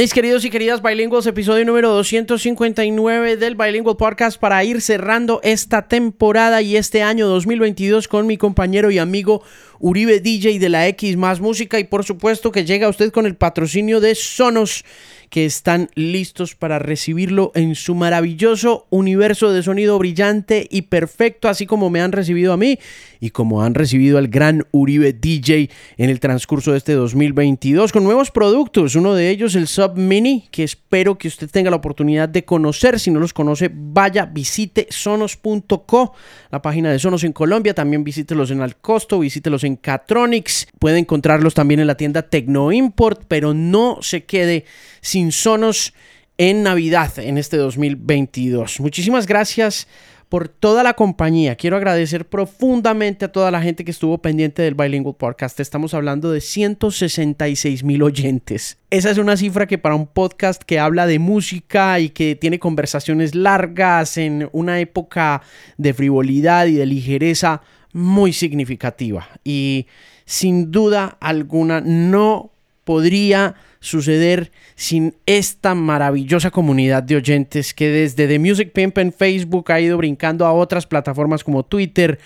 Mis 0.00 0.14
queridos 0.14 0.46
y 0.46 0.50
queridas 0.50 0.80
bilingües, 0.80 1.26
episodio 1.26 1.62
número 1.66 1.90
259 1.90 3.36
del 3.36 3.54
Bilingual 3.54 3.98
Podcast 3.98 4.40
para 4.40 4.64
ir 4.64 4.80
cerrando 4.80 5.40
esta 5.42 5.88
temporada 5.88 6.62
y 6.62 6.76
este 6.76 7.02
año 7.02 7.28
2022 7.28 8.08
con 8.08 8.26
mi 8.26 8.38
compañero 8.38 8.90
y 8.90 8.96
amigo 8.96 9.42
Uribe 9.78 10.20
DJ 10.20 10.58
de 10.58 10.70
la 10.70 10.88
X 10.88 11.18
más 11.18 11.40
música 11.40 11.78
y 11.78 11.84
por 11.84 12.06
supuesto 12.06 12.50
que 12.50 12.64
llega 12.64 12.88
usted 12.88 13.12
con 13.12 13.26
el 13.26 13.36
patrocinio 13.36 14.00
de 14.00 14.14
Sonos 14.14 14.86
que 15.30 15.46
están 15.46 15.88
listos 15.94 16.56
para 16.56 16.80
recibirlo 16.80 17.52
en 17.54 17.76
su 17.76 17.94
maravilloso 17.94 18.86
universo 18.90 19.52
de 19.52 19.62
sonido 19.62 19.96
brillante 19.98 20.66
y 20.68 20.82
perfecto, 20.82 21.48
así 21.48 21.66
como 21.66 21.88
me 21.88 22.02
han 22.02 22.10
recibido 22.10 22.52
a 22.52 22.56
mí 22.56 22.78
y 23.20 23.30
como 23.30 23.62
han 23.62 23.74
recibido 23.74 24.18
al 24.18 24.26
gran 24.28 24.66
Uribe 24.72 25.12
DJ 25.12 25.70
en 25.96 26.10
el 26.10 26.18
transcurso 26.18 26.72
de 26.72 26.78
este 26.78 26.94
2022 26.94 27.92
con 27.92 28.02
nuevos 28.02 28.32
productos, 28.32 28.96
uno 28.96 29.14
de 29.14 29.30
ellos 29.30 29.54
el 29.54 29.68
Sub 29.68 29.96
Mini, 29.96 30.48
que 30.50 30.64
espero 30.64 31.16
que 31.16 31.28
usted 31.28 31.48
tenga 31.48 31.70
la 31.70 31.76
oportunidad 31.76 32.28
de 32.28 32.44
conocer, 32.44 32.98
si 32.98 33.12
no 33.12 33.20
los 33.20 33.32
conoce, 33.32 33.70
vaya, 33.72 34.26
visite 34.26 34.88
sonos.co, 34.90 36.12
la 36.50 36.60
página 36.60 36.90
de 36.90 36.98
Sonos 36.98 37.22
en 37.22 37.32
Colombia, 37.32 37.72
también 37.72 38.02
visítelos 38.02 38.50
en 38.50 38.62
Alcosto, 38.62 39.20
visítelos 39.20 39.62
en 39.62 39.76
Catronics, 39.76 40.66
puede 40.80 40.98
encontrarlos 40.98 41.54
también 41.54 41.78
en 41.78 41.86
la 41.86 41.96
tienda 41.96 42.22
Tecno 42.22 42.72
Import, 42.72 43.22
pero 43.28 43.54
no 43.54 43.98
se 44.00 44.24
quede 44.24 44.64
sin 45.00 45.32
Sonos 45.32 45.94
en 46.38 46.62
Navidad 46.62 47.18
en 47.18 47.38
este 47.38 47.56
2022. 47.56 48.80
Muchísimas 48.80 49.26
gracias 49.26 49.86
por 50.30 50.48
toda 50.48 50.84
la 50.84 50.94
compañía. 50.94 51.56
Quiero 51.56 51.76
agradecer 51.76 52.24
profundamente 52.24 53.24
a 53.24 53.32
toda 53.32 53.50
la 53.50 53.60
gente 53.60 53.84
que 53.84 53.90
estuvo 53.90 54.16
pendiente 54.18 54.62
del 54.62 54.76
Bilingual 54.76 55.16
Podcast. 55.16 55.58
Estamos 55.58 55.92
hablando 55.92 56.30
de 56.30 56.40
166 56.40 57.82
mil 57.82 58.02
oyentes. 58.04 58.78
Esa 58.90 59.10
es 59.10 59.18
una 59.18 59.36
cifra 59.36 59.66
que 59.66 59.76
para 59.76 59.96
un 59.96 60.06
podcast 60.06 60.62
que 60.62 60.78
habla 60.78 61.06
de 61.06 61.18
música 61.18 61.98
y 61.98 62.10
que 62.10 62.36
tiene 62.36 62.60
conversaciones 62.60 63.34
largas 63.34 64.16
en 64.18 64.48
una 64.52 64.78
época 64.78 65.42
de 65.78 65.92
frivolidad 65.94 66.66
y 66.66 66.74
de 66.74 66.86
ligereza 66.86 67.62
muy 67.92 68.32
significativa. 68.32 69.28
Y 69.42 69.88
sin 70.26 70.70
duda 70.70 71.18
alguna 71.20 71.80
no 71.80 72.52
podría 72.84 73.56
suceder 73.80 74.52
sin 74.76 75.14
esta 75.26 75.74
maravillosa 75.74 76.50
comunidad 76.50 77.02
de 77.02 77.16
oyentes 77.16 77.72
que 77.74 77.88
desde 77.88 78.28
The 78.28 78.38
Music 78.38 78.72
Pimp 78.72 78.98
en 78.98 79.12
Facebook 79.12 79.72
ha 79.72 79.80
ido 79.80 79.96
brincando 79.96 80.46
a 80.46 80.52
otras 80.52 80.86
plataformas 80.86 81.42
como 81.42 81.64
Twitter, 81.64 82.18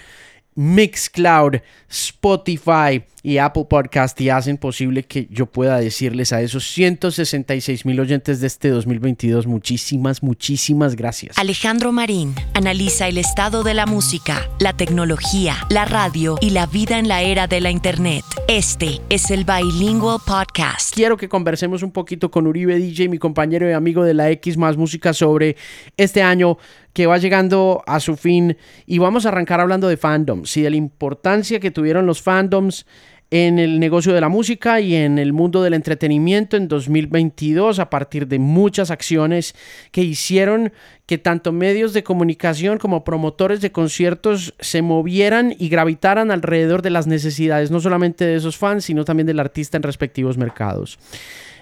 Mixcloud, 0.56 1.60
Spotify 1.88 3.04
y 3.24 3.38
Apple 3.38 3.64
Podcast 3.70 4.20
y 4.20 4.28
hacen 4.28 4.58
posible 4.58 5.02
que 5.02 5.26
yo 5.30 5.46
pueda 5.46 5.80
decirles 5.80 6.34
a 6.34 6.42
esos 6.42 6.70
166 6.70 7.86
mil 7.86 7.98
oyentes 7.98 8.42
de 8.42 8.46
este 8.46 8.68
2022 8.68 9.46
muchísimas, 9.46 10.22
muchísimas 10.22 10.94
gracias. 10.94 11.38
Alejandro 11.38 11.90
Marín 11.90 12.34
analiza 12.52 13.08
el 13.08 13.16
estado 13.16 13.62
de 13.62 13.72
la 13.72 13.86
música, 13.86 14.46
la 14.60 14.74
tecnología, 14.74 15.56
la 15.70 15.86
radio 15.86 16.36
y 16.42 16.50
la 16.50 16.66
vida 16.66 16.98
en 16.98 17.08
la 17.08 17.22
era 17.22 17.46
de 17.46 17.62
la 17.62 17.70
Internet. 17.70 18.24
Este 18.46 19.00
es 19.08 19.30
el 19.30 19.46
Bilingual 19.46 20.18
Podcast. 20.26 20.94
Quiero 20.94 21.16
que 21.16 21.30
conversemos 21.30 21.82
un 21.82 21.92
poquito 21.92 22.30
con 22.30 22.46
Uribe 22.46 22.76
DJ, 22.76 23.08
mi 23.08 23.16
compañero 23.16 23.68
y 23.68 23.72
amigo 23.72 24.04
de 24.04 24.12
la 24.12 24.30
X 24.32 24.58
más 24.58 24.76
música 24.76 25.14
sobre 25.14 25.56
este 25.96 26.22
año 26.22 26.58
que 26.92 27.06
va 27.06 27.18
llegando 27.18 27.82
a 27.86 28.00
su 28.00 28.16
fin 28.16 28.56
y 28.86 28.98
vamos 28.98 29.26
a 29.26 29.30
arrancar 29.30 29.60
hablando 29.60 29.88
de 29.88 29.96
fandoms 29.96 30.56
y 30.56 30.62
de 30.62 30.70
la 30.70 30.76
importancia 30.76 31.58
que 31.58 31.72
tuvieron 31.72 32.06
los 32.06 32.22
fandoms 32.22 32.86
en 33.34 33.58
el 33.58 33.80
negocio 33.80 34.12
de 34.12 34.20
la 34.20 34.28
música 34.28 34.78
y 34.78 34.94
en 34.94 35.18
el 35.18 35.32
mundo 35.32 35.60
del 35.60 35.74
entretenimiento 35.74 36.56
en 36.56 36.68
2022 36.68 37.80
a 37.80 37.90
partir 37.90 38.28
de 38.28 38.38
muchas 38.38 38.92
acciones 38.92 39.56
que 39.90 40.02
hicieron 40.02 40.72
que 41.06 41.18
tanto 41.18 41.50
medios 41.50 41.92
de 41.94 42.04
comunicación 42.04 42.78
como 42.78 43.02
promotores 43.02 43.60
de 43.60 43.72
conciertos 43.72 44.54
se 44.60 44.82
movieran 44.82 45.52
y 45.58 45.68
gravitaran 45.68 46.30
alrededor 46.30 46.80
de 46.80 46.90
las 46.90 47.08
necesidades 47.08 47.72
no 47.72 47.80
solamente 47.80 48.24
de 48.24 48.36
esos 48.36 48.56
fans 48.56 48.84
sino 48.84 49.04
también 49.04 49.26
del 49.26 49.40
artista 49.40 49.78
en 49.78 49.82
respectivos 49.82 50.38
mercados. 50.38 50.96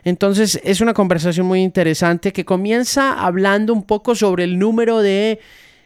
Entonces 0.04 0.60
es 0.64 0.82
una 0.82 0.92
conversación 0.92 1.46
muy 1.46 1.62
interesante 1.62 2.34
que 2.34 2.44
comienza 2.44 3.14
hablando 3.14 3.72
un 3.72 3.84
poco 3.84 4.14
sobre 4.14 4.44
el 4.44 4.58
número 4.58 5.00
de 5.00 5.40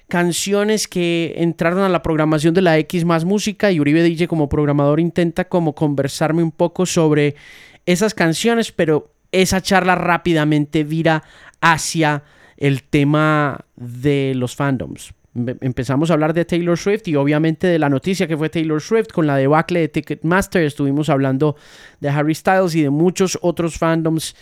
canciones 0.09 0.89
que 0.89 1.35
entraron 1.39 1.81
a 1.81 1.89
la 1.89 2.03
programación 2.03 2.55
de 2.55 2.63
la 2.63 2.79
X 2.79 3.05
más 3.05 3.25
música 3.25 3.73
y 3.73 3.81
Uribe 3.81 4.03
DJ 4.03 4.29
como 4.29 4.49
programador 4.49 5.01
intenta 5.01 5.49
como 5.49 5.75
conversarme 5.75 6.43
un 6.43 6.53
poco 6.53 6.87
sobre 6.87 7.37
esas 7.87 8.15
canciones, 8.15 8.73
pero 8.73 9.13
esa 9.33 9.61
charla 9.61 9.95
rápidamente 9.95 10.85
vira 10.85 11.23
hacia 11.61 12.23
el 12.57 12.83
tema 12.85 13.65
de 13.77 14.33
los 14.35 14.57
fandoms 14.57 15.13
empezamos 15.61 16.11
a 16.11 16.15
hablar 16.15 16.33
de 16.33 16.45
Taylor 16.45 16.79
Swift 16.79 17.07
y 17.09 17.17
obviamente 17.17 17.67
de 17.67 17.79
la 17.79 17.89
noticia 17.89 18.27
que 18.27 18.37
fue 18.37 18.49
Taylor 18.49 18.81
Swift 18.81 19.09
con 19.13 19.27
la 19.27 19.37
debacle 19.37 19.81
de 19.81 19.89
Ticketmaster. 19.89 20.63
Estuvimos 20.63 21.09
hablando 21.09 21.57
de 22.01 22.09
Harry 22.09 22.35
Styles 22.35 22.75
y 22.75 22.83
de 22.83 22.91
muchos 22.91 23.39
otros 23.43 23.77
fandoms 23.77 24.35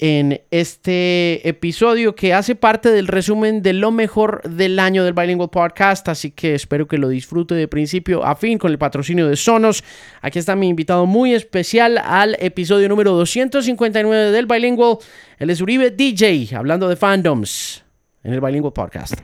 en 0.00 0.40
este 0.50 1.46
episodio 1.46 2.14
que 2.14 2.32
hace 2.32 2.54
parte 2.54 2.90
del 2.90 3.06
resumen 3.06 3.60
de 3.60 3.74
lo 3.74 3.90
mejor 3.90 4.40
del 4.48 4.78
año 4.78 5.04
del 5.04 5.12
Bilingual 5.12 5.50
Podcast, 5.50 6.08
así 6.08 6.30
que 6.30 6.54
espero 6.54 6.88
que 6.88 6.96
lo 6.96 7.10
disfrute 7.10 7.54
de 7.54 7.68
principio 7.68 8.24
a 8.24 8.34
fin 8.34 8.58
con 8.58 8.72
el 8.72 8.78
patrocinio 8.78 9.28
de 9.28 9.36
Sonos. 9.36 9.84
Aquí 10.22 10.38
está 10.38 10.56
mi 10.56 10.68
invitado 10.68 11.04
muy 11.04 11.34
especial 11.34 11.98
al 11.98 12.34
episodio 12.40 12.88
número 12.88 13.12
259 13.12 14.32
del 14.32 14.46
Bilingual. 14.46 14.96
Él 15.38 15.50
es 15.50 15.60
Uribe 15.60 15.90
DJ, 15.90 16.56
hablando 16.56 16.88
de 16.88 16.96
fandoms 16.96 17.84
en 18.24 18.32
el 18.32 18.40
Bilingual 18.40 18.72
Podcast. 18.72 19.20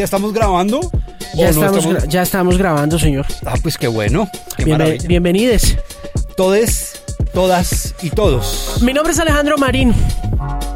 ya 0.00 0.04
estamos 0.04 0.32
grabando? 0.32 0.80
Ya, 1.40 1.48
estamos, 1.48 2.08
ya 2.08 2.22
estamos 2.22 2.58
grabando, 2.58 2.98
señor. 2.98 3.26
Ah, 3.46 3.54
pues 3.62 3.78
qué 3.78 3.88
bueno. 3.88 4.28
bienvenidos. 5.06 5.76
Todes, 6.36 7.02
todas 7.32 7.94
y 8.02 8.10
todos. 8.10 8.78
Mi 8.82 8.92
nombre 8.92 9.12
es 9.12 9.18
Alejandro 9.18 9.56
Marín. 9.56 9.94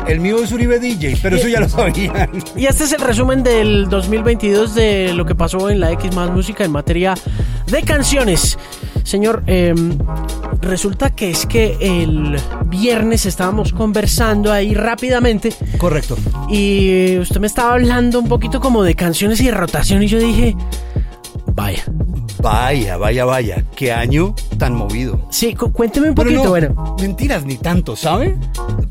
El 0.07 0.21
mío 0.21 0.43
es 0.43 0.53
Uribe 0.53 0.79
DJ, 0.79 1.19
pero 1.23 1.37
eso 1.37 1.49
ya 1.49 1.61
lo 1.61 1.69
sabían. 1.71 2.31
Y 2.57 2.67
este 2.67 2.85
es 2.85 2.93
el 2.93 3.01
resumen 3.01 3.43
del 3.43 3.89
2022 3.89 4.75
de 4.75 5.13
lo 5.15 5.25
que 5.27 5.35
pasó 5.35 5.71
en 5.71 5.81
la 5.81 5.93
X 5.93 6.15
más 6.15 6.31
música 6.31 6.65
en 6.65 6.73
materia 6.73 7.15
de 7.67 7.83
canciones. 7.83 8.59
Señor, 9.03 9.43
em, 9.47 9.99
resulta 10.63 11.11
que 11.11 11.31
es 11.31 11.45
que 11.47 11.77
el 11.81 12.37
viernes 12.75 13.25
estábamos 13.25 13.73
conversando 13.73 14.53
ahí 14.53 14.75
rápidamente. 14.75 15.53
Correcto. 15.79 16.17
Y 16.51 17.17
usted 17.19 17.41
me 17.41 17.47
estaba 17.47 17.75
hablando 17.75 18.19
un 18.19 18.29
poquito 18.29 18.61
como 18.61 18.83
de 18.83 18.95
canciones 18.95 19.41
y 19.41 19.47
de 19.47 19.53
rotación 19.53 20.03
y 20.03 20.09
yo 20.09 20.19
dije, 20.19 20.57
vaya. 21.55 21.85
Vaya, 22.43 22.99
vaya, 22.99 23.25
vaya. 23.25 23.65
Qué 23.75 23.93
año 23.93 24.35
tan 24.59 24.75
movido. 24.75 25.27
Sí, 25.31 25.55
cuénteme 25.55 26.11
un 26.11 26.15
poquito, 26.15 26.49
bueno. 26.51 26.97
Mentiras, 27.01 27.45
ni 27.45 27.57
tanto, 27.57 27.97
¿sabe? 27.97 28.37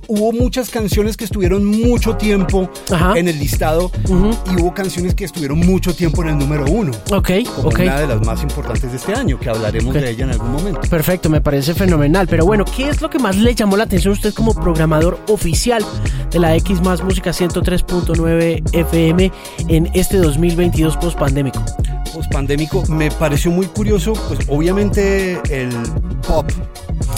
Hubo 0.08 0.32
muchas 0.34 0.70
canciones 0.70 1.18
que 1.18 1.24
estuvieron 1.24 1.66
mucho 1.66 2.16
tiempo 2.18 2.70
en 3.16 3.28
el 3.28 3.40
listado 3.40 3.92
y 4.08 4.62
hubo 4.62 4.74
canciones 4.74 5.16
que 5.16 5.26
estuvieron 5.26 5.60
mucho 5.60 5.96
tiempo 5.96 6.24
en 6.24 6.30
el 6.30 6.38
número 6.38 6.66
uno. 6.66 6.92
Ok, 7.12 7.32
como 7.56 7.70
Una 7.70 8.00
de 8.00 8.08
las 8.08 8.26
más 8.26 8.42
importantes 8.44 8.92
de 8.92 8.98
este 8.98 9.14
año, 9.14 9.40
que 9.40 9.50
hablaremos 9.50 9.94
de 9.94 10.10
ella 10.10 10.26
en 10.26 10.32
algún 10.32 10.52
momento. 10.52 10.82
Perfecto, 10.90 11.30
me 11.30 11.42
parece 11.42 11.74
fenomenal. 11.74 12.28
Pero 12.28 12.46
bueno, 12.46 12.66
¿qué 12.66 12.90
es 12.90 13.02
lo 13.02 13.10
que 13.10 13.20
más 13.20 13.38
le 13.38 13.56
llamó 13.56 13.78
la 13.78 13.84
atención 13.84 14.12
a 14.12 14.16
usted 14.16 14.34
como 14.34 14.54
programador 14.54 15.20
oficial 15.28 15.84
de 16.32 16.40
la 16.40 16.56
X 16.56 16.82
más 16.82 17.04
música 17.04 17.32
103.9 17.32 18.74
FM 18.74 19.32
en 19.70 19.90
este 19.94 20.18
2022 20.18 20.98
post 20.98 21.18
pandémico? 21.18 21.64
Post 22.14 22.32
pandémico 22.32 22.84
me 22.88 23.10
pareció 23.10 23.52
muy 23.52 23.66
curioso, 23.68 24.14
pues 24.28 24.40
obviamente 24.48 25.40
el 25.50 25.72
pop 26.28 26.46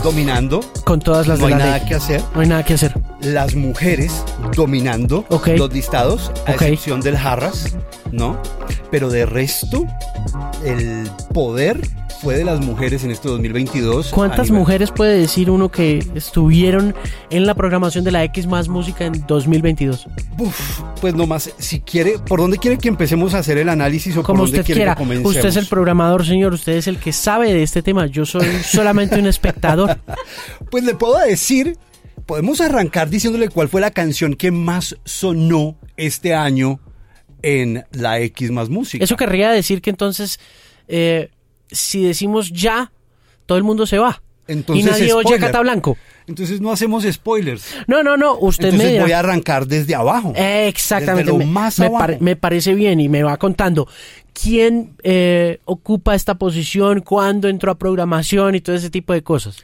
dominando. 0.05 0.59
Con 0.83 0.99
todas 0.99 1.25
las 1.25 1.39
no 1.39 1.47
hay 1.47 1.55
nada 1.55 1.83
que 1.83 1.95
hacer. 1.95 2.21
No 2.35 2.41
hay 2.41 2.47
nada 2.47 2.63
que 2.63 2.75
hacer. 2.75 2.93
Las 3.21 3.55
mujeres 3.55 4.23
dominando 4.55 5.25
los 5.57 5.73
listados, 5.73 6.31
a 6.45 6.51
excepción 6.51 7.01
del 7.01 7.17
Harras, 7.17 7.75
¿no? 8.11 8.39
Pero 8.91 9.09
de 9.09 9.25
resto, 9.25 9.83
el 10.63 11.09
poder 11.33 11.81
fue 12.25 12.37
de 12.37 12.43
las 12.43 12.59
mujeres 12.59 13.03
en 13.03 13.11
este 13.11 13.27
2022. 13.27 14.09
¿Cuántas 14.09 14.49
mujeres 14.49 14.89
puede 14.89 15.15
decir 15.15 15.51
uno 15.51 15.69
que 15.69 16.03
estuvieron 16.15 16.95
en 17.29 17.45
la 17.45 17.53
programación 17.53 18.03
de 18.03 18.11
la 18.11 18.23
X 18.23 18.47
más 18.47 18.67
música 18.67 19.05
en 19.05 19.27
2022? 19.27 20.07
Uf, 20.39 20.81
pues 21.01 21.13
nomás, 21.13 21.53
si 21.59 21.81
quiere, 21.81 22.17
¿por 22.17 22.39
dónde 22.39 22.57
quiere 22.57 22.79
que 22.79 22.87
empecemos 22.87 23.35
a 23.35 23.37
hacer 23.37 23.59
el 23.59 23.69
análisis 23.69 24.17
o 24.17 24.23
Como 24.23 24.39
por 24.39 24.47
dónde 24.47 24.61
usted 24.61 24.73
quiera? 24.73 24.97
usted 25.23 25.45
es 25.45 25.55
el 25.55 25.67
programador, 25.67 26.25
señor, 26.25 26.55
usted 26.55 26.71
es 26.71 26.87
el 26.87 26.97
que 26.97 27.13
sabe 27.13 27.53
de 27.53 27.61
este 27.61 27.83
tema, 27.83 28.07
yo 28.07 28.25
soy 28.25 28.47
solamente 28.63 29.19
un 29.19 29.27
espectador. 29.27 29.99
pues 30.71 30.83
le 30.83 30.95
puedo 30.95 31.19
decir, 31.19 31.77
podemos 32.25 32.59
arrancar 32.59 33.07
diciéndole 33.07 33.49
cuál 33.49 33.69
fue 33.69 33.81
la 33.81 33.91
canción 33.91 34.33
que 34.33 34.49
más 34.49 34.97
sonó 35.05 35.75
este 35.95 36.33
año 36.33 36.79
en 37.43 37.85
la 37.91 38.19
X 38.19 38.49
más 38.49 38.69
música. 38.69 39.03
Eso 39.03 39.15
querría 39.15 39.51
decir 39.51 39.83
que 39.83 39.91
entonces, 39.91 40.39
eh, 40.87 41.29
si 41.71 42.03
decimos 42.03 42.51
ya, 42.51 42.91
todo 43.45 43.57
el 43.57 43.63
mundo 43.63 43.85
se 43.85 43.97
va. 43.97 44.21
Entonces, 44.47 44.85
y 44.85 44.87
nadie 44.87 45.13
oye 45.13 45.39
Cata 45.39 45.61
Blanco. 45.61 45.97
Entonces 46.27 46.61
no 46.61 46.71
hacemos 46.71 47.03
spoilers. 47.03 47.75
No, 47.87 48.03
no, 48.03 48.17
no. 48.17 48.37
Usted 48.37 48.65
Entonces 48.65 48.93
me 48.93 49.01
voy 49.01 49.11
a 49.11 49.19
arrancar 49.19 49.67
desde 49.67 49.95
abajo. 49.95 50.33
exactamente. 50.35 51.31
Desde 51.31 51.45
lo 51.45 51.51
más 51.51 51.79
me, 51.79 51.87
abajo. 51.87 52.13
me, 52.19 52.35
parece 52.35 52.73
bien 52.73 52.99
y 52.99 53.09
me 53.09 53.23
va 53.23 53.37
contando 53.37 53.87
quién 54.33 54.95
eh, 55.03 55.59
ocupa 55.65 56.13
esta 56.13 56.35
posición, 56.35 57.01
cuándo 57.01 57.47
entró 57.47 57.71
a 57.71 57.75
programación 57.75 58.55
y 58.55 58.61
todo 58.61 58.75
ese 58.75 58.89
tipo 58.89 59.13
de 59.13 59.23
cosas. 59.23 59.57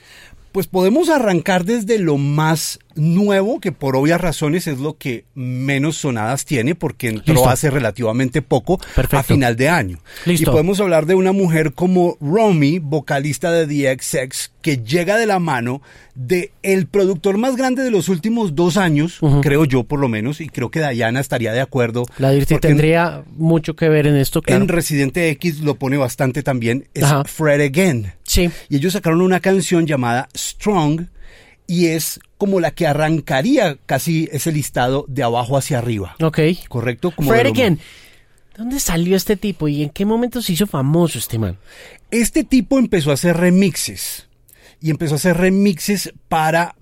Pues 0.52 0.68
podemos 0.68 1.10
arrancar 1.10 1.64
desde 1.66 1.98
lo 1.98 2.18
más 2.18 2.80
nuevo, 2.96 3.60
que 3.60 3.72
por 3.72 3.96
obvias 3.96 4.20
razones 4.20 4.68
es 4.68 4.80
lo 4.80 4.98
que 4.98 5.24
menos 5.34 5.98
sonadas 5.98 6.46
tiene, 6.46 6.76
porque 6.76 7.08
entró 7.08 7.50
hace 7.50 7.70
relativamente 7.70 8.42
poco, 8.42 8.80
a 9.12 9.24
final 9.24 9.56
de 9.56 9.70
año. 9.70 10.00
Y 10.26 10.44
podemos 10.46 10.80
hablar 10.80 11.06
de 11.06 11.16
una 11.16 11.32
mujer 11.32 11.74
como 11.74 12.18
Romy, 12.20 12.80
vocalista 12.80 13.52
de 13.52 13.68
The 13.68 13.98
XX, 13.98 14.52
que 14.62 14.78
llega 14.78 15.18
de 15.18 15.26
la 15.26 15.40
mano 15.40 15.82
de 16.16 16.52
el 16.62 16.88
productor 16.88 17.38
más 17.38 17.56
grande 17.56 17.84
de 17.84 17.92
los 17.92 18.10
últimos 18.10 18.54
dos 18.56 18.78
años, 18.78 19.20
creo 19.42 19.66
yo 19.66 19.84
por 19.84 20.00
lo 20.00 20.10
menos, 20.10 20.42
y 20.42 20.50
creo 20.50 20.70
que 20.70 20.86
Diana 20.88 21.20
estaría 21.20 21.54
de 21.54 21.62
acuerdo. 21.62 22.06
La 22.18 22.32
Dirty 22.32 22.58
tendría 22.58 23.24
mucho 23.38 23.76
que 23.76 23.90
ver 23.90 24.08
en 24.08 24.18
esto, 24.18 24.42
claro. 24.42 24.64
En 24.64 24.68
Residente 24.68 25.30
X 25.30 25.62
lo 25.62 25.76
pone 25.76 25.98
bastante 25.98 26.44
también, 26.44 26.88
es 26.94 27.06
Fred 27.26 27.62
Again. 27.62 28.14
Sí. 28.32 28.50
Y 28.70 28.78
ellos 28.78 28.94
sacaron 28.94 29.22
una 29.22 29.42
canción 29.42 29.86
llamada 29.86 30.30
Strong 30.34 31.08
y 31.68 31.88
es 31.88 32.18
como 32.38 32.62
la 32.62 32.72
que 32.72 32.88
arrancaría 32.88 33.78
casi 33.86 34.30
ese 34.32 34.54
listado 34.54 35.04
de 35.10 35.22
abajo 35.22 35.58
hacia 35.58 35.80
arriba. 35.80 36.16
Ok. 36.22 36.40
¿Correcto? 36.70 37.12
Como 37.12 37.30
Fred 37.30 37.48
Again. 37.48 37.82
¿Dónde 38.56 38.80
salió 38.80 39.18
este 39.18 39.36
tipo 39.36 39.68
y 39.68 39.84
en 39.84 39.90
qué 39.90 40.06
momento 40.06 40.42
se 40.42 40.54
hizo 40.54 40.66
famoso 40.66 41.20
este 41.20 41.40
man? 41.40 41.58
Este 42.10 42.46
tipo 42.46 42.80
empezó 42.80 43.12
a 43.12 43.16
hacer 43.16 43.36
remixes. 43.36 44.30
Y 44.80 44.92
empezó 44.92 45.16
a 45.16 45.18
hacer 45.18 45.36
remixes 45.36 46.14
para 46.30 46.76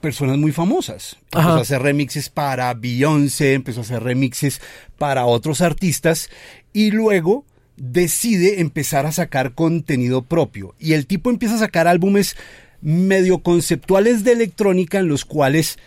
personas 0.00 0.38
muy 0.38 0.50
famosas. 0.50 1.18
Empezó 1.26 1.50
a 1.50 1.60
hacer 1.60 1.82
remixes 1.82 2.30
para 2.30 2.74
Beyoncé, 2.74 3.54
empezó 3.54 3.78
a 3.78 3.84
hacer 3.84 4.02
remixes 4.02 4.60
para 4.98 5.24
otros 5.26 5.60
artistas. 5.60 6.30
Y 6.72 6.90
luego 6.90 7.44
decide 7.76 8.60
empezar 8.60 9.06
a 9.06 9.12
sacar 9.12 9.54
contenido 9.54 10.22
propio. 10.22 10.74
Y 10.78 10.92
el 10.94 11.06
tipo 11.06 11.30
empieza 11.30 11.56
a 11.56 11.60
sacar 11.60 11.88
álbumes 11.88 12.36
medio 12.80 13.38
conceptuales 13.38 14.24
de 14.24 14.32
electrónica 14.32 14.98
en 14.98 15.08
los 15.08 15.24
cuales 15.24 15.78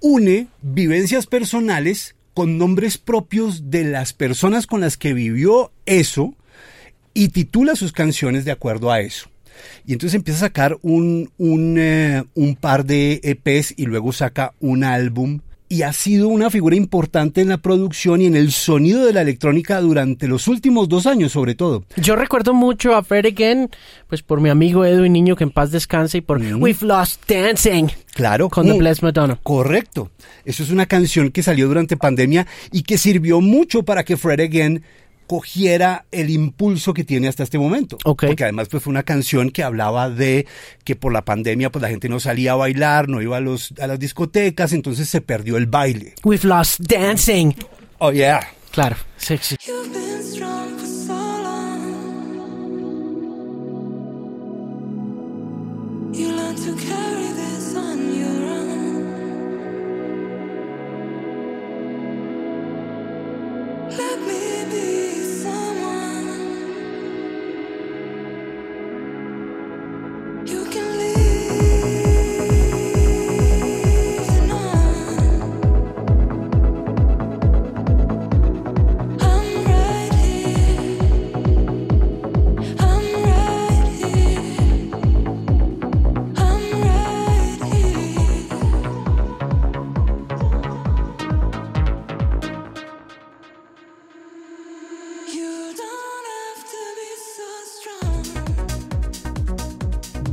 une 0.00 0.48
vivencias 0.62 1.26
personales 1.26 2.14
con 2.34 2.58
nombres 2.58 2.98
propios 2.98 3.70
de 3.70 3.84
las 3.84 4.12
personas 4.12 4.66
con 4.66 4.80
las 4.80 4.96
que 4.96 5.12
vivió 5.12 5.72
eso 5.86 6.34
y 7.12 7.28
titula 7.28 7.76
sus 7.76 7.92
canciones 7.92 8.44
de 8.44 8.52
acuerdo 8.52 8.90
a 8.90 9.00
eso. 9.00 9.28
Y 9.86 9.92
entonces 9.92 10.14
empieza 10.14 10.38
a 10.38 10.48
sacar 10.48 10.78
un, 10.82 11.30
un, 11.36 11.76
eh, 11.78 12.24
par 12.60 12.84
de 12.84 13.20
EPs 13.22 13.74
y 13.76 13.86
luego 13.86 14.12
saca 14.12 14.54
un 14.60 14.84
álbum 14.84 15.40
y 15.70 15.82
ha 15.82 15.92
sido 15.92 16.26
una 16.26 16.50
figura 16.50 16.74
importante 16.74 17.40
en 17.40 17.48
la 17.48 17.58
producción 17.58 18.20
y 18.20 18.26
en 18.26 18.34
el 18.34 18.50
sonido 18.50 19.06
de 19.06 19.12
la 19.12 19.22
electrónica 19.22 19.80
durante 19.80 20.26
los 20.26 20.48
últimos 20.48 20.88
dos 20.88 21.06
años, 21.06 21.30
sobre 21.30 21.54
todo. 21.54 21.84
Yo 21.96 22.16
recuerdo 22.16 22.54
mucho 22.54 22.96
a 22.96 23.04
Fred 23.04 23.24
Again, 23.24 23.70
pues 24.08 24.20
por 24.20 24.40
mi 24.40 24.48
amigo 24.48 24.84
Edwin 24.84 25.12
Niño, 25.12 25.36
que 25.36 25.44
en 25.44 25.52
paz 25.52 25.70
descanse, 25.70 26.18
y 26.18 26.20
por 26.22 26.40
mm. 26.40 26.60
We've 26.60 26.84
Lost 26.84 27.22
Dancing. 27.30 27.86
Claro. 28.14 28.48
Con 28.48 28.66
The 28.66 28.74
mm. 28.74 28.78
Blessed 28.78 29.02
Madonna. 29.04 29.38
Correcto. 29.44 30.10
Eso 30.44 30.64
es 30.64 30.70
una 30.70 30.86
canción 30.86 31.30
que 31.30 31.44
salió 31.44 31.68
durante 31.68 31.96
pandemia 31.96 32.48
y 32.72 32.82
que 32.82 32.98
sirvió 32.98 33.40
mucho 33.40 33.84
para 33.84 34.04
que 34.04 34.16
Fred 34.16 34.40
Again 34.40 34.82
cogiera 35.30 36.06
el 36.10 36.28
impulso 36.28 36.92
que 36.92 37.04
tiene 37.04 37.28
hasta 37.28 37.44
este 37.44 37.56
momento. 37.56 37.98
Porque 38.02 38.42
además 38.42 38.66
pues 38.68 38.82
fue 38.82 38.90
una 38.90 39.04
canción 39.04 39.50
que 39.50 39.62
hablaba 39.62 40.10
de 40.10 40.44
que 40.82 40.96
por 40.96 41.12
la 41.12 41.24
pandemia 41.24 41.70
pues 41.70 41.80
la 41.80 41.88
gente 41.88 42.08
no 42.08 42.18
salía 42.18 42.50
a 42.50 42.56
bailar, 42.56 43.08
no 43.08 43.22
iba 43.22 43.36
a, 43.36 43.40
los, 43.40 43.72
a 43.80 43.86
las 43.86 44.00
discotecas, 44.00 44.72
entonces 44.72 45.08
se 45.08 45.20
perdió 45.20 45.56
el 45.56 45.66
baile. 45.66 46.14
We've 46.24 46.44
lost 46.44 46.80
dancing. 46.80 47.54
Oh 47.98 48.10
yeah. 48.10 48.40
Claro, 48.72 48.96
sexy. 49.18 49.54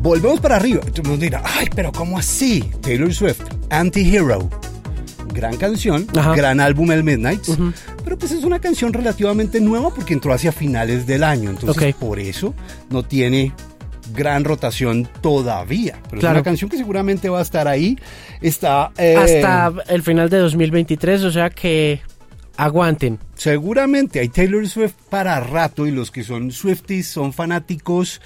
Volvemos 0.07 0.39
para 0.39 0.55
arriba. 0.55 0.81
Tú 0.93 1.03
nos 1.03 1.19
dirás, 1.19 1.43
ay, 1.45 1.67
pero 1.75 1.91
¿cómo 1.91 2.17
así? 2.17 2.63
Taylor 2.81 3.13
Swift, 3.13 3.41
Anti-Hero. 3.69 4.49
Gran 5.33 5.57
canción, 5.57 6.07
gran 6.35 6.61
álbum 6.61 6.91
El 6.91 7.03
Midnight. 7.03 7.43
Pero 8.03 8.17
pues 8.17 8.31
es 8.31 8.43
una 8.45 8.59
canción 8.59 8.93
relativamente 8.93 9.59
nueva 9.59 9.93
porque 9.93 10.13
entró 10.13 10.33
hacia 10.33 10.51
finales 10.53 11.05
del 11.05 11.23
año. 11.23 11.49
Entonces, 11.49 11.93
por 11.95 12.19
eso 12.19 12.55
no 12.89 13.03
tiene 13.03 13.51
gran 14.15 14.45
rotación 14.45 15.07
todavía. 15.21 15.99
Pero 16.09 16.21
es 16.21 16.27
una 16.27 16.41
canción 16.41 16.69
que 16.69 16.77
seguramente 16.77 17.27
va 17.27 17.39
a 17.39 17.43
estar 17.43 17.67
ahí. 17.67 17.99
Está. 18.41 18.91
Eh, 18.97 19.15
Hasta 19.17 19.73
el 19.89 20.01
final 20.03 20.29
de 20.29 20.37
2023, 20.37 21.23
o 21.23 21.31
sea 21.31 21.49
que 21.49 21.99
aguanten. 22.55 23.19
Seguramente 23.35 24.21
hay 24.21 24.29
Taylor 24.29 24.67
Swift 24.67 24.95
para 25.09 25.39
rato 25.41 25.85
y 25.85 25.91
los 25.91 26.09
que 26.09 26.23
son 26.23 26.51
Swifties 26.51 27.07
son 27.07 27.33
fanáticos 27.33 28.21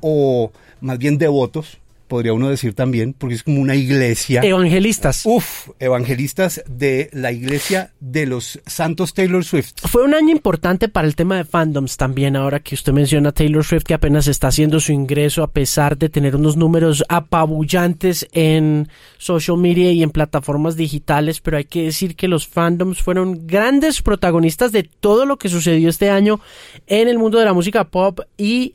o 0.00 0.50
más 0.86 0.98
bien 0.98 1.18
devotos, 1.18 1.78
podría 2.06 2.32
uno 2.32 2.48
decir 2.48 2.74
también, 2.74 3.12
porque 3.12 3.34
es 3.34 3.42
como 3.42 3.60
una 3.60 3.74
iglesia. 3.74 4.40
Evangelistas. 4.42 5.22
Uf, 5.24 5.70
evangelistas 5.80 6.62
de 6.68 7.10
la 7.12 7.32
iglesia 7.32 7.92
de 8.00 8.26
los 8.26 8.60
santos 8.66 9.12
Taylor 9.12 9.44
Swift. 9.44 9.74
Fue 9.88 10.04
un 10.04 10.14
año 10.14 10.30
importante 10.30 10.88
para 10.88 11.08
el 11.08 11.16
tema 11.16 11.36
de 11.36 11.44
fandoms 11.44 11.96
también, 11.96 12.36
ahora 12.36 12.60
que 12.60 12.74
usted 12.74 12.92
menciona 12.92 13.32
Taylor 13.32 13.64
Swift, 13.64 13.82
que 13.82 13.94
apenas 13.94 14.28
está 14.28 14.48
haciendo 14.48 14.80
su 14.80 14.92
ingreso 14.92 15.42
a 15.42 15.50
pesar 15.50 15.98
de 15.98 16.08
tener 16.08 16.36
unos 16.36 16.56
números 16.56 17.04
apabullantes 17.08 18.26
en 18.32 18.88
social 19.18 19.58
media 19.58 19.90
y 19.90 20.02
en 20.02 20.10
plataformas 20.10 20.76
digitales, 20.76 21.40
pero 21.40 21.56
hay 21.56 21.64
que 21.64 21.84
decir 21.84 22.14
que 22.14 22.28
los 22.28 22.46
fandoms 22.46 23.02
fueron 23.02 23.46
grandes 23.46 24.02
protagonistas 24.02 24.72
de 24.72 24.84
todo 24.84 25.26
lo 25.26 25.36
que 25.36 25.48
sucedió 25.48 25.88
este 25.88 26.10
año 26.10 26.40
en 26.86 27.08
el 27.08 27.18
mundo 27.18 27.38
de 27.38 27.44
la 27.44 27.52
música 27.52 27.84
pop 27.84 28.20
y 28.38 28.72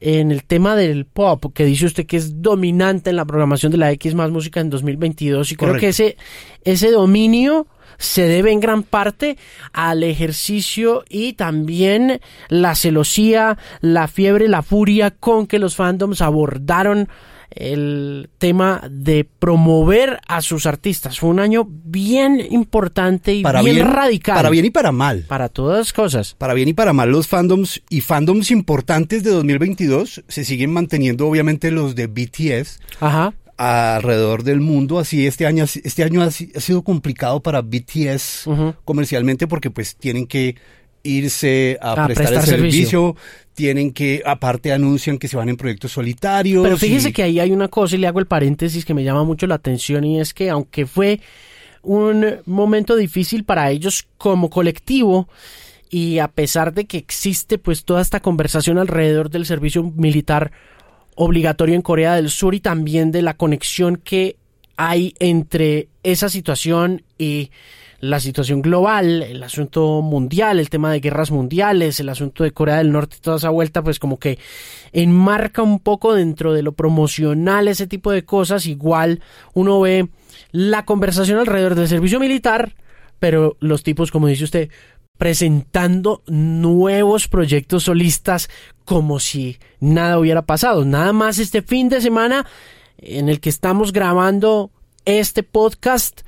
en 0.00 0.30
el 0.30 0.44
tema 0.44 0.76
del 0.76 1.06
pop, 1.06 1.52
que 1.52 1.64
dice 1.64 1.86
usted 1.86 2.06
que 2.06 2.16
es 2.16 2.42
dominante 2.42 3.10
en 3.10 3.16
la 3.16 3.24
programación 3.24 3.72
de 3.72 3.78
la 3.78 3.90
X 3.92 4.14
más 4.14 4.30
música 4.30 4.60
en 4.60 4.70
2022, 4.70 5.52
y 5.52 5.56
creo 5.56 5.76
que 5.76 5.88
ese, 5.88 6.16
ese 6.64 6.90
dominio 6.90 7.66
se 7.96 8.22
debe 8.22 8.52
en 8.52 8.60
gran 8.60 8.82
parte 8.82 9.38
al 9.72 10.02
ejercicio 10.02 11.04
y 11.08 11.34
también 11.34 12.20
la 12.48 12.74
celosía, 12.74 13.58
la 13.80 14.08
fiebre, 14.08 14.48
la 14.48 14.62
furia 14.62 15.10
con 15.10 15.46
que 15.46 15.58
los 15.58 15.76
fandoms 15.76 16.20
abordaron 16.20 17.08
el 17.50 18.28
tema 18.38 18.82
de 18.90 19.26
promover 19.38 20.20
a 20.28 20.42
sus 20.42 20.66
artistas. 20.66 21.18
Fue 21.18 21.30
un 21.30 21.40
año 21.40 21.66
bien 21.68 22.40
importante 22.50 23.34
y 23.34 23.42
bien, 23.62 23.90
radical. 23.90 24.36
Para 24.36 24.50
bien 24.50 24.66
y 24.66 24.70
para 24.70 24.92
mal. 24.92 25.24
Para 25.28 25.48
todas 25.48 25.92
cosas. 25.92 26.34
Para 26.36 26.54
bien 26.54 26.68
y 26.68 26.72
para 26.74 26.92
mal 26.92 27.10
los 27.10 27.26
fandoms 27.26 27.82
y 27.88 28.00
fandoms 28.00 28.50
importantes 28.50 29.24
de 29.24 29.30
2022 29.30 30.24
se 30.28 30.44
siguen 30.44 30.72
manteniendo 30.72 31.26
obviamente 31.26 31.70
los 31.70 31.94
de 31.94 32.06
BTS. 32.06 32.80
Ajá 33.00 33.32
alrededor 33.58 34.44
del 34.44 34.60
mundo. 34.60 34.98
Así 34.98 35.26
este 35.26 35.44
año, 35.44 35.64
este 35.64 36.04
año 36.04 36.22
ha, 36.22 36.30
sido 36.30 36.82
complicado 36.82 37.42
para 37.42 37.60
BTS 37.60 38.48
comercialmente 38.84 39.46
porque 39.46 39.70
pues 39.70 39.96
tienen 39.96 40.26
que 40.26 40.56
irse 41.02 41.78
a, 41.80 42.06
prestar, 42.06 42.34
el 42.34 42.42
servicio. 42.42 43.16
tienen 43.54 43.92
que, 43.92 44.22
aparte 44.24 44.72
anuncian 44.72 45.18
que 45.18 45.28
se 45.28 45.36
van 45.36 45.48
en 45.48 45.56
proyectos 45.56 45.92
solitarios. 45.92 46.62
Pero 46.62 46.76
fíjese 46.76 47.12
que 47.12 47.22
ahí 47.22 47.40
hay 47.40 47.50
una 47.50 47.68
cosa 47.68 47.96
y 47.96 47.98
le 47.98 48.06
hago 48.06 48.20
el 48.20 48.26
paréntesis 48.26 48.84
que 48.84 48.94
me 48.94 49.04
llama 49.04 49.24
mucho 49.24 49.46
la 49.46 49.56
atención 49.56 50.04
y 50.04 50.20
es 50.20 50.32
que 50.32 50.50
aunque 50.50 50.86
fue 50.86 51.20
un 51.82 52.38
momento 52.46 52.96
difícil 52.96 53.44
para 53.44 53.70
ellos 53.70 54.06
como 54.18 54.50
colectivo 54.50 55.28
y 55.90 56.18
a 56.18 56.28
pesar 56.28 56.74
de 56.74 56.84
que 56.84 56.98
existe 56.98 57.58
pues 57.58 57.84
toda 57.84 58.02
esta 58.02 58.20
conversación 58.20 58.78
alrededor 58.78 59.30
del 59.30 59.46
servicio 59.46 59.82
militar 59.82 60.52
obligatorio 61.18 61.74
en 61.74 61.82
Corea 61.82 62.14
del 62.14 62.30
Sur 62.30 62.54
y 62.54 62.60
también 62.60 63.10
de 63.10 63.22
la 63.22 63.34
conexión 63.34 63.96
que 63.96 64.36
hay 64.76 65.14
entre 65.18 65.88
esa 66.04 66.28
situación 66.28 67.02
y 67.18 67.50
la 68.00 68.20
situación 68.20 68.62
global, 68.62 69.24
el 69.24 69.42
asunto 69.42 70.00
mundial, 70.00 70.60
el 70.60 70.70
tema 70.70 70.92
de 70.92 71.00
guerras 71.00 71.32
mundiales, 71.32 71.98
el 71.98 72.08
asunto 72.08 72.44
de 72.44 72.52
Corea 72.52 72.76
del 72.76 72.92
Norte, 72.92 73.16
toda 73.20 73.38
esa 73.38 73.50
vuelta, 73.50 73.82
pues 73.82 73.98
como 73.98 74.20
que 74.20 74.38
enmarca 74.92 75.62
un 75.62 75.80
poco 75.80 76.14
dentro 76.14 76.54
de 76.54 76.62
lo 76.62 76.72
promocional 76.72 77.66
ese 77.66 77.88
tipo 77.88 78.12
de 78.12 78.24
cosas. 78.24 78.66
Igual 78.66 79.20
uno 79.54 79.80
ve 79.80 80.08
la 80.52 80.84
conversación 80.84 81.40
alrededor 81.40 81.74
del 81.74 81.88
servicio 81.88 82.20
militar, 82.20 82.76
pero 83.18 83.56
los 83.58 83.82
tipos, 83.82 84.12
como 84.12 84.28
dice 84.28 84.44
usted, 84.44 84.70
presentando 85.18 86.22
nuevos 86.26 87.28
proyectos 87.28 87.84
solistas 87.84 88.48
como 88.84 89.20
si 89.20 89.58
nada 89.80 90.18
hubiera 90.18 90.42
pasado. 90.42 90.84
Nada 90.84 91.12
más 91.12 91.38
este 91.38 91.60
fin 91.60 91.88
de 91.88 92.00
semana 92.00 92.46
en 92.98 93.28
el 93.28 93.40
que 93.40 93.50
estamos 93.50 93.92
grabando 93.92 94.70
este 95.04 95.42
podcast, 95.42 96.22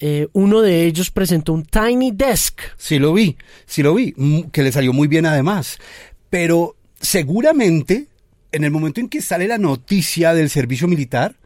eh, 0.00 0.28
uno 0.32 0.60
de 0.60 0.84
ellos 0.84 1.10
presentó 1.10 1.52
un 1.52 1.64
Tiny 1.64 2.10
Desk. 2.10 2.60
Sí 2.76 2.98
lo 2.98 3.12
vi, 3.14 3.36
sí 3.66 3.82
lo 3.82 3.94
vi, 3.94 4.14
que 4.52 4.62
le 4.62 4.72
salió 4.72 4.92
muy 4.92 5.08
bien 5.08 5.26
además. 5.26 5.78
Pero 6.28 6.76
seguramente, 7.00 8.08
en 8.50 8.64
el 8.64 8.70
momento 8.70 9.00
en 9.00 9.08
que 9.08 9.22
sale 9.22 9.46
la 9.46 9.58
noticia 9.58 10.34
del 10.34 10.50
servicio 10.50 10.88
militar, 10.88 11.36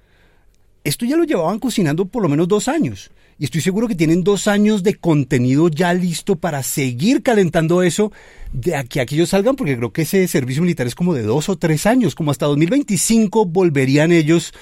esto 0.85 1.05
ya 1.05 1.17
lo 1.17 1.25
llevaban 1.25 1.59
cocinando 1.59 2.07
por 2.07 2.23
lo 2.23 2.29
menos 2.29 2.49
dos 2.49 2.69
años. 2.69 3.11
Y 3.39 3.45
estoy 3.45 3.61
seguro 3.61 3.87
que 3.87 3.95
tienen 3.95 4.25
dos 4.25 4.49
años 4.49 4.83
de 4.83 4.95
contenido 4.95 5.69
ya 5.69 5.95
listo 5.95 6.37
para 6.37 6.65
seguir 6.65 7.23
calentando 7.23 7.83
eso 7.83 8.11
de 8.53 8.75
aquí 8.75 8.99
a 8.99 9.07
que 9.07 9.15
ellos 9.15 9.29
salgan, 9.29 9.55
porque 9.55 9.77
creo 9.77 9.93
que 9.93 10.03
ese 10.03 10.27
servicio 10.27 10.63
militar 10.63 10.89
es 10.89 10.97
como 10.97 11.15
de 11.15 11.23
dos 11.23 11.49
o 11.49 11.57
tres 11.57 11.87
años, 11.87 12.17
como 12.17 12.33
hasta 12.33 12.47
2025 12.47 13.47
volverían 13.47 14.11
ellos 14.11 14.53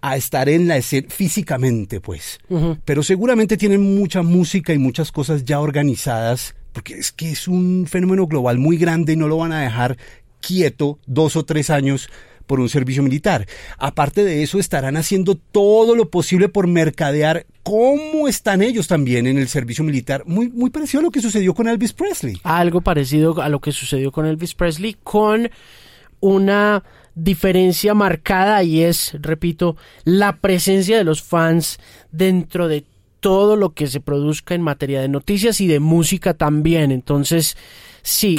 a 0.00 0.16
estar 0.16 0.48
en 0.48 0.68
la 0.68 0.78
escena 0.78 1.08
físicamente, 1.10 2.00
pues. 2.00 2.38
Pero 2.84 3.02
seguramente 3.02 3.58
tienen 3.58 3.94
mucha 3.94 4.22
música 4.22 4.72
y 4.72 4.78
muchas 4.78 5.12
cosas 5.12 5.44
ya 5.44 5.60
organizadas, 5.60 6.54
porque 6.72 6.94
es 6.94 7.12
que 7.12 7.30
es 7.30 7.46
un 7.46 7.86
fenómeno 7.86 8.26
global 8.26 8.58
muy 8.58 8.78
grande 8.78 9.12
y 9.12 9.16
no 9.16 9.28
lo 9.28 9.36
van 9.36 9.52
a 9.52 9.60
dejar 9.60 9.98
quieto 10.40 10.98
dos 11.06 11.36
o 11.36 11.44
tres 11.44 11.70
años 11.70 12.08
por 12.46 12.60
un 12.60 12.68
servicio 12.68 13.02
militar. 13.02 13.46
Aparte 13.78 14.24
de 14.24 14.42
eso, 14.42 14.58
estarán 14.58 14.96
haciendo 14.96 15.34
todo 15.34 15.94
lo 15.94 16.10
posible 16.10 16.48
por 16.48 16.66
mercadear 16.66 17.46
cómo 17.62 18.28
están 18.28 18.62
ellos 18.62 18.86
también 18.86 19.26
en 19.26 19.38
el 19.38 19.48
servicio 19.48 19.84
militar. 19.84 20.24
Muy, 20.26 20.48
muy 20.50 20.70
parecido 20.70 21.00
a 21.00 21.04
lo 21.04 21.10
que 21.10 21.20
sucedió 21.20 21.54
con 21.54 21.68
Elvis 21.68 21.92
Presley. 21.92 22.40
Algo 22.42 22.80
parecido 22.80 23.40
a 23.40 23.48
lo 23.48 23.60
que 23.60 23.72
sucedió 23.72 24.12
con 24.12 24.26
Elvis 24.26 24.54
Presley, 24.54 24.96
con 25.02 25.50
una 26.20 26.82
diferencia 27.14 27.94
marcada 27.94 28.62
y 28.62 28.82
es, 28.82 29.16
repito, 29.20 29.76
la 30.04 30.36
presencia 30.36 30.96
de 30.96 31.04
los 31.04 31.22
fans 31.22 31.78
dentro 32.10 32.68
de 32.68 32.84
todo 33.20 33.56
lo 33.56 33.72
que 33.72 33.86
se 33.86 34.00
produzca 34.00 34.54
en 34.54 34.62
materia 34.62 35.00
de 35.00 35.08
noticias 35.08 35.60
y 35.60 35.66
de 35.66 35.80
música 35.80 36.34
también. 36.34 36.92
Entonces, 36.92 37.56
sí. 38.02 38.38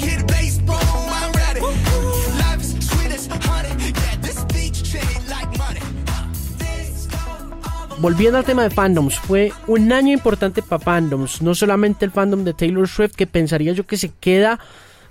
volviendo 8.01 8.39
al 8.39 8.45
tema 8.45 8.63
de 8.63 8.71
fandoms, 8.71 9.19
fue 9.19 9.53
un 9.67 9.91
año 9.93 10.11
importante 10.11 10.63
para 10.63 10.83
fandoms, 10.83 11.41
no 11.41 11.53
solamente 11.53 12.03
el 12.03 12.11
fandom 12.11 12.43
de 12.43 12.53
Taylor 12.53 12.87
Swift, 12.87 13.15
que 13.15 13.27
pensaría 13.27 13.73
yo 13.73 13.85
que 13.85 13.95
se 13.95 14.11
queda 14.19 14.59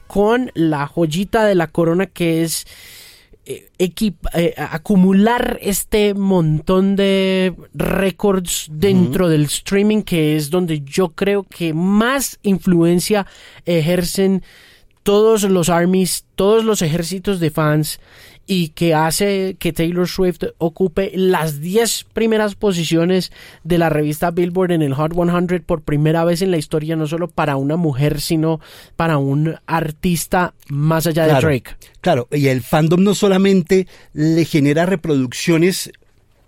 con 0.08 0.50
la 0.54 0.88
joyita 0.88 1.46
de 1.46 1.54
la 1.54 1.68
corona 1.68 2.06
que 2.06 2.42
es 2.42 2.66
eh, 3.46 3.70
eh, 3.78 4.54
acumular 4.56 5.58
este 5.62 6.14
montón 6.14 6.96
de 6.96 7.54
récords 7.74 8.66
dentro 8.72 9.28
del 9.28 9.44
streaming, 9.44 10.02
que 10.02 10.36
es 10.36 10.50
donde 10.50 10.80
yo 10.80 11.10
creo 11.10 11.44
que 11.44 11.72
más 11.72 12.40
influencia 12.42 13.24
ejercen 13.66 14.42
todos 15.04 15.44
los 15.44 15.68
armies, 15.68 16.24
todos 16.34 16.64
los 16.64 16.82
ejércitos 16.82 17.38
de 17.38 17.50
fans 17.50 18.00
y 18.52 18.70
que 18.70 18.96
hace 18.96 19.54
que 19.60 19.72
Taylor 19.72 20.08
Swift 20.08 20.40
ocupe 20.58 21.12
las 21.14 21.60
10 21.60 22.06
primeras 22.12 22.56
posiciones 22.56 23.30
de 23.62 23.78
la 23.78 23.90
revista 23.90 24.32
Billboard 24.32 24.72
en 24.72 24.82
el 24.82 24.92
Hot 24.92 25.12
100 25.14 25.62
por 25.64 25.82
primera 25.82 26.24
vez 26.24 26.42
en 26.42 26.50
la 26.50 26.56
historia, 26.56 26.96
no 26.96 27.06
solo 27.06 27.28
para 27.28 27.54
una 27.54 27.76
mujer, 27.76 28.20
sino 28.20 28.58
para 28.96 29.18
un 29.18 29.54
artista 29.66 30.52
más 30.68 31.06
allá 31.06 31.28
de 31.28 31.40
Drake. 31.40 31.76
Claro, 32.00 32.26
y 32.32 32.48
el 32.48 32.60
fandom 32.60 33.04
no 33.04 33.14
solamente 33.14 33.86
le 34.14 34.44
genera 34.44 34.84
reproducciones 34.84 35.92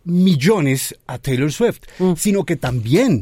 millones 0.02 0.97
a 1.06 1.18
Taylor 1.18 1.52
Swift, 1.52 1.82
mm. 2.00 2.14
sino 2.16 2.44
que 2.44 2.56
también 2.56 3.21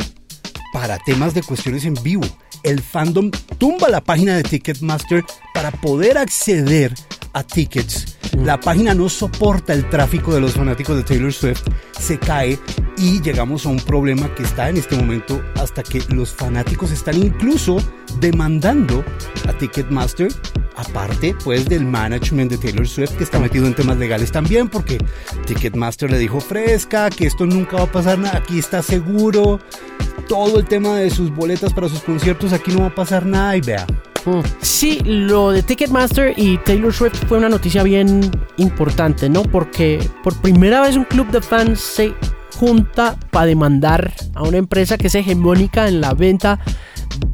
para 0.72 0.98
temas 1.00 1.34
de 1.34 1.42
cuestiones 1.42 1.84
en 1.84 2.02
vivo. 2.02 2.24
El 2.62 2.80
fandom 2.80 3.30
tumba 3.58 3.90
la 3.90 4.00
página 4.00 4.36
de 4.36 4.42
Ticketmaster 4.42 5.22
para 5.54 5.70
poder 5.70 6.18
acceder 6.18 6.94
a 7.32 7.42
tickets. 7.42 8.18
La 8.44 8.60
página 8.60 8.94
no 8.94 9.08
soporta 9.08 9.72
el 9.72 9.88
tráfico 9.88 10.32
de 10.32 10.40
los 10.40 10.52
fanáticos 10.54 10.96
de 10.96 11.02
Taylor 11.02 11.32
Swift, 11.32 11.62
se 11.98 12.18
cae 12.18 12.58
y 12.96 13.20
llegamos 13.20 13.66
a 13.66 13.70
un 13.70 13.78
problema 13.78 14.32
que 14.34 14.42
está 14.42 14.68
en 14.68 14.76
este 14.76 14.96
momento 14.96 15.42
hasta 15.56 15.82
que 15.82 16.02
los 16.10 16.30
fanáticos 16.30 16.90
están 16.92 17.16
incluso 17.16 17.78
demandando 18.20 19.04
a 19.48 19.52
Ticketmaster, 19.52 20.28
aparte 20.76 21.34
pues 21.42 21.66
del 21.66 21.84
management 21.84 22.52
de 22.52 22.58
Taylor 22.58 22.86
Swift 22.86 23.16
que 23.16 23.24
está 23.24 23.38
metido 23.38 23.66
en 23.66 23.74
temas 23.74 23.96
legales 23.96 24.30
también 24.30 24.68
porque 24.68 24.98
Ticketmaster 25.46 26.10
le 26.10 26.18
dijo 26.18 26.40
fresca, 26.40 27.10
que 27.10 27.26
esto 27.26 27.46
nunca 27.46 27.78
va 27.78 27.84
a 27.84 27.92
pasar 27.92 28.18
nada, 28.18 28.38
aquí 28.38 28.58
está 28.58 28.82
seguro, 28.82 29.60
todo 30.28 30.60
el 30.60 30.66
tema 30.66 30.96
de 30.96 31.10
sus 31.10 31.34
boletas 31.34 31.72
para 31.72 31.88
sus 31.88 32.00
conciertos, 32.00 32.52
aquí 32.52 32.70
no 32.70 32.80
va 32.80 32.86
a 32.86 32.94
pasar 32.94 33.26
nada 33.26 33.56
y 33.56 33.60
vea, 33.60 33.86
Sí, 34.60 35.00
lo 35.04 35.50
de 35.50 35.62
Ticketmaster 35.62 36.34
y 36.36 36.58
Taylor 36.58 36.92
Swift 36.92 37.26
fue 37.26 37.38
una 37.38 37.48
noticia 37.48 37.82
bien 37.82 38.30
importante, 38.56 39.28
¿no? 39.28 39.42
Porque 39.42 39.98
por 40.22 40.40
primera 40.40 40.82
vez 40.82 40.96
un 40.96 41.04
club 41.04 41.30
de 41.30 41.40
fans 41.40 41.80
se 41.80 42.14
junta 42.58 43.16
para 43.30 43.46
demandar 43.46 44.12
a 44.34 44.42
una 44.42 44.58
empresa 44.58 44.98
que 44.98 45.06
es 45.06 45.14
hegemónica 45.14 45.88
en 45.88 46.00
la 46.00 46.12
venta 46.14 46.60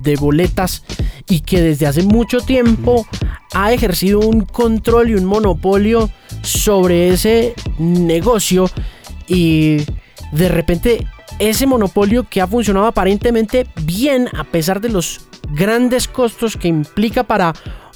de 0.02 0.16
boletas 0.16 0.84
y 1.28 1.40
que 1.40 1.60
desde 1.60 1.86
hace 1.86 2.02
mucho 2.02 2.38
tiempo 2.40 3.06
ha 3.52 3.72
ejercido 3.72 4.20
un 4.20 4.42
control 4.42 5.10
y 5.10 5.14
un 5.14 5.24
monopolio 5.24 6.10
sobre 6.42 7.08
ese 7.08 7.54
negocio 7.78 8.70
y 9.26 9.78
de 10.32 10.48
repente 10.48 11.06
ese 11.38 11.66
monopolio 11.66 12.26
que 12.28 12.40
ha 12.40 12.46
funcionado 12.46 12.86
aparentemente 12.86 13.66
bien 13.82 14.28
a 14.36 14.44
pesar 14.44 14.80
de 14.80 14.88
los 14.88 15.26
grandes 15.50 16.08
costos 16.08 16.56
que 16.56 16.68
implica 16.68 17.24
para 17.24 17.52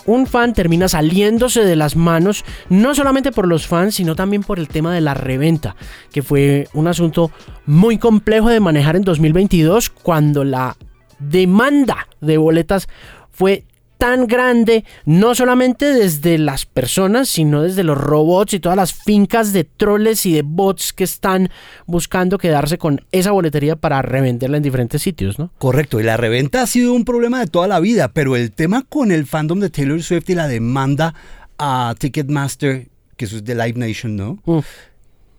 un 0.07 0.27
fan 0.27 0.55
termina 0.55 0.89
saliéndose 0.89 1.65
de 1.65 1.77
las 1.77 1.97
manos, 1.97 2.45
no 2.69 2.95
solamente 2.95 3.33
por 3.33 3.47
los 3.47 3.67
fans, 3.67 3.95
sino 3.95 4.17
también 4.17 4.43
por 4.43 4.59
el 4.59 4.69
tema 4.69 4.95
de 4.95 5.01
la 5.01 5.15
reventa, 5.15 5.77
que 6.13 6.23
fue 6.23 6.69
un 6.73 6.89
asunto 6.89 7.31
muy 7.67 7.99
complejo 7.99 8.49
de 8.49 8.61
manejar 8.61 8.97
en 8.97 9.03
2022 9.03 9.91
cuando 9.91 10.45
la 10.45 10.77
demanda 11.19 12.09
de 12.21 12.39
boletas 12.39 12.89
fue 13.31 13.65
tan 14.01 14.27
grande, 14.27 14.87
no 15.05 15.35
solamente 15.35 15.93
desde 15.93 16.39
las 16.39 16.65
personas, 16.65 17.29
sino 17.29 17.61
desde 17.61 17.85
los 17.85 17.99
robots 17.99 18.55
y 18.55 18.59
todas 18.59 18.75
las 18.75 18.95
fincas 18.95 19.53
de 19.53 19.65
troles 19.65 20.25
y 20.25 20.33
de 20.33 20.41
bots 20.41 20.95
que 20.95 21.05
están 21.05 21.51
buscando 21.85 22.39
quedarse 22.39 22.79
con 22.79 23.05
esa 23.13 23.33
boletería 23.33 23.77
para 23.77 24.01
revenderla 24.01 24.57
en 24.57 24.63
diferentes 24.63 25.03
sitios, 25.03 25.39
¿no? 25.39 25.53
Correcto, 25.59 26.01
y 26.01 26.03
la 26.03 26.17
reventa 26.17 26.63
ha 26.63 26.67
sido 26.67 26.95
un 26.95 27.05
problema 27.05 27.41
de 27.41 27.47
toda 27.47 27.69
la 27.69 27.79
vida, 27.79 28.09
pero 28.09 28.37
el 28.37 28.53
tema 28.53 28.87
con 28.89 29.13
el 29.13 29.27
fandom 29.27 29.61
de 29.61 29.69
Taylor 29.69 30.03
Swift 30.03 30.31
y 30.31 30.35
la 30.35 30.49
demanda 30.49 31.15
a 31.59 31.95
Ticketmaster, 31.99 32.89
que 33.19 33.27
eso 33.27 33.37
es 33.37 33.45
de 33.45 33.55
Live 33.55 33.75
Nation, 33.77 34.17
¿no? 34.17 34.39
Mm. 34.47 34.61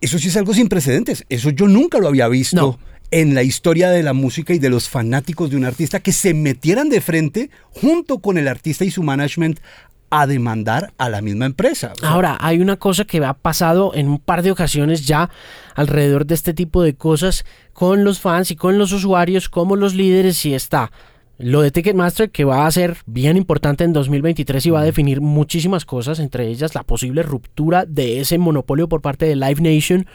Eso 0.00 0.20
sí 0.20 0.28
es 0.28 0.36
algo 0.36 0.54
sin 0.54 0.68
precedentes, 0.68 1.24
eso 1.28 1.50
yo 1.50 1.66
nunca 1.66 1.98
lo 1.98 2.06
había 2.06 2.28
visto 2.28 2.78
en 3.12 3.34
la 3.34 3.42
historia 3.42 3.90
de 3.90 4.02
la 4.02 4.14
música 4.14 4.54
y 4.54 4.58
de 4.58 4.70
los 4.70 4.88
fanáticos 4.88 5.50
de 5.50 5.56
un 5.56 5.64
artista 5.64 6.00
que 6.00 6.12
se 6.12 6.32
metieran 6.32 6.88
de 6.88 7.02
frente 7.02 7.50
junto 7.70 8.18
con 8.18 8.38
el 8.38 8.48
artista 8.48 8.86
y 8.86 8.90
su 8.90 9.02
management 9.02 9.60
a 10.08 10.26
demandar 10.26 10.92
a 10.98 11.08
la 11.08 11.22
misma 11.22 11.46
empresa. 11.46 11.92
Ahora, 12.02 12.36
hay 12.40 12.58
una 12.60 12.76
cosa 12.76 13.04
que 13.04 13.24
ha 13.24 13.34
pasado 13.34 13.92
en 13.94 14.08
un 14.08 14.18
par 14.18 14.42
de 14.42 14.50
ocasiones 14.50 15.06
ya 15.06 15.30
alrededor 15.74 16.26
de 16.26 16.34
este 16.34 16.54
tipo 16.54 16.82
de 16.82 16.94
cosas 16.94 17.44
con 17.72 18.02
los 18.02 18.18
fans 18.18 18.50
y 18.50 18.56
con 18.56 18.78
los 18.78 18.92
usuarios 18.92 19.48
como 19.48 19.76
los 19.76 19.94
líderes 19.94 20.44
y 20.44 20.54
está 20.54 20.90
lo 21.38 21.60
de 21.60 21.70
Ticketmaster 21.70 22.30
que 22.30 22.44
va 22.44 22.66
a 22.66 22.70
ser 22.70 22.96
bien 23.06 23.36
importante 23.36 23.84
en 23.84 23.92
2023 23.92 24.64
y 24.66 24.70
va 24.70 24.80
a 24.80 24.84
definir 24.84 25.20
muchísimas 25.20 25.84
cosas, 25.84 26.18
entre 26.18 26.46
ellas 26.46 26.74
la 26.74 26.82
posible 26.82 27.22
ruptura 27.22 27.84
de 27.84 28.20
ese 28.20 28.38
monopolio 28.38 28.88
por 28.88 29.02
parte 29.02 29.26
de 29.26 29.36
Live 29.36 29.60
Nation 29.60 30.06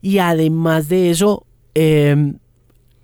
y 0.00 0.18
además 0.18 0.88
de 0.88 1.10
eso 1.10 1.46
em, 1.74 2.38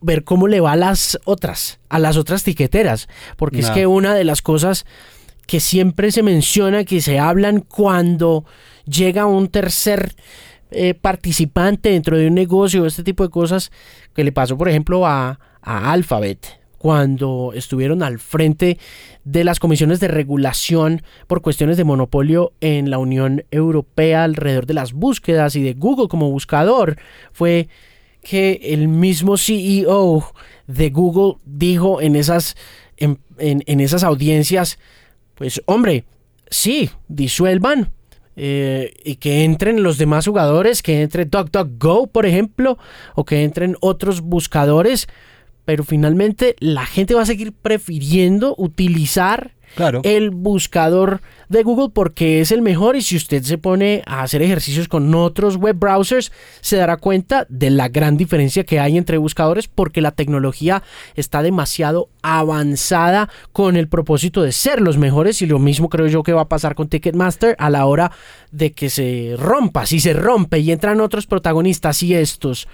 ver 0.01 0.25
cómo 0.25 0.49
le 0.49 0.61
va 0.61 0.73
a 0.73 0.77
las 0.77 1.19
otras, 1.25 1.81
a 1.89 1.99
las 1.99 2.17
otras 2.17 2.45
tiqueteras, 2.45 3.09
porque 3.37 3.61
es 3.61 3.71
que 3.71 3.87
una 3.87 4.15
de 4.15 4.25
las 4.25 4.43
cosas 4.43 4.87
que 5.47 5.61
siempre 5.61 6.11
se 6.13 6.23
menciona, 6.23 6.85
que 6.85 7.01
se 7.01 7.19
hablan 7.19 7.61
cuando 7.61 8.45
llega 8.85 9.27
un 9.27 9.49
tercer 9.49 10.15
eh, 10.71 10.95
participante 10.95 11.91
dentro 11.91 12.19
de 12.19 12.27
un 12.27 12.35
negocio, 12.35 12.87
este 12.87 13.05
tipo 13.05 13.23
de 13.23 13.31
cosas, 13.31 13.71
que 14.15 14.25
le 14.25 14.33
pasó, 14.33 14.59
por 14.59 14.69
ejemplo, 14.69 15.07
a, 15.07 15.39
a 15.63 15.93
Alphabet 15.93 16.61
cuando 16.79 17.53
estuvieron 17.55 18.03
al 18.03 18.19
frente 18.19 18.79
de 19.25 19.45
las 19.45 19.59
comisiones 19.59 19.99
de 19.99 20.09
regulación 20.09 21.03
por 21.27 21.43
cuestiones 21.43 21.77
de 21.77 21.85
monopolio 21.85 22.53
en 22.61 22.91
la 22.91 22.99
Unión 22.99 23.45
Europea 23.51 24.25
alrededor 24.25 24.67
de 24.67 24.75
las 24.75 24.93
búsquedas 24.93 25.57
y 25.57 25.63
de 25.63 25.75
Google 25.75 26.09
como 26.09 26.31
buscador, 26.31 26.97
fue 27.33 27.69
que 28.29 28.61
el 28.63 28.89
mismo 28.89 29.37
CEO 29.37 30.33
de 30.67 30.91
Google 30.91 31.39
dijo 31.45 32.01
en 32.01 32.17
esas, 32.17 32.57
en, 32.97 33.19
en 33.39 33.81
esas 33.81 34.03
audiencias 34.03 34.79
pues 35.37 35.63
hombre, 35.67 36.05
sí, 36.51 36.91
disuelvan 37.09 37.93
eh, 38.37 38.93
y 39.05 39.17
que 39.17 39.45
entren 39.45 39.83
los 39.83 39.99
demás 39.99 40.27
jugadores, 40.27 40.83
que 40.83 41.03
entre 41.03 41.27
DuckDuckGo, 41.27 42.09
por 42.09 42.27
ejemplo, 42.27 42.79
o 43.15 43.25
que 43.25 43.45
entren 43.45 43.77
otros 43.81 44.23
buscadores, 44.23 45.07
pero 45.65 45.85
finalmente 45.85 46.57
la 46.59 46.87
gente 46.87 47.15
va 47.15 47.23
a 47.23 47.27
seguir 47.27 47.53
prefiriendo 47.53 48.55
utilizar 48.57 49.56
el 50.03 50.31
buscador 50.31 51.21
de 51.49 51.63
Google 51.63 51.91
porque 51.93 52.41
es 52.41 52.51
el 52.51 52.63
mejor 52.63 52.97
y 52.97 53.03
si 53.03 53.17
usted 53.17 53.43
se 53.43 53.59
pone 53.59 54.03
a 54.07 54.23
hacer 54.23 54.43
ejercicios 54.43 54.89
con 54.89 55.15
otros 55.15 55.57
web 55.57 55.77
browsers 55.79 56.33
se 56.61 56.77
dará 56.77 56.97
cuenta 56.97 57.47
de 57.49 57.71
la 57.71 57.89
gran 57.89 58.17
diferencia 58.17 58.65
que 58.65 58.81
hay 58.81 58.97
entre 58.97 59.19
buscadores 59.19 59.69
porque 59.69 60.01
la 60.01 60.13
tecnología 60.13 60.83
está 61.15 61.43
demasiado 61.43 62.09
avanzada 62.23 63.29
con 63.53 63.77
el 63.77 63.89
propósito 63.89 64.43
de 64.43 64.53
ser 64.53 64.81
los 64.81 64.99
mejores 64.99 65.43
y 65.43 65.47
lo 65.47 65.59
mismo 65.59 65.89
creo 65.89 66.07
yo 66.07 66.23
que 66.23 66.33
va 66.33 66.43
a 66.43 66.49
pasar 66.49 66.75
con 66.75 66.89
Ticketmaster 66.89 67.55
a 67.59 67.71
la 67.71 67.87
hora 67.87 68.13
de 68.51 68.73
que 68.73 68.91
se 68.91 69.35
rompa, 69.39 69.87
si 69.87 70.01
se 70.01 70.15
rompe 70.15 70.59
y 70.59 70.73
entran 70.73 71.01
otros 71.01 71.27
protagonistas 71.27 72.03
y 72.03 72.15
estos 72.15 72.67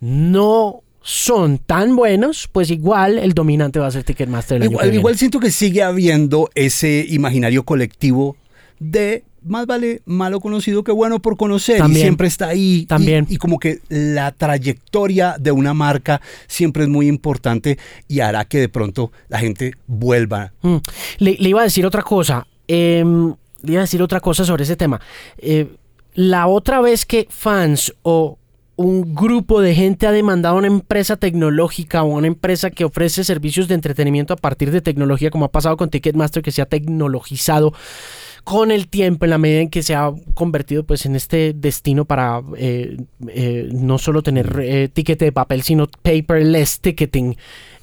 no 0.00 0.82
son 1.06 1.58
tan 1.58 1.94
buenos, 1.94 2.48
pues 2.50 2.68
igual 2.68 3.18
el 3.18 3.32
dominante 3.32 3.78
va 3.78 3.86
a 3.86 3.90
ser 3.92 4.02
Ticketmaster. 4.02 4.60
El 4.60 4.72
igual, 4.72 4.92
igual 4.92 5.16
siento 5.16 5.38
que 5.38 5.52
sigue 5.52 5.84
habiendo 5.84 6.50
ese 6.56 7.06
imaginario 7.08 7.62
colectivo 7.62 8.36
de 8.80 9.22
más 9.44 9.66
vale 9.66 10.02
malo 10.04 10.40
conocido 10.40 10.82
que 10.82 10.90
bueno 10.90 11.20
por 11.20 11.36
conocer 11.36 11.80
y 11.88 11.94
siempre 11.94 12.26
está 12.26 12.48
ahí. 12.48 12.86
También. 12.86 13.24
Y, 13.28 13.36
como 13.36 13.60
que 13.60 13.78
la 13.88 14.32
trayectoria 14.32 15.36
de 15.38 15.52
una 15.52 15.74
marca 15.74 16.20
siempre 16.48 16.82
es 16.82 16.88
muy 16.88 17.06
importante 17.06 17.78
y 18.08 18.18
hará 18.18 18.44
que 18.44 18.58
de 18.58 18.68
pronto 18.68 19.12
la 19.28 19.38
gente 19.38 19.74
vuelva. 19.86 20.54
Mm. 20.62 20.76
Le, 21.18 21.36
iba 21.38 21.60
a 21.60 21.64
decir 21.64 21.86
otra 21.86 22.02
cosa. 22.02 22.48
Em, 22.66 23.32
le 23.62 23.72
iba 23.72 23.80
a 23.80 23.84
decir 23.84 24.02
otra 24.02 24.18
cosa 24.18 24.44
sobre 24.44 24.64
ese 24.64 24.74
tema. 24.74 25.00
Eh, 25.38 25.68
la 26.14 26.48
otra 26.48 26.80
vez 26.80 27.06
que 27.06 27.28
fans 27.30 27.94
o 28.02 28.38
un 28.76 29.14
grupo 29.14 29.62
de 29.62 29.74
gente 29.74 30.06
ha 30.06 30.12
demandado 30.12 30.56
a 30.56 30.58
una 30.58 30.66
empresa 30.66 31.16
tecnológica 31.16 32.02
o 32.02 32.08
una 32.08 32.26
empresa 32.26 32.70
que 32.70 32.84
ofrece 32.84 33.24
servicios 33.24 33.68
de 33.68 33.74
entretenimiento 33.74 34.34
a 34.34 34.36
partir 34.36 34.70
de 34.70 34.82
tecnología, 34.82 35.30
como 35.30 35.46
ha 35.46 35.52
pasado 35.52 35.76
con 35.76 35.88
Ticketmaster, 35.88 36.42
que 36.42 36.52
se 36.52 36.60
ha 36.60 36.66
tecnologizado 36.66 37.72
con 38.44 38.70
el 38.70 38.86
tiempo, 38.88 39.24
en 39.24 39.30
la 39.30 39.38
medida 39.38 39.60
en 39.60 39.70
que 39.70 39.82
se 39.82 39.94
ha 39.94 40.12
convertido 40.34 40.84
pues 40.84 41.06
en 41.06 41.16
este 41.16 41.52
destino 41.52 42.04
para 42.04 42.42
eh, 42.56 42.96
eh, 43.28 43.68
no 43.72 43.98
solo 43.98 44.22
tener 44.22 44.60
eh, 44.62 44.88
ticket 44.88 45.18
de 45.18 45.32
papel, 45.32 45.62
sino 45.62 45.88
paperless 46.02 46.80
ticketing. 46.80 47.36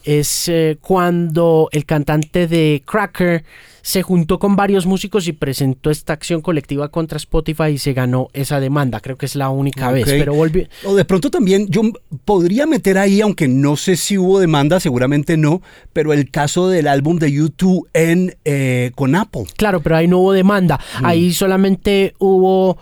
Es 0.03 0.51
cuando 0.81 1.69
el 1.71 1.85
cantante 1.85 2.47
de 2.47 2.83
Cracker 2.85 3.43
se 3.83 4.01
juntó 4.01 4.39
con 4.39 4.55
varios 4.55 4.85
músicos 4.85 5.27
y 5.27 5.33
presentó 5.33 5.91
esta 5.91 6.13
acción 6.13 6.39
colectiva 6.39 6.87
contra 6.87 7.17
Spotify 7.17 7.71
y 7.73 7.77
se 7.77 7.91
ganó 7.91 8.29
esa 8.31 8.61
demanda. 8.61 9.01
Creo 9.01 9.17
que 9.17 9.25
es 9.25 9.35
la 9.35 9.49
única 9.49 9.91
vez, 9.91 10.05
pero 10.05 10.33
volvió. 10.33 10.67
O 10.85 10.95
de 10.95 11.03
pronto 11.03 11.29
también 11.29 11.67
yo 11.67 11.81
podría 12.23 12.65
meter 12.65 12.97
ahí, 12.97 13.19
aunque 13.19 13.49
no 13.49 13.75
sé 13.75 13.97
si 13.97 14.17
hubo 14.17 14.39
demanda, 14.39 14.79
seguramente 14.79 15.35
no, 15.35 15.61
pero 15.91 16.13
el 16.13 16.31
caso 16.31 16.69
del 16.69 16.87
álbum 16.87 17.19
de 17.19 17.33
YouTube 17.33 17.89
en 17.93 18.37
eh, 18.45 18.91
con 18.95 19.15
Apple. 19.15 19.43
Claro, 19.57 19.81
pero 19.81 19.97
ahí 19.97 20.07
no 20.07 20.19
hubo 20.19 20.31
demanda. 20.31 20.79
Mm. 21.01 21.05
Ahí 21.05 21.33
solamente 21.33 22.13
hubo 22.19 22.77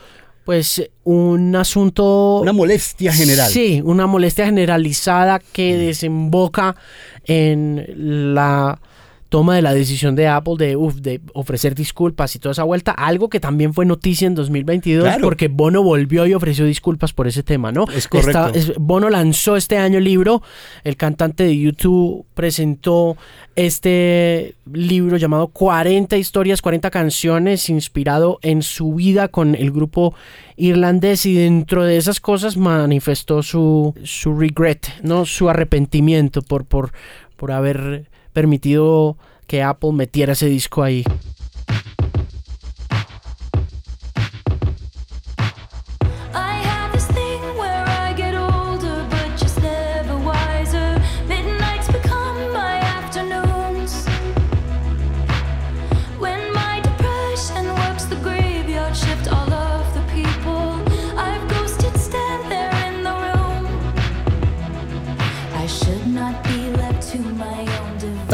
pues 0.45 0.88
un 1.03 1.55
asunto... 1.55 2.39
Una 2.41 2.53
molestia 2.53 3.12
general. 3.12 3.49
Sí, 3.49 3.81
una 3.84 4.05
molestia 4.05 4.45
generalizada 4.45 5.39
que 5.39 5.73
mm. 5.73 5.79
desemboca 5.79 6.75
en 7.25 7.86
la 8.34 8.79
toma 9.32 9.56
de 9.56 9.62
la 9.62 9.74
decisión 9.74 10.13
de 10.13 10.28
Apple 10.28 10.56
de, 10.58 10.78
de 10.98 11.22
ofrecer 11.34 11.74
disculpas 11.74 12.36
y 12.36 12.39
toda 12.39 12.52
esa 12.52 12.63
vuelta, 12.63 12.91
algo 12.91 13.30
que 13.30 13.39
también 13.39 13.74
fue 13.74 13.86
noticia 13.86 14.28
en 14.28 14.36
2022 14.36 15.08
porque 15.22 15.48
Bono 15.48 15.84
volvió 15.84 16.28
y 16.28 16.34
ofreció 16.34 16.65
disculpas 16.65 17.13
por 17.13 17.30
ese 17.30 17.41
tema, 17.41 17.72
¿no? 17.72 17.86
Es 17.96 18.10
correcto. 18.10 18.52
Bono 18.78 19.10
lanzó 19.10 19.56
este 19.56 19.78
año 19.78 20.00
el 20.00 20.04
libro, 20.04 20.41
el 20.84 20.98
cantante 20.98 21.46
de 21.46 21.58
YouTube 21.58 22.26
presentó 22.34 23.15
este 23.56 24.56
libro 24.70 25.15
llamado 25.15 25.48
40 25.48 26.17
historias, 26.17 26.62
40 26.62 26.91
canciones, 26.91 27.70
inspirado 27.70 28.38
en 28.41 28.62
su 28.62 28.96
vida 28.96 29.30
con 29.30 29.56
el 29.56 29.72
grupo 29.72 30.13
irlandés 30.58 31.26
y 31.26 31.36
dentro 31.36 31.86
de 31.86 31.96
esas 31.96 32.20
cosas 32.20 32.58
manifestó 32.58 33.44
su, 33.44 33.96
su 34.04 34.38
regret, 34.38 34.88
¿no? 35.04 35.26
Su 35.26 35.50
arrepentimiento 35.50 36.41
por, 36.41 36.65
por, 36.65 36.91
por 37.38 37.54
haber 37.54 38.11
permitido 38.32 39.17
que 39.48 39.63
Apple 39.63 39.91
metiera 39.94 40.34
ese 40.34 40.48
disco 40.48 40.84
ahí. 40.84 41.04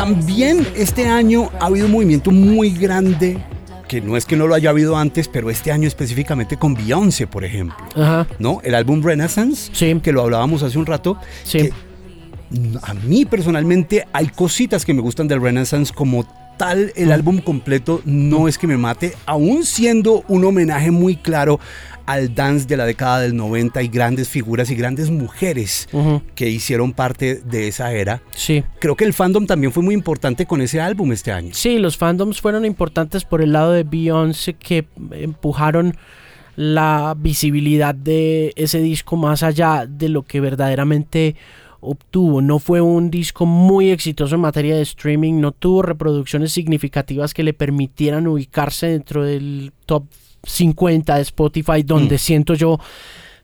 También 0.08 0.66
este 0.78 1.06
año 1.06 1.50
ha 1.60 1.66
habido 1.66 1.88
un 1.88 1.92
movimiento 1.92 2.32
muy 2.32 2.70
grande 2.70 3.38
que 3.90 4.00
no 4.00 4.16
es 4.16 4.26
que 4.26 4.38
no 4.38 4.48
lo 4.48 4.56
haya 4.56 4.70
habido 4.70 4.98
antes, 4.98 5.28
pero 5.28 5.50
este 5.50 5.72
año 5.72 5.88
específicamente 5.88 6.58
con 6.58 6.74
Beyoncé, 6.74 7.28
por 7.28 7.44
ejemplo. 7.44 7.78
¿No? 8.40 8.62
El 8.64 8.76
álbum 8.76 9.02
Renaissance, 9.02 9.72
que 10.02 10.12
lo 10.14 10.22
hablábamos 10.22 10.64
hace 10.64 10.78
un 10.78 10.86
rato. 10.86 11.18
Sí. 11.44 11.70
a 12.84 12.94
mí 12.94 13.26
personalmente 13.26 14.08
hay 14.14 14.28
cositas 14.28 14.86
que 14.86 14.94
me 14.94 15.02
gustan 15.02 15.28
del 15.28 15.42
Renaissance 15.42 15.94
como 15.94 16.26
tal 16.58 16.94
el 16.96 17.12
álbum 17.12 17.40
completo 17.40 18.02
no 18.06 18.48
es 18.48 18.58
que 18.58 18.68
me 18.68 18.78
mate, 18.78 19.14
aún 19.26 19.64
siendo 19.64 20.24
un 20.30 20.46
homenaje 20.46 20.90
muy 20.92 21.18
claro 21.18 21.60
al 22.08 22.34
dance 22.34 22.66
de 22.66 22.78
la 22.78 22.86
década 22.86 23.20
del 23.20 23.36
90 23.36 23.84
y 23.84 23.88
grandes 23.90 24.30
figuras 24.30 24.72
y 24.72 24.76
grandes 24.76 25.12
mujeres 25.12 25.88
que 26.36 26.50
hicieron 26.50 26.94
parte 26.94 27.36
de 27.36 27.68
esa 27.68 27.92
era. 27.92 28.22
Sí. 28.32 28.64
Creo 28.80 28.96
que 28.96 29.04
el 29.04 29.14
fandom 29.14 29.46
también 29.46 29.74
fue 29.74 29.84
muy 29.84 29.94
importante 29.94 30.46
con 30.46 30.62
ese 30.62 30.80
álbum 30.80 31.12
este 31.12 31.34
año. 31.34 31.50
Sí, 31.54 31.78
los 31.78 31.98
fandoms 31.98 32.40
fueron 32.42 32.66
importantes 32.66 33.26
por 33.26 33.42
el 33.42 33.52
lado 33.52 33.74
de 33.74 33.84
Beyoncé 33.84 34.54
que 34.54 34.88
empujaron 35.12 35.98
la 36.56 37.14
visibilidad 37.18 37.94
de 37.94 38.54
ese 38.56 38.80
disco 38.80 39.18
más 39.18 39.44
allá 39.44 39.86
de 39.86 40.08
lo 40.08 40.24
que 40.24 40.40
verdaderamente 40.40 41.36
obtuvo. 41.82 42.42
No 42.42 42.60
fue 42.60 42.80
un 42.80 43.12
disco 43.12 43.46
muy 43.46 43.92
exitoso 43.92 44.36
en 44.36 44.42
materia 44.42 44.78
de 44.78 44.82
streaming, 44.82 45.42
no 45.42 45.52
tuvo 45.52 45.82
reproducciones 45.82 46.54
significativas 46.54 47.34
que 47.34 47.44
le 47.44 47.54
permitieran 47.54 48.28
ubicarse 48.28 48.88
dentro 48.88 49.26
del 49.26 49.74
top 49.86 50.06
50 50.48 51.16
de 51.16 51.22
Spotify, 51.22 51.84
donde 51.84 52.16
mm. 52.16 52.20
siento 52.20 52.54
yo 52.56 52.80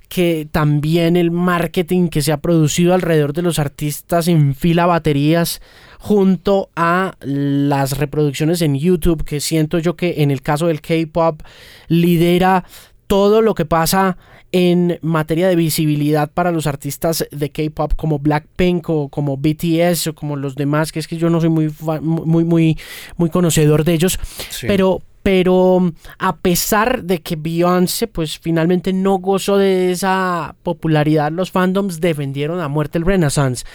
que 0.09 0.47
también 0.51 1.17
el 1.17 1.31
marketing 1.31 2.07
que 2.07 2.21
se 2.21 2.31
ha 2.31 2.37
producido 2.37 2.93
alrededor 2.93 3.33
de 3.33 3.41
los 3.41 3.57
artistas 3.57 4.27
en 4.27 4.53
fila 4.53 4.85
baterías 4.85 5.59
junto 5.97 6.69
a 6.75 7.15
las 7.21 7.97
reproducciones 7.97 8.61
en 8.61 8.75
YouTube, 8.75 9.23
que 9.23 9.39
siento 9.39 9.79
yo 9.79 9.95
que 9.95 10.21
en 10.21 10.29
el 10.29 10.41
caso 10.41 10.67
del 10.67 10.81
K-Pop 10.81 11.41
lidera 11.87 12.63
todo 13.07 13.41
lo 13.41 13.55
que 13.55 13.65
pasa 13.65 14.17
en 14.51 14.99
materia 15.01 15.47
de 15.47 15.55
visibilidad 15.55 16.29
para 16.31 16.51
los 16.51 16.67
artistas 16.67 17.27
de 17.31 17.49
K-pop 17.49 17.93
como 17.95 18.19
Blackpink 18.19 18.87
o 18.87 19.09
como 19.09 19.35
BTS 19.35 20.07
o 20.07 20.15
como 20.15 20.35
los 20.35 20.55
demás, 20.55 20.91
que 20.91 20.99
es 20.99 21.07
que 21.07 21.17
yo 21.17 21.31
no 21.31 21.41
soy 21.41 21.49
muy 21.49 21.73
muy 22.01 22.43
muy 22.43 22.77
muy 23.17 23.29
conocedor 23.31 23.83
de 23.83 23.93
ellos, 23.93 24.19
pero 24.61 25.01
pero 25.23 25.93
a 26.19 26.35
pesar 26.35 27.03
de 27.03 27.21
que 27.21 27.37
Beyoncé 27.37 28.07
pues 28.07 28.37
finalmente 28.37 28.91
no 28.91 29.15
gozó 29.15 29.57
de 29.57 29.91
esa 29.91 30.55
popularidad, 30.63 31.31
los 31.31 31.49
fandoms 31.49 32.01
defendieron 32.01 32.59
a 32.59 32.67
muerte 32.67 32.97
el 32.97 33.05
Renaissance. 33.05 33.65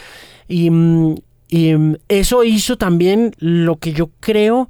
Y, 0.46 0.70
mm, 0.70 1.16
y 1.48 1.74
mm, 1.74 1.96
eso 2.08 2.44
hizo 2.44 2.76
también 2.76 3.34
lo 3.38 3.76
que 3.76 3.94
yo 3.94 4.10
creo 4.20 4.68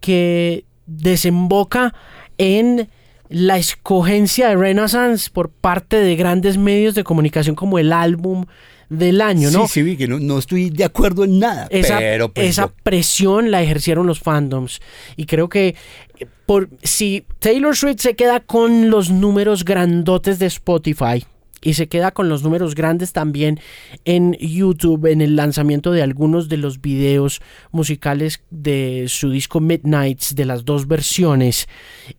que 0.00 0.64
desemboca 0.86 1.94
en 2.36 2.90
la 3.30 3.56
escogencia 3.56 4.48
de 4.48 4.56
Renaissance 4.56 5.30
por 5.30 5.50
parte 5.50 5.96
de 5.96 6.16
grandes 6.16 6.58
medios 6.58 6.94
de 6.94 7.04
comunicación 7.04 7.54
como 7.54 7.78
el 7.78 7.92
álbum 7.92 8.44
del 8.90 9.20
año, 9.20 9.50
¿no? 9.50 9.66
Sí, 9.66 9.74
sí, 9.74 9.82
vi 9.82 9.96
que 9.96 10.08
no, 10.08 10.38
estoy 10.38 10.68
de 10.68 10.84
acuerdo 10.84 11.24
en 11.24 11.38
nada. 11.38 11.68
Esa, 11.70 11.98
pero 11.98 12.32
pues, 12.32 12.48
esa 12.48 12.68
presión 12.68 13.50
la 13.50 13.62
ejercieron 13.62 14.06
los 14.06 14.20
fandoms. 14.20 14.80
Y 15.16 15.24
creo 15.24 15.48
que 15.48 15.76
eh, 16.18 16.26
por, 16.44 16.68
si 16.82 17.24
Taylor 17.38 17.74
Swift 17.74 18.00
se 18.00 18.16
queda 18.16 18.40
con 18.40 18.90
los 18.90 19.10
números 19.10 19.64
grandotes 19.64 20.38
de 20.38 20.46
Spotify, 20.46 21.24
y 21.62 21.74
se 21.74 21.88
queda 21.88 22.10
con 22.10 22.30
los 22.30 22.42
números 22.42 22.74
grandes 22.74 23.12
también 23.12 23.60
en 24.06 24.32
YouTube 24.40 25.04
en 25.06 25.20
el 25.20 25.36
lanzamiento 25.36 25.92
de 25.92 26.02
algunos 26.02 26.48
de 26.48 26.56
los 26.56 26.80
videos 26.80 27.42
musicales 27.70 28.42
de 28.50 29.04
su 29.08 29.30
disco 29.30 29.60
Midnights 29.60 30.34
de 30.34 30.46
las 30.46 30.64
dos 30.64 30.88
versiones 30.88 31.68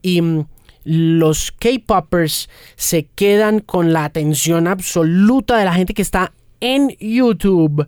y 0.04 0.22
mm, 0.22 0.46
los 0.84 1.52
K-Poppers 1.52 2.50
se 2.76 3.06
quedan 3.16 3.62
con 3.62 3.94
la 3.94 4.06
atención 4.06 4.68
absoluta 4.68 5.58
de 5.58 5.66
la 5.66 5.74
gente 5.74 5.96
que 5.96 6.04
está 6.04 6.34
en 6.62 6.96
YouTube. 7.00 7.88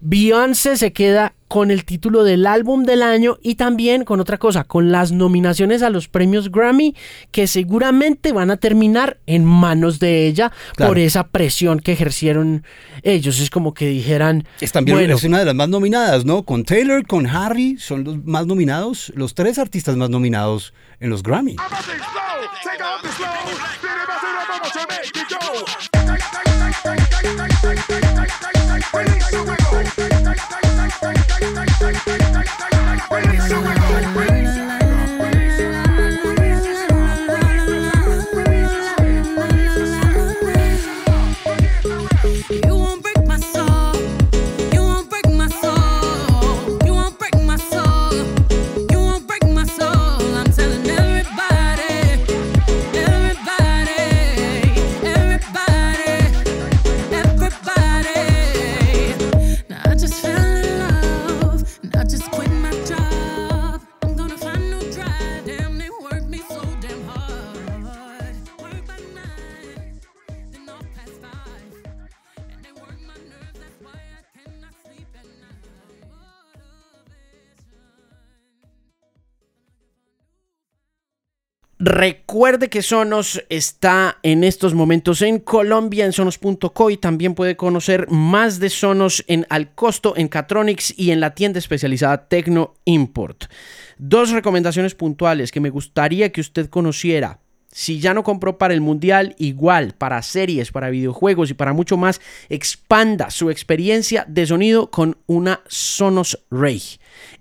Beyoncé 0.00 0.76
se 0.76 0.92
queda 0.92 1.34
con 1.48 1.70
el 1.70 1.84
título 1.84 2.22
del 2.22 2.46
álbum 2.46 2.84
del 2.84 3.02
año 3.02 3.38
y 3.42 3.54
también 3.54 4.04
con 4.04 4.20
otra 4.20 4.38
cosa, 4.38 4.64
con 4.64 4.92
las 4.92 5.12
nominaciones 5.12 5.82
a 5.82 5.90
los 5.90 6.06
premios 6.06 6.52
Grammy 6.52 6.94
que 7.32 7.46
seguramente 7.46 8.32
van 8.32 8.50
a 8.50 8.58
terminar 8.58 9.18
en 9.26 9.44
manos 9.44 9.98
de 9.98 10.26
ella 10.26 10.52
por 10.76 10.98
esa 10.98 11.28
presión 11.28 11.80
que 11.80 11.92
ejercieron 11.92 12.64
ellos. 13.02 13.40
Es 13.40 13.50
como 13.50 13.72
que 13.74 13.86
dijeran... 13.86 14.46
Es 14.60 14.72
también 14.72 15.10
es 15.10 15.24
una 15.24 15.38
de 15.38 15.46
las 15.46 15.54
más 15.54 15.68
nominadas, 15.68 16.24
¿no? 16.24 16.42
Con 16.44 16.64
Taylor, 16.64 17.06
con 17.06 17.26
Harry, 17.26 17.76
son 17.78 18.04
los 18.04 18.24
más 18.24 18.46
nominados, 18.46 19.10
los 19.16 19.34
tres 19.34 19.58
artistas 19.58 19.96
más 19.96 20.10
nominados 20.10 20.74
en 21.00 21.10
los 21.10 21.22
Grammy. 21.22 21.56
Where 28.90 29.04
is 29.04 29.28
the 33.48 33.60
way? 33.60 33.77
Recuerde 82.30 82.68
que 82.68 82.82
Sonos 82.82 83.42
está 83.48 84.18
en 84.22 84.44
estos 84.44 84.74
momentos 84.74 85.22
en 85.22 85.38
Colombia, 85.38 86.04
en 86.04 86.12
sonos.co 86.12 86.90
y 86.90 86.98
también 86.98 87.34
puede 87.34 87.56
conocer 87.56 88.06
más 88.10 88.60
de 88.60 88.68
Sonos 88.68 89.24
en 89.28 89.46
Al 89.48 89.74
Costo, 89.74 90.12
en 90.14 90.28
Catronics 90.28 90.92
y 90.98 91.10
en 91.10 91.20
la 91.20 91.34
tienda 91.34 91.58
especializada 91.58 92.28
Tecno 92.28 92.74
Import. 92.84 93.44
Dos 93.96 94.30
recomendaciones 94.32 94.94
puntuales 94.94 95.50
que 95.50 95.60
me 95.60 95.70
gustaría 95.70 96.30
que 96.30 96.42
usted 96.42 96.68
conociera. 96.68 97.40
Si 97.72 97.98
ya 97.98 98.12
no 98.12 98.24
compró 98.24 98.58
para 98.58 98.74
el 98.74 98.82
mundial, 98.82 99.34
igual 99.38 99.94
para 99.96 100.20
series, 100.20 100.70
para 100.70 100.90
videojuegos 100.90 101.48
y 101.48 101.54
para 101.54 101.72
mucho 101.72 101.96
más, 101.96 102.20
expanda 102.50 103.30
su 103.30 103.48
experiencia 103.48 104.26
de 104.28 104.44
sonido 104.44 104.90
con 104.90 105.16
una 105.24 105.62
Sonos 105.66 106.38
Ray. 106.50 106.82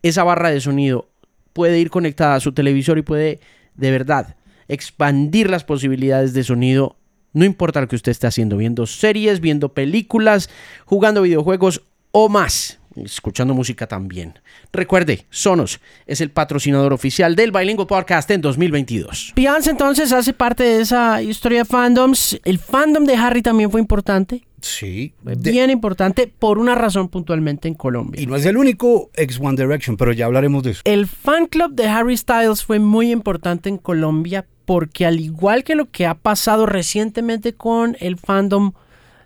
Esa 0.01 0.23
barra 0.23 0.49
de 0.49 0.61
sonido 0.61 1.09
puede 1.51 1.77
ir 1.77 1.89
conectada 1.89 2.35
a 2.35 2.39
su 2.39 2.53
televisor 2.53 2.97
y 2.97 3.01
puede 3.01 3.41
de 3.77 3.91
verdad, 3.91 4.36
expandir 4.67 5.49
las 5.49 5.63
posibilidades 5.63 6.33
de 6.33 6.43
sonido, 6.43 6.97
no 7.33 7.45
importa 7.45 7.81
lo 7.81 7.87
que 7.87 7.95
usted 7.95 8.11
esté 8.11 8.27
haciendo, 8.27 8.57
viendo 8.57 8.85
series, 8.85 9.39
viendo 9.39 9.69
películas, 9.69 10.49
jugando 10.85 11.21
videojuegos 11.21 11.83
o 12.11 12.29
más, 12.29 12.79
escuchando 12.95 13.53
música 13.53 13.87
también. 13.87 14.39
Recuerde, 14.73 15.25
Sonos 15.29 15.79
es 16.05 16.21
el 16.21 16.31
patrocinador 16.31 16.93
oficial 16.93 17.35
del 17.35 17.51
Bilingual 17.51 17.87
Podcast 17.87 18.31
en 18.31 18.41
2022. 18.41 19.33
Beyoncé 19.35 19.71
entonces 19.71 20.11
hace 20.11 20.33
parte 20.33 20.63
de 20.63 20.81
esa 20.81 21.21
historia 21.21 21.59
de 21.59 21.65
fandoms. 21.65 22.39
El 22.43 22.59
fandom 22.59 23.05
de 23.05 23.15
Harry 23.15 23.41
también 23.41 23.69
fue 23.69 23.81
importante. 23.81 24.43
Sí. 24.61 25.13
Bien 25.21 25.69
importante 25.69 26.27
por 26.27 26.57
una 26.57 26.73
razón 26.73 27.09
puntualmente 27.09 27.67
en 27.67 27.75
Colombia. 27.75 28.21
Y 28.21 28.25
no 28.25 28.35
es 28.35 28.45
el 28.45 28.57
único 28.57 29.11
ex 29.13 29.39
One 29.39 29.55
Direction, 29.55 29.97
pero 29.97 30.11
ya 30.11 30.25
hablaremos 30.25 30.63
de 30.63 30.71
eso. 30.71 30.81
El 30.83 31.05
fan 31.07 31.45
club 31.45 31.73
de 31.73 31.87
Harry 31.87 32.17
Styles 32.17 32.63
fue 32.63 32.79
muy 32.79 33.11
importante 33.11 33.69
en 33.69 33.77
Colombia 33.77 34.47
porque 34.67 35.05
al 35.05 35.21
igual 35.21 35.63
que 35.63 35.75
lo 35.75 35.89
que 35.91 36.05
ha 36.05 36.15
pasado 36.15 36.65
recientemente 36.65 37.53
con 37.53 37.95
el 38.01 38.17
fandom 38.17 38.73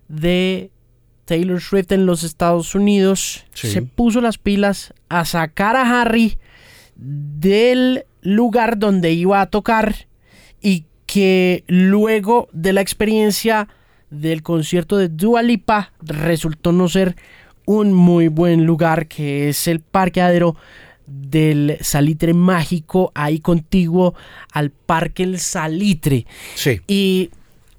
de 0.07 0.69
Taylor 1.25 1.59
Swift 1.59 1.91
en 1.91 2.05
los 2.05 2.21
Estados 2.21 2.75
Unidos, 2.75 3.47
se 3.55 3.81
puso 3.81 4.21
las 4.21 4.37
pilas 4.37 4.93
a 5.09 5.25
sacar 5.25 5.75
a 5.75 5.99
Harry 5.99 6.37
del 6.95 8.05
lugar 8.21 8.77
donde 8.77 9.13
iba 9.13 9.41
a 9.41 9.47
tocar 9.47 10.05
y 10.61 10.85
que 11.07 11.63
luego 11.65 12.47
de 12.51 12.73
la 12.73 12.81
experiencia 12.81 13.67
del 14.11 14.43
concierto 14.43 14.95
de 14.97 15.09
Dua 15.09 15.41
Lipa 15.41 15.91
resultó 16.01 16.71
no 16.71 16.87
ser 16.87 17.15
un 17.65 17.93
muy 17.93 18.27
buen 18.27 18.67
lugar 18.67 19.07
que 19.07 19.49
es 19.49 19.67
el 19.67 19.79
parqueadero 19.79 20.55
del 21.11 21.77
Salitre 21.81 22.33
Mágico 22.33 23.11
ahí 23.15 23.39
contiguo 23.39 24.15
al 24.51 24.71
Parque 24.71 25.23
El 25.23 25.39
Salitre. 25.39 26.25
Sí. 26.55 26.81
Y 26.87 27.31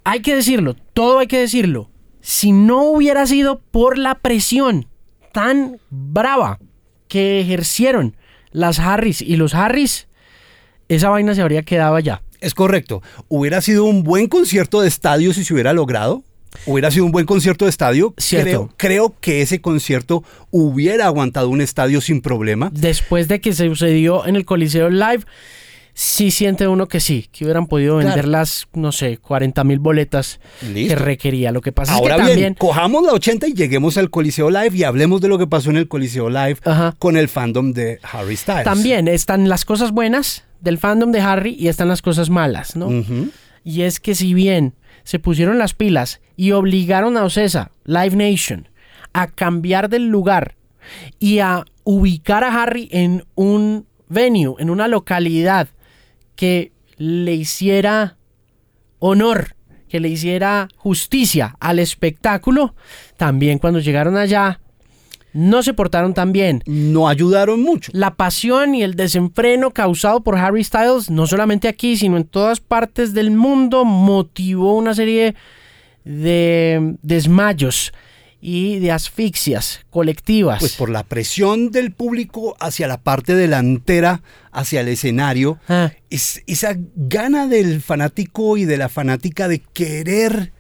hay 0.04 0.20
que 0.20 0.34
decirlo, 0.34 0.74
todo 0.92 1.18
hay 1.20 1.26
que 1.26 1.38
decirlo. 1.38 1.90
Si 2.20 2.52
no 2.52 2.84
hubiera 2.84 3.26
sido 3.26 3.60
por 3.60 3.98
la 3.98 4.16
presión 4.16 4.86
tan 5.32 5.80
brava 5.90 6.58
que 7.08 7.40
ejercieron 7.40 8.16
las 8.52 8.78
Harris 8.78 9.20
y 9.22 9.36
los 9.36 9.54
Harris, 9.54 10.08
esa 10.88 11.08
vaina 11.08 11.34
se 11.34 11.42
habría 11.42 11.62
quedado 11.62 11.96
allá. 11.96 12.22
Es 12.40 12.54
correcto. 12.54 13.02
Hubiera 13.28 13.60
sido 13.60 13.84
un 13.84 14.02
buen 14.02 14.28
concierto 14.28 14.80
de 14.80 14.88
estadio 14.88 15.32
si 15.32 15.44
se 15.44 15.54
hubiera 15.54 15.72
logrado. 15.72 16.22
Hubiera 16.66 16.90
sido 16.90 17.04
un 17.04 17.12
buen 17.12 17.26
concierto 17.26 17.64
de 17.64 17.70
estadio. 17.70 18.14
Creo, 18.16 18.70
creo, 18.76 19.14
que 19.20 19.42
ese 19.42 19.60
concierto 19.60 20.22
hubiera 20.50 21.06
aguantado 21.06 21.48
un 21.48 21.60
estadio 21.60 22.00
sin 22.00 22.20
problema. 22.20 22.70
Después 22.72 23.28
de 23.28 23.40
que 23.40 23.52
se 23.52 23.68
sucedió 23.68 24.26
en 24.26 24.36
el 24.36 24.44
Coliseo 24.44 24.90
Live, 24.90 25.24
sí 25.94 26.30
siente 26.30 26.66
uno 26.66 26.88
que 26.88 27.00
sí, 27.00 27.28
que 27.32 27.44
hubieran 27.44 27.66
podido 27.66 27.96
vender 27.96 28.26
las, 28.26 28.68
no 28.74 28.92
sé, 28.92 29.18
40 29.18 29.64
mil 29.64 29.78
boletas 29.78 30.40
que 30.60 30.94
requería. 30.94 31.52
Lo 31.52 31.60
que 31.60 31.72
pasa 31.72 31.96
es 31.96 32.02
que 32.02 32.08
también... 32.08 32.54
cojamos 32.54 33.04
la 33.04 33.12
80 33.12 33.48
y 33.48 33.54
lleguemos 33.54 33.96
al 33.98 34.10
Coliseo 34.10 34.50
Live 34.50 34.70
y 34.74 34.84
hablemos 34.84 35.20
de 35.20 35.28
lo 35.28 35.38
que 35.38 35.46
pasó 35.46 35.70
en 35.70 35.76
el 35.76 35.88
Coliseo 35.88 36.30
Live 36.30 36.58
con 36.98 37.16
el 37.16 37.28
fandom 37.28 37.72
de 37.72 37.98
Harry 38.02 38.36
Styles. 38.36 38.64
También 38.64 39.08
están 39.08 39.48
las 39.48 39.64
cosas 39.64 39.92
buenas 39.92 40.44
del 40.60 40.78
fandom 40.78 41.12
de 41.12 41.20
Harry 41.20 41.56
y 41.58 41.68
están 41.68 41.88
las 41.88 42.02
cosas 42.02 42.30
malas, 42.30 42.76
¿no? 42.76 42.88
Y 43.64 43.82
es 43.82 44.00
que 44.00 44.14
si 44.14 44.34
bien 44.34 44.74
se 45.04 45.18
pusieron 45.18 45.58
las 45.58 45.74
pilas 45.74 46.20
y 46.36 46.52
obligaron 46.52 47.16
a 47.16 47.24
Ocesa, 47.24 47.70
Live 47.84 48.16
Nation, 48.16 48.68
a 49.12 49.28
cambiar 49.28 49.88
del 49.88 50.08
lugar 50.08 50.56
y 51.18 51.40
a 51.40 51.64
ubicar 51.84 52.44
a 52.44 52.62
Harry 52.62 52.88
en 52.92 53.24
un 53.34 53.86
venue, 54.08 54.54
en 54.58 54.70
una 54.70 54.88
localidad 54.88 55.68
que 56.36 56.72
le 56.96 57.34
hiciera 57.34 58.16
honor, 58.98 59.56
que 59.88 60.00
le 60.00 60.08
hiciera 60.08 60.68
justicia 60.76 61.56
al 61.60 61.78
espectáculo, 61.78 62.74
también 63.16 63.58
cuando 63.58 63.80
llegaron 63.80 64.16
allá 64.16 64.61
no 65.32 65.62
se 65.62 65.74
portaron 65.74 66.14
tan 66.14 66.32
bien. 66.32 66.62
No 66.66 67.08
ayudaron 67.08 67.62
mucho. 67.62 67.90
La 67.94 68.14
pasión 68.14 68.74
y 68.74 68.82
el 68.82 68.94
desenfreno 68.94 69.70
causado 69.70 70.20
por 70.20 70.36
Harry 70.36 70.64
Styles, 70.64 71.10
no 71.10 71.26
solamente 71.26 71.68
aquí, 71.68 71.96
sino 71.96 72.16
en 72.16 72.24
todas 72.24 72.60
partes 72.60 73.14
del 73.14 73.30
mundo, 73.30 73.84
motivó 73.84 74.76
una 74.76 74.94
serie 74.94 75.34
de 76.04 76.96
desmayos 77.02 77.92
y 78.44 78.80
de 78.80 78.90
asfixias 78.90 79.86
colectivas. 79.90 80.58
Pues 80.58 80.74
por 80.74 80.90
la 80.90 81.04
presión 81.04 81.70
del 81.70 81.92
público 81.92 82.56
hacia 82.58 82.88
la 82.88 83.00
parte 83.00 83.36
delantera, 83.36 84.22
hacia 84.50 84.80
el 84.80 84.88
escenario, 84.88 85.58
ah. 85.68 85.92
es, 86.10 86.42
esa 86.48 86.74
gana 86.96 87.46
del 87.46 87.80
fanático 87.80 88.56
y 88.56 88.64
de 88.64 88.78
la 88.78 88.88
fanática 88.88 89.46
de 89.46 89.60
querer 89.60 90.52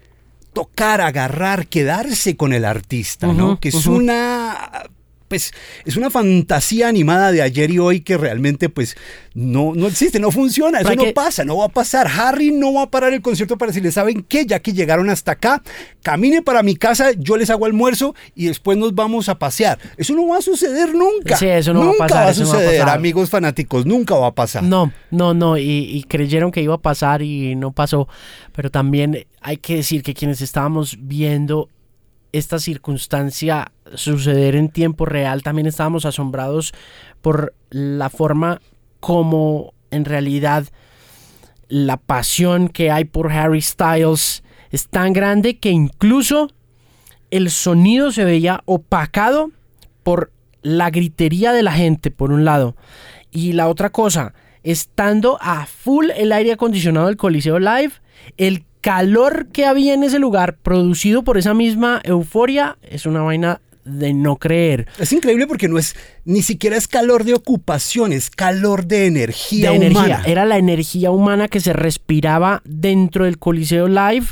tocar, 0.52 1.00
agarrar, 1.00 1.66
quedarse 1.66 2.36
con 2.36 2.52
el 2.52 2.64
artista, 2.64 3.26
¿no? 3.32 3.58
Que 3.58 3.68
es 3.68 3.86
una 3.86 4.84
pues 5.32 5.54
es 5.86 5.96
una 5.96 6.10
fantasía 6.10 6.88
animada 6.88 7.32
de 7.32 7.40
ayer 7.40 7.70
y 7.70 7.78
hoy 7.78 8.00
que 8.02 8.18
realmente 8.18 8.68
pues 8.68 8.98
no, 9.32 9.72
no 9.74 9.86
existe, 9.86 10.20
no 10.20 10.30
funciona, 10.30 10.80
eso 10.80 10.94
no 10.94 11.10
pasa, 11.14 11.42
no 11.42 11.56
va 11.56 11.64
a 11.64 11.68
pasar. 11.70 12.06
Harry 12.06 12.52
no 12.52 12.74
va 12.74 12.82
a 12.82 12.90
parar 12.90 13.14
el 13.14 13.22
concierto 13.22 13.56
para 13.56 13.70
decirle, 13.70 13.92
¿saben 13.92 14.26
qué? 14.28 14.44
Ya 14.44 14.60
que 14.60 14.74
llegaron 14.74 15.08
hasta 15.08 15.32
acá, 15.32 15.62
camine 16.02 16.42
para 16.42 16.62
mi 16.62 16.76
casa, 16.76 17.12
yo 17.16 17.38
les 17.38 17.48
hago 17.48 17.64
almuerzo 17.64 18.14
y 18.34 18.44
después 18.44 18.76
nos 18.76 18.94
vamos 18.94 19.30
a 19.30 19.38
pasear. 19.38 19.78
Eso 19.96 20.14
no 20.14 20.28
va 20.28 20.36
a 20.36 20.42
suceder 20.42 20.94
nunca. 20.94 21.38
Sí, 21.38 21.46
eso 21.46 21.72
no 21.72 21.82
nunca 21.82 21.96
va 22.00 22.04
a 22.04 22.08
pasar. 22.08 22.26
Va 22.26 22.30
a 22.30 22.34
suceder, 22.34 22.82
amigos 22.82 23.30
fanáticos, 23.30 23.86
nunca 23.86 24.14
va 24.14 24.26
a 24.26 24.34
pasar. 24.34 24.62
No, 24.62 24.92
no, 25.10 25.32
no, 25.32 25.56
y, 25.56 25.62
y 25.62 26.02
creyeron 26.02 26.50
que 26.50 26.60
iba 26.60 26.74
a 26.74 26.82
pasar 26.82 27.22
y 27.22 27.54
no 27.54 27.72
pasó, 27.72 28.06
pero 28.54 28.70
también 28.70 29.24
hay 29.40 29.56
que 29.56 29.76
decir 29.76 30.02
que 30.02 30.12
quienes 30.12 30.42
estábamos 30.42 30.98
viendo 31.00 31.70
esta 32.32 32.58
circunstancia 32.58 33.72
suceder 33.94 34.56
en 34.56 34.70
tiempo 34.70 35.04
real, 35.06 35.42
también 35.42 35.66
estábamos 35.66 36.06
asombrados 36.06 36.72
por 37.20 37.54
la 37.70 38.10
forma 38.10 38.60
como 39.00 39.74
en 39.90 40.04
realidad 40.04 40.66
la 41.68 41.96
pasión 41.96 42.68
que 42.68 42.90
hay 42.90 43.04
por 43.04 43.32
Harry 43.32 43.62
Styles 43.62 44.42
es 44.70 44.88
tan 44.88 45.12
grande 45.12 45.58
que 45.58 45.70
incluso 45.70 46.50
el 47.30 47.50
sonido 47.50 48.12
se 48.12 48.24
veía 48.24 48.62
opacado 48.66 49.50
por 50.02 50.32
la 50.62 50.90
gritería 50.90 51.52
de 51.52 51.62
la 51.62 51.72
gente, 51.72 52.10
por 52.10 52.30
un 52.30 52.44
lado. 52.44 52.76
Y 53.30 53.52
la 53.52 53.68
otra 53.68 53.90
cosa, 53.90 54.34
estando 54.62 55.38
a 55.40 55.66
full 55.66 56.10
el 56.14 56.32
aire 56.32 56.52
acondicionado 56.52 57.06
del 57.06 57.16
Coliseo 57.16 57.58
Live, 57.58 57.92
el 58.36 58.64
calor 58.82 59.46
que 59.52 59.64
había 59.64 59.94
en 59.94 60.02
ese 60.02 60.18
lugar, 60.18 60.56
producido 60.56 61.22
por 61.22 61.38
esa 61.38 61.54
misma 61.54 62.02
euforia, 62.04 62.76
es 62.82 63.06
una 63.06 63.22
vaina 63.22 63.62
de 63.84 64.12
no 64.12 64.36
creer. 64.36 64.86
Es 64.98 65.12
increíble 65.12 65.46
porque 65.46 65.68
no 65.68 65.78
es 65.78 65.96
ni 66.24 66.42
siquiera 66.42 66.76
es 66.76 66.86
calor 66.88 67.24
de 67.24 67.34
ocupación, 67.34 68.12
es 68.12 68.28
calor 68.28 68.86
de 68.86 69.06
energía 69.06 69.70
de 69.70 69.76
Energía. 69.76 70.22
Era 70.26 70.44
la 70.44 70.58
energía 70.58 71.10
humana 71.10 71.48
que 71.48 71.60
se 71.60 71.72
respiraba 71.72 72.60
dentro 72.64 73.24
del 73.24 73.38
Coliseo 73.38 73.88
Live 73.88 74.26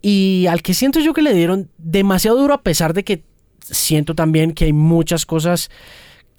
y 0.00 0.46
al 0.48 0.62
que 0.62 0.72
siento 0.72 1.00
yo 1.00 1.12
que 1.12 1.22
le 1.22 1.34
dieron 1.34 1.68
demasiado 1.78 2.38
duro 2.38 2.54
a 2.54 2.62
pesar 2.62 2.94
de 2.94 3.04
que 3.04 3.22
siento 3.60 4.14
también 4.14 4.52
que 4.52 4.64
hay 4.64 4.72
muchas 4.72 5.26
cosas 5.26 5.70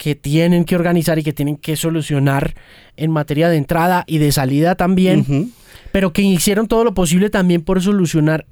que 0.02 0.16
tienen 0.16 0.64
que 0.64 0.74
organizar 0.74 1.16
y 1.20 1.22
que 1.22 1.32
tienen 1.32 1.56
que 1.56 1.76
solucionar 1.76 2.54
en 2.96 3.12
materia 3.12 3.48
de 3.48 3.56
entrada 3.56 4.02
y 4.08 4.18
de 4.18 4.32
salida 4.32 4.74
también 4.74 5.52
pero 5.92 6.12
que 6.12 6.22
hicieron 6.22 6.66
todo 6.66 6.82
lo 6.82 6.94
posible 6.94 7.30
también 7.30 7.62
por 7.62 7.80
solucionar 7.80 8.46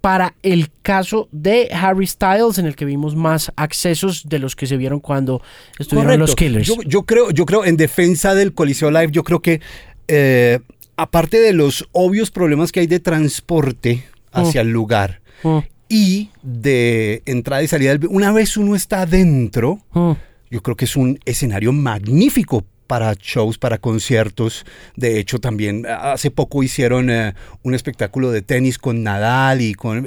para 0.00 0.34
el 0.42 0.70
caso 0.80 1.28
de 1.32 1.68
Harry 1.72 2.06
Styles, 2.06 2.56
en 2.58 2.66
el 2.66 2.76
que 2.76 2.84
vimos 2.84 3.16
más 3.16 3.52
accesos 3.56 4.28
de 4.28 4.38
los 4.38 4.54
que 4.54 4.66
se 4.66 4.76
vieron 4.76 5.00
cuando 5.00 5.42
estuvieron 5.78 6.20
los 6.20 6.36
Killers. 6.36 6.72
Yo, 6.86 7.02
creo, 7.02 7.32
yo 7.32 7.44
creo, 7.44 7.64
en 7.64 7.76
defensa 7.76 8.34
del 8.34 8.54
Coliseo 8.54 8.90
Live, 8.92 9.08
yo 9.10 9.24
creo 9.24 9.40
que 9.40 9.60
eh, 10.06 10.60
aparte 10.96 11.40
de 11.40 11.52
los 11.52 11.86
obvios 11.92 12.30
problemas 12.30 12.70
que 12.70 12.80
hay 12.80 12.86
de 12.86 13.00
transporte 13.00 14.04
hacia 14.30 14.60
el 14.60 14.70
lugar 14.70 15.20
mm. 15.42 15.58
y 15.88 16.30
de 16.42 17.22
entrada 17.26 17.64
y 17.64 17.66
salida, 17.66 17.98
una 18.08 18.30
vez 18.30 18.56
uno 18.56 18.76
está 18.76 19.02
adentro, 19.02 19.80
mm. 19.92 20.12
Yo 20.50 20.62
creo 20.62 20.76
que 20.76 20.84
es 20.84 20.96
un 20.96 21.18
escenario 21.24 21.72
magnífico 21.72 22.64
para 22.86 23.14
shows, 23.14 23.58
para 23.58 23.78
conciertos. 23.78 24.64
De 24.96 25.20
hecho, 25.20 25.38
también 25.38 25.86
hace 25.86 26.30
poco 26.30 26.62
hicieron 26.62 27.10
eh, 27.10 27.34
un 27.62 27.74
espectáculo 27.74 28.30
de 28.30 28.42
tenis 28.42 28.78
con 28.78 29.02
Nadal 29.02 29.60
y 29.60 29.74
con... 29.74 30.06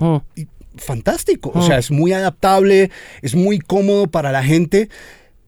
Oh. 0.00 0.22
fantástico, 0.76 1.52
o 1.54 1.62
sea, 1.62 1.76
oh. 1.76 1.78
es 1.78 1.90
muy 1.90 2.12
adaptable, 2.12 2.90
es 3.22 3.34
muy 3.34 3.58
cómodo 3.58 4.08
para 4.08 4.32
la 4.32 4.42
gente 4.42 4.88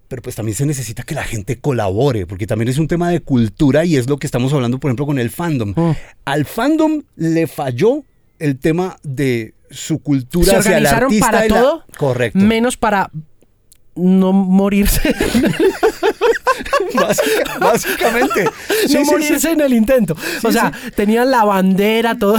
pero 0.08 0.22
pues 0.22 0.36
también 0.36 0.54
se 0.54 0.66
necesita 0.66 1.02
que 1.02 1.14
la 1.14 1.24
gente 1.24 1.58
colabore, 1.58 2.26
porque 2.26 2.46
también 2.46 2.68
es 2.68 2.78
un 2.78 2.86
tema 2.86 3.10
de 3.10 3.20
cultura 3.20 3.84
y 3.84 3.96
es 3.96 4.08
lo 4.08 4.18
que 4.18 4.26
estamos 4.26 4.52
hablando, 4.52 4.78
por 4.78 4.88
ejemplo, 4.88 5.06
con 5.06 5.18
el 5.18 5.30
fandom. 5.30 5.74
Oh. 5.76 5.96
Al 6.24 6.44
fandom 6.44 7.02
le 7.16 7.48
falló 7.48 8.04
el 8.38 8.58
tema 8.58 8.96
de 9.02 9.54
su 9.70 9.98
cultura 9.98 10.62
¿Se 10.62 10.68
organizaron 10.68 11.18
para 11.18 11.48
todo, 11.48 11.84
correcto, 11.98 12.38
menos 12.38 12.76
para 12.76 13.10
no 13.96 14.32
morirse. 14.32 15.14
básicamente. 17.60 18.44
no 18.90 19.04
morirse 19.04 19.50
en 19.50 19.60
el 19.60 19.72
intento. 19.72 20.16
o 20.42 20.52
sea, 20.52 20.72
tenían 20.94 21.30
la 21.30 21.44
bandera, 21.44 22.16
todo. 22.16 22.36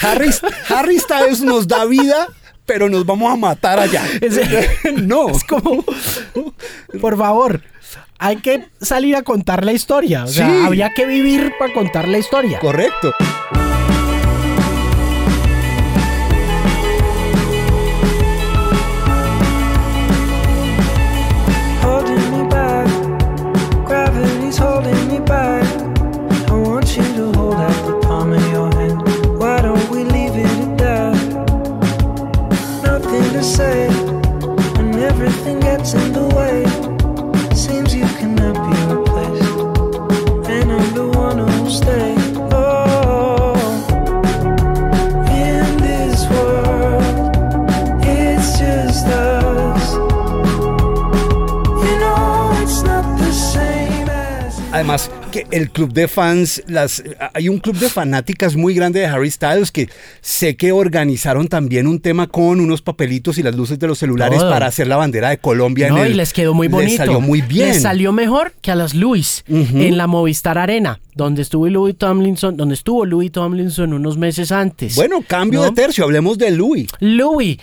Harry, 0.00 0.30
Harry 0.68 0.98
Styles 0.98 1.40
nos 1.42 1.68
da 1.68 1.84
vida, 1.84 2.28
pero 2.64 2.88
nos 2.88 3.04
vamos 3.04 3.32
a 3.32 3.36
matar 3.36 3.78
allá. 3.78 4.04
no. 4.96 5.30
Es 5.30 5.44
como, 5.44 5.84
por 7.00 7.16
favor, 7.16 7.62
hay 8.18 8.36
que 8.36 8.66
salir 8.80 9.16
a 9.16 9.22
contar 9.22 9.64
la 9.64 9.72
historia. 9.72 10.24
O 10.24 10.28
sea, 10.28 10.66
había 10.66 10.90
que 10.90 11.06
vivir 11.06 11.52
para 11.58 11.72
contar 11.72 12.08
la 12.08 12.18
historia. 12.18 12.58
Correcto. 12.58 13.12
Que 55.46 55.56
el 55.56 55.70
club 55.70 55.92
de 55.92 56.08
fans, 56.08 56.62
las, 56.66 57.02
hay 57.34 57.48
un 57.48 57.58
club 57.58 57.76
de 57.76 57.88
fanáticas 57.88 58.56
muy 58.56 58.74
grande 58.74 59.00
de 59.00 59.06
Harry 59.06 59.30
Styles 59.30 59.70
que 59.70 59.88
sé 60.20 60.56
que 60.56 60.72
organizaron 60.72 61.48
también 61.48 61.86
un 61.86 62.00
tema 62.00 62.26
con 62.26 62.60
unos 62.60 62.82
papelitos 62.82 63.38
y 63.38 63.42
las 63.42 63.54
luces 63.54 63.78
de 63.78 63.86
los 63.86 63.98
celulares 63.98 64.42
para 64.42 64.66
hacer 64.66 64.86
la 64.86 64.96
bandera 64.96 65.30
de 65.30 65.38
Colombia. 65.38 65.88
No, 65.88 66.04
y 66.06 66.14
les 66.14 66.32
quedó 66.32 66.54
muy 66.54 66.68
bonito. 66.68 66.90
Les 66.90 66.96
salió 66.98 67.20
muy 67.20 67.42
bien. 67.42 67.68
Les 67.68 67.82
salió 67.82 68.12
mejor 68.12 68.52
que 68.60 68.70
a 68.70 68.74
las 68.74 68.94
Louis 68.94 69.44
en 69.48 69.96
la 69.96 70.06
Movistar 70.06 70.58
Arena, 70.58 71.00
donde 71.14 71.42
estuvo 71.42 71.68
Louis 71.68 71.96
Tomlinson, 71.96 72.56
donde 72.56 72.74
estuvo 72.74 73.04
Louis 73.04 73.30
Tomlinson 73.30 73.92
unos 73.92 74.16
meses 74.16 74.52
antes. 74.52 74.94
Bueno, 74.94 75.22
cambio 75.26 75.62
de 75.62 75.72
tercio, 75.72 76.04
hablemos 76.04 76.38
de 76.38 76.50
Louis. 76.50 76.88
Louis 77.00 77.58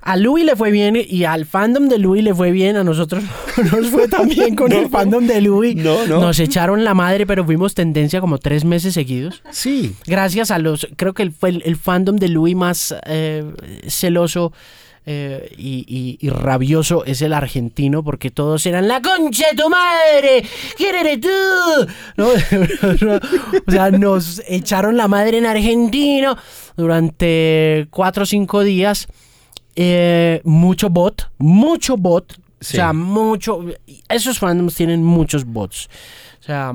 a 0.00 0.16
Louis 0.16 0.44
le 0.44 0.56
fue 0.56 0.70
bien 0.70 0.96
y 0.96 1.24
al 1.24 1.44
fandom 1.44 1.88
de 1.88 1.98
Louis 1.98 2.22
le 2.22 2.34
fue 2.34 2.50
bien, 2.50 2.76
a 2.76 2.84
nosotros 2.84 3.24
nos 3.72 3.88
fue 3.88 4.08
también 4.08 4.54
con 4.54 4.72
el 4.72 4.88
fandom 4.88 5.26
de 5.26 5.40
Louis. 5.40 5.76
No, 5.76 6.06
no. 6.06 6.20
Nos 6.20 6.38
echaron 6.40 6.84
la 6.84 6.94
madre, 6.94 7.26
pero 7.26 7.44
fuimos 7.44 7.74
tendencia 7.74 8.20
como 8.20 8.38
tres 8.38 8.64
meses 8.64 8.94
seguidos. 8.94 9.42
Sí. 9.50 9.94
Gracias 10.06 10.50
a 10.50 10.58
los, 10.58 10.88
creo 10.96 11.14
que 11.14 11.30
fue 11.30 11.50
el, 11.50 11.76
fandom 11.76 12.16
de 12.16 12.28
Louis 12.28 12.56
más 12.56 12.94
eh, 13.06 13.44
celoso 13.86 14.52
eh, 15.10 15.54
y, 15.56 16.28
rabioso 16.28 17.02
es 17.06 17.22
el 17.22 17.32
argentino 17.32 18.02
porque 18.02 18.30
todos 18.30 18.66
eran 18.66 18.88
la 18.88 19.00
concha 19.00 19.46
de 19.50 19.56
tu 19.56 19.70
madre, 19.70 20.44
¿quién 20.76 20.94
eres 20.94 21.20
tú? 21.22 22.22
o 23.66 23.70
sea, 23.70 23.90
nos 23.90 24.42
echaron 24.46 24.98
la 24.98 25.08
madre 25.08 25.38
en 25.38 25.46
argentino 25.46 26.36
durante 26.76 27.86
cuatro 27.88 28.24
o 28.24 28.26
cinco 28.26 28.62
días. 28.62 29.08
Eh, 29.80 30.40
mucho 30.42 30.90
bot, 30.90 31.30
mucho 31.38 31.96
bot. 31.96 32.32
O 32.60 32.64
sea, 32.64 32.92
mucho. 32.92 33.64
Esos 34.08 34.40
fandoms 34.40 34.74
tienen 34.74 35.04
muchos 35.04 35.44
bots. 35.44 35.88
O 36.40 36.42
sea, 36.42 36.72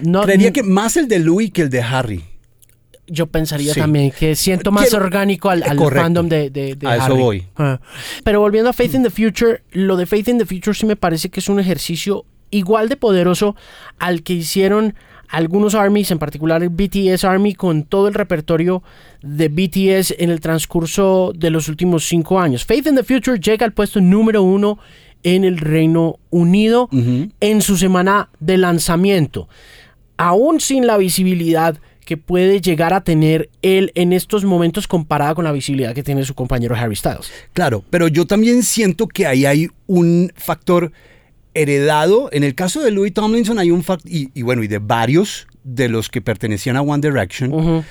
no. 0.00 0.22
Creería 0.22 0.50
que 0.50 0.62
más 0.62 0.96
el 0.96 1.08
de 1.08 1.18
Louis 1.18 1.50
que 1.52 1.62
el 1.62 1.70
de 1.70 1.82
Harry 1.82 2.24
yo 3.08 3.26
pensaría 3.26 3.74
también 3.74 4.10
que 4.10 4.36
siento 4.36 4.70
más 4.70 4.92
orgánico 4.92 5.48
al, 5.50 5.62
fandom 5.62 6.28
de, 6.28 6.50
de, 6.50 6.76
A 6.86 6.96
eso 6.96 7.16
voy. 7.16 7.46
Ah. 7.56 7.80
Pero 8.22 8.40
volviendo 8.40 8.70
a 8.70 8.72
Faith 8.72 8.94
in 8.94 9.02
the 9.02 9.10
Future, 9.10 9.62
lo 9.72 9.96
de 9.96 10.06
Faith 10.06 10.28
in 10.28 10.38
the 10.38 10.46
Future 10.46 10.74
sí 10.74 10.86
me 10.86 10.96
parece 10.96 11.30
que 11.30 11.40
es 11.40 11.48
un 11.48 11.58
ejercicio 11.58 12.24
igual 12.50 12.88
de 12.88 12.96
poderoso 12.96 13.56
al 13.98 14.22
que 14.22 14.34
hicieron 14.34 14.94
algunos 15.28 15.74
armies, 15.74 16.10
en 16.10 16.18
particular 16.18 16.62
el 16.62 16.70
BTS 16.70 17.24
Army, 17.24 17.54
con 17.54 17.84
todo 17.84 18.08
el 18.08 18.14
repertorio 18.14 18.82
de 19.22 19.48
BTS 19.48 20.14
en 20.18 20.30
el 20.30 20.40
transcurso 20.40 21.32
de 21.34 21.50
los 21.50 21.68
últimos 21.68 22.06
cinco 22.06 22.40
años. 22.40 22.64
Faith 22.64 22.86
in 22.86 22.94
the 22.94 23.04
Future 23.04 23.38
llega 23.38 23.66
al 23.66 23.72
puesto 23.72 24.00
número 24.00 24.42
uno 24.42 24.78
en 25.22 25.44
el 25.44 25.58
Reino 25.58 26.18
Unido 26.30 26.88
en 26.92 27.62
su 27.62 27.76
semana 27.76 28.30
de 28.40 28.56
lanzamiento. 28.56 29.48
Aún 30.16 30.60
sin 30.60 30.86
la 30.86 30.96
visibilidad 30.96 31.78
que 32.08 32.16
puede 32.16 32.62
llegar 32.62 32.94
a 32.94 33.02
tener 33.02 33.50
él 33.60 33.92
en 33.94 34.14
estos 34.14 34.42
momentos 34.44 34.88
comparada 34.88 35.34
con 35.34 35.44
la 35.44 35.52
visibilidad 35.52 35.94
que 35.94 36.02
tiene 36.02 36.24
su 36.24 36.34
compañero 36.34 36.74
Harry 36.74 36.96
Styles. 36.96 37.30
Claro, 37.52 37.84
pero 37.90 38.08
yo 38.08 38.26
también 38.26 38.62
siento 38.62 39.06
que 39.06 39.26
ahí 39.26 39.44
hay 39.44 39.68
un 39.86 40.32
factor 40.34 40.90
heredado. 41.60 42.28
En 42.32 42.44
el 42.44 42.54
caso 42.54 42.82
de 42.82 42.90
Louis 42.90 43.12
Tomlinson 43.12 43.58
hay 43.58 43.70
un 43.70 43.82
factor, 43.82 44.10
y, 44.10 44.42
bueno, 44.42 44.62
y 44.62 44.68
de 44.68 44.78
varios 44.78 45.46
de 45.64 45.88
los 45.88 46.08
que 46.08 46.20
pertenecían 46.20 46.76
a 46.76 46.82
One 46.82 47.00
Direction, 47.00 47.84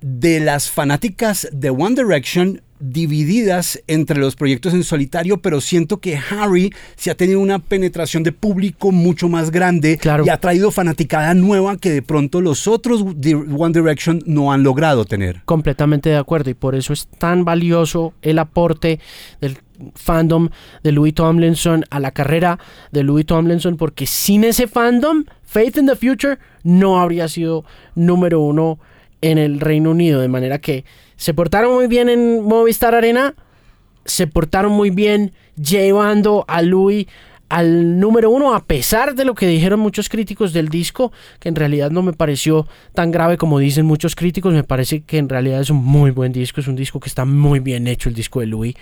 de 0.00 0.40
las 0.40 0.70
fanáticas 0.70 1.48
de 1.52 1.70
One 1.70 1.94
Direction 1.94 2.62
divididas 2.78 3.82
entre 3.86 4.18
los 4.18 4.36
proyectos 4.36 4.74
en 4.74 4.84
solitario, 4.84 5.38
pero 5.38 5.60
siento 5.60 5.98
que 5.98 6.18
Harry 6.30 6.72
se 6.96 7.10
ha 7.10 7.14
tenido 7.14 7.40
una 7.40 7.58
penetración 7.58 8.22
de 8.22 8.32
público 8.32 8.92
mucho 8.92 9.28
más 9.28 9.50
grande 9.50 9.98
y 10.24 10.28
ha 10.28 10.36
traído 10.38 10.70
fanaticada 10.70 11.34
nueva 11.34 11.76
que 11.78 11.90
de 11.90 12.02
pronto 12.02 12.40
los 12.40 12.68
otros 12.68 13.02
One 13.02 13.72
Direction 13.72 14.22
no 14.26 14.52
han 14.52 14.62
logrado 14.62 15.04
tener. 15.04 15.42
Completamente 15.44 16.10
de 16.10 16.16
acuerdo 16.16 16.50
y 16.50 16.54
por 16.54 16.74
eso 16.74 16.92
es 16.92 17.06
tan 17.06 17.44
valioso 17.44 18.14
el 18.22 18.38
aporte 18.38 19.00
del 19.40 19.58
fandom 19.94 20.48
de 20.82 20.92
Louis 20.92 21.14
Tomlinson 21.14 21.84
a 21.90 22.00
la 22.00 22.10
carrera 22.10 22.58
de 22.92 23.02
Louis 23.02 23.26
Tomlinson 23.26 23.76
porque 23.76 24.06
sin 24.06 24.44
ese 24.44 24.66
fandom 24.66 25.24
Faith 25.44 25.76
in 25.76 25.86
the 25.86 25.96
Future 25.96 26.38
no 26.62 27.00
habría 27.00 27.28
sido 27.28 27.64
número 27.94 28.40
uno 28.40 28.78
en 29.22 29.38
el 29.38 29.60
Reino 29.60 29.90
Unido 29.90 30.20
de 30.20 30.28
manera 30.28 30.58
que 30.58 30.84
se 31.16 31.34
portaron 31.34 31.74
muy 31.74 31.86
bien 31.86 32.08
en 32.08 32.44
Movistar 32.44 32.94
Arena, 32.94 33.34
se 34.04 34.26
portaron 34.26 34.72
muy 34.72 34.90
bien 34.90 35.32
llevando 35.56 36.44
a 36.48 36.62
Louis 36.62 37.06
al 37.48 38.00
número 38.00 38.30
uno, 38.30 38.54
a 38.54 38.64
pesar 38.64 39.14
de 39.14 39.24
lo 39.24 39.34
que 39.34 39.46
dijeron 39.46 39.80
muchos 39.80 40.08
críticos 40.08 40.52
del 40.52 40.68
disco, 40.68 41.12
que 41.38 41.48
en 41.48 41.54
realidad 41.54 41.90
no 41.90 42.02
me 42.02 42.12
pareció 42.12 42.66
tan 42.94 43.10
grave 43.10 43.36
como 43.36 43.58
dicen 43.58 43.86
muchos 43.86 44.16
críticos, 44.16 44.52
me 44.52 44.64
parece 44.64 45.02
que 45.02 45.18
en 45.18 45.28
realidad 45.28 45.60
es 45.60 45.70
un 45.70 45.84
muy 45.84 46.10
buen 46.10 46.32
disco, 46.32 46.60
es 46.60 46.68
un 46.68 46.76
disco 46.76 47.00
que 47.00 47.08
está 47.08 47.24
muy 47.24 47.60
bien 47.60 47.86
hecho, 47.86 48.08
el 48.08 48.14
disco 48.14 48.40
de 48.40 48.46
Louis. 48.46 48.74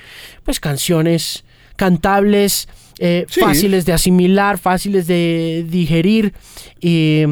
Pues 0.44 0.60
canciones 0.60 1.44
cantables, 1.76 2.68
eh, 2.98 3.26
fáciles 3.28 3.84
de 3.84 3.92
asimilar, 3.92 4.58
fáciles 4.58 5.06
de 5.06 5.66
digerir 5.68 6.32
y 6.80 7.24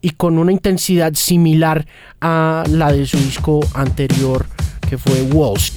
y 0.00 0.10
con 0.10 0.38
una 0.38 0.52
intensidad 0.52 1.14
similar 1.14 1.86
a 2.20 2.64
la 2.68 2.92
de 2.92 3.06
su 3.06 3.18
disco 3.18 3.60
anterior 3.74 4.46
que 4.88 4.98
fue 4.98 5.22
Walls. 5.22 5.72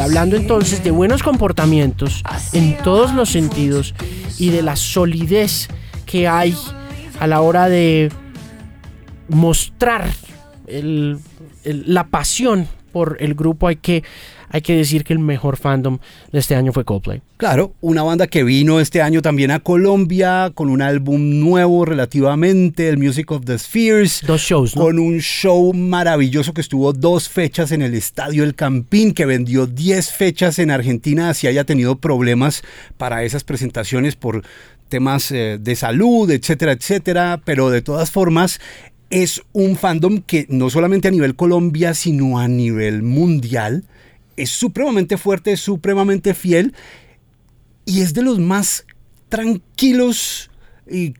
Hablando 0.00 0.36
entonces 0.36 0.82
de 0.82 0.90
buenos 0.90 1.22
comportamientos 1.22 2.22
en 2.52 2.76
todos 2.78 3.14
los 3.14 3.30
sentidos 3.30 3.94
y 4.38 4.50
de 4.50 4.62
la 4.62 4.76
solidez 4.76 5.68
que 6.04 6.28
hay 6.28 6.54
a 7.18 7.26
la 7.26 7.40
hora 7.40 7.68
de 7.68 8.10
mostrar 9.28 10.10
la 11.64 12.06
pasión 12.08 12.68
por 12.92 13.16
el 13.20 13.34
grupo, 13.34 13.68
hay 13.68 13.76
que 13.76 14.04
hay 14.48 14.62
que 14.62 14.76
decir 14.76 15.04
que 15.04 15.12
el 15.12 15.18
mejor 15.18 15.56
fandom 15.56 15.98
de 16.32 16.38
este 16.38 16.54
año 16.54 16.72
fue 16.72 16.84
Coldplay. 16.84 17.22
Claro, 17.36 17.74
una 17.80 18.02
banda 18.02 18.26
que 18.26 18.44
vino 18.44 18.80
este 18.80 19.02
año 19.02 19.20
también 19.20 19.50
a 19.50 19.60
Colombia 19.60 20.50
con 20.54 20.70
un 20.70 20.80
álbum 20.80 21.40
nuevo 21.40 21.84
relativamente, 21.84 22.88
el 22.88 22.98
Music 22.98 23.30
of 23.30 23.44
the 23.44 23.58
Spheres. 23.58 24.22
Dos 24.26 24.40
shows, 24.40 24.76
¿no? 24.76 24.82
Con 24.82 24.98
un 24.98 25.18
show 25.18 25.72
maravilloso 25.74 26.54
que 26.54 26.62
estuvo 26.62 26.92
dos 26.92 27.28
fechas 27.28 27.72
en 27.72 27.82
el 27.82 27.94
Estadio 27.94 28.42
El 28.42 28.54
Campín, 28.54 29.12
que 29.12 29.26
vendió 29.26 29.66
10 29.66 30.12
fechas 30.12 30.58
en 30.58 30.70
Argentina, 30.70 31.30
así 31.30 31.46
haya 31.46 31.64
tenido 31.64 31.96
problemas 31.96 32.62
para 32.96 33.24
esas 33.24 33.44
presentaciones 33.44 34.16
por 34.16 34.42
temas 34.88 35.30
eh, 35.32 35.58
de 35.60 35.76
salud, 35.76 36.30
etcétera, 36.30 36.72
etcétera, 36.72 37.40
pero 37.44 37.70
de 37.70 37.82
todas 37.82 38.10
formas 38.10 38.60
es 39.10 39.42
un 39.52 39.76
fandom 39.76 40.20
que 40.20 40.46
no 40.48 40.70
solamente 40.70 41.08
a 41.08 41.10
nivel 41.10 41.36
Colombia, 41.36 41.94
sino 41.94 42.38
a 42.38 42.48
nivel 42.48 43.02
mundial 43.02 43.84
es 44.36 44.50
supremamente 44.50 45.16
fuerte, 45.16 45.52
es 45.52 45.60
supremamente 45.60 46.34
fiel 46.34 46.74
y 47.84 48.00
es 48.00 48.14
de 48.14 48.22
los 48.22 48.38
más 48.38 48.86
tranquilos 49.28 50.50
y 50.90 51.14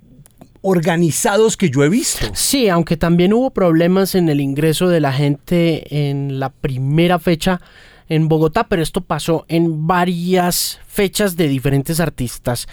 organizados 0.63 1.57
que 1.57 1.71
yo 1.71 1.85
he 1.85 1.89
visto. 1.89 2.27
Sí, 2.35 2.69
aunque 2.69 2.97
también 2.97 3.33
hubo 3.33 3.51
problemas 3.51 4.15
en 4.15 4.29
el 4.29 4.41
ingreso 4.41 4.89
de 4.89 5.01
la 5.01 5.13
gente 5.13 6.09
en 6.09 6.41
la 6.41 6.51
primera 6.51 7.19
fecha 7.19 7.61
en 8.09 8.29
Bogotá, 8.29 8.69
pero 8.69 8.83
esto 8.83 9.01
pasó 9.01 9.45
en 9.49 9.87
varias 9.87 10.81
fechas 10.87 11.37
de 11.37 11.49
diferentes 11.49 12.01
artistas 12.01 12.67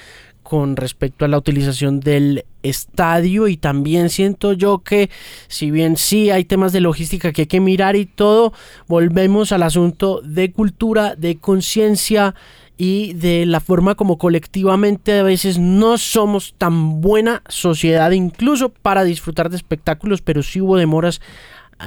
con 0.44 0.76
respecto 0.76 1.26
a 1.26 1.28
la 1.28 1.38
utilización 1.38 2.00
del 2.00 2.46
estadio 2.64 3.48
y 3.48 3.58
también 3.58 4.10
siento 4.10 4.54
yo 4.54 4.80
que 4.80 5.10
si 5.48 5.70
bien 5.70 5.98
sí 5.98 6.32
hay 6.32 6.46
temas 6.46 6.74
de 6.74 6.82
logística 6.82 7.32
que 7.32 7.44
hay 7.44 7.48
que 7.48 7.60
mirar 7.60 7.96
y 7.96 8.06
todo, 8.06 8.54
volvemos 8.88 9.52
al 9.52 9.64
asunto 9.64 10.22
de 10.24 10.52
cultura, 10.52 11.16
de 11.16 11.38
conciencia 11.38 12.34
y 12.78 13.14
de 13.14 13.46
la 13.46 13.60
forma 13.60 13.96
como 13.96 14.18
colectivamente 14.18 15.20
a 15.20 15.24
veces 15.24 15.60
no 15.60 15.98
somos 15.98 16.56
tan 16.58 17.02
buena 17.02 17.44
sociedad 17.48 18.12
incluso 18.12 18.70
para 18.70 19.04
disfrutar 19.04 19.50
de 19.50 19.58
espectáculos, 19.58 20.22
pero 20.22 20.42
sí 20.42 20.60
hubo 20.60 20.78
demoras 20.78 21.22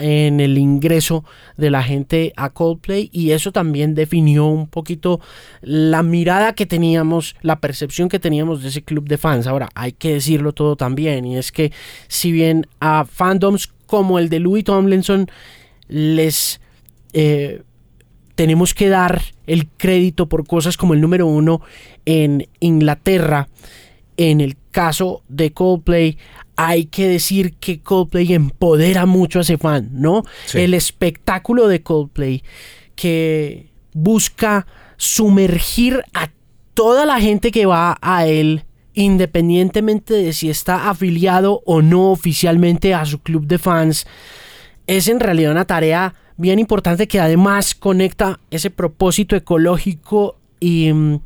en 0.00 0.40
el 0.40 0.58
ingreso 0.58 1.24
de 1.56 1.70
la 1.70 1.82
gente 1.82 2.32
a 2.36 2.50
Coldplay 2.50 3.10
y 3.12 3.30
eso 3.30 3.52
también 3.52 3.94
definió 3.94 4.46
un 4.46 4.66
poquito 4.66 5.20
la 5.62 6.02
mirada 6.02 6.54
que 6.54 6.66
teníamos, 6.66 7.36
la 7.42 7.60
percepción 7.60 8.08
que 8.08 8.18
teníamos 8.18 8.62
de 8.62 8.68
ese 8.68 8.82
club 8.82 9.08
de 9.08 9.18
fans. 9.18 9.46
Ahora, 9.46 9.68
hay 9.74 9.92
que 9.92 10.14
decirlo 10.14 10.52
todo 10.52 10.76
también 10.76 11.24
y 11.24 11.36
es 11.36 11.52
que 11.52 11.72
si 12.08 12.32
bien 12.32 12.66
a 12.80 13.04
fandoms 13.04 13.68
como 13.86 14.18
el 14.18 14.28
de 14.28 14.40
Louis 14.40 14.64
Tomlinson 14.64 15.30
les... 15.88 16.60
Eh, 17.12 17.62
tenemos 18.34 18.74
que 18.74 18.88
dar 18.88 19.22
el 19.46 19.66
crédito 19.66 20.28
por 20.28 20.46
cosas 20.46 20.76
como 20.76 20.94
el 20.94 21.00
número 21.00 21.26
uno 21.26 21.62
en 22.04 22.46
Inglaterra. 22.60 23.48
En 24.18 24.40
el 24.40 24.56
caso 24.70 25.22
de 25.28 25.52
Coldplay, 25.52 26.18
hay 26.56 26.86
que 26.86 27.06
decir 27.06 27.54
que 27.54 27.80
Coldplay 27.80 28.32
empodera 28.32 29.06
mucho 29.06 29.38
a 29.38 29.42
ese 29.42 29.58
fan, 29.58 29.90
¿no? 29.92 30.24
El 30.54 30.74
espectáculo 30.74 31.68
de 31.68 31.82
Coldplay 31.82 32.42
que 32.94 33.70
busca 33.92 34.66
sumergir 34.96 36.02
a 36.14 36.30
toda 36.74 37.06
la 37.06 37.20
gente 37.20 37.50
que 37.50 37.66
va 37.66 37.98
a 38.00 38.26
él, 38.26 38.64
independientemente 38.94 40.14
de 40.14 40.32
si 40.32 40.50
está 40.50 40.88
afiliado 40.88 41.62
o 41.66 41.82
no 41.82 42.10
oficialmente 42.10 42.94
a 42.94 43.04
su 43.04 43.20
club 43.20 43.46
de 43.46 43.58
fans, 43.58 44.06
es 44.86 45.08
en 45.08 45.20
realidad 45.20 45.52
una 45.52 45.66
tarea 45.66 46.14
bien 46.36 46.58
importante 46.58 47.08
que 47.08 47.20
además 47.20 47.74
conecta 47.74 48.40
ese 48.50 48.70
propósito 48.70 49.36
ecológico 49.36 50.36
y 50.60 50.92
mm, 50.92 51.20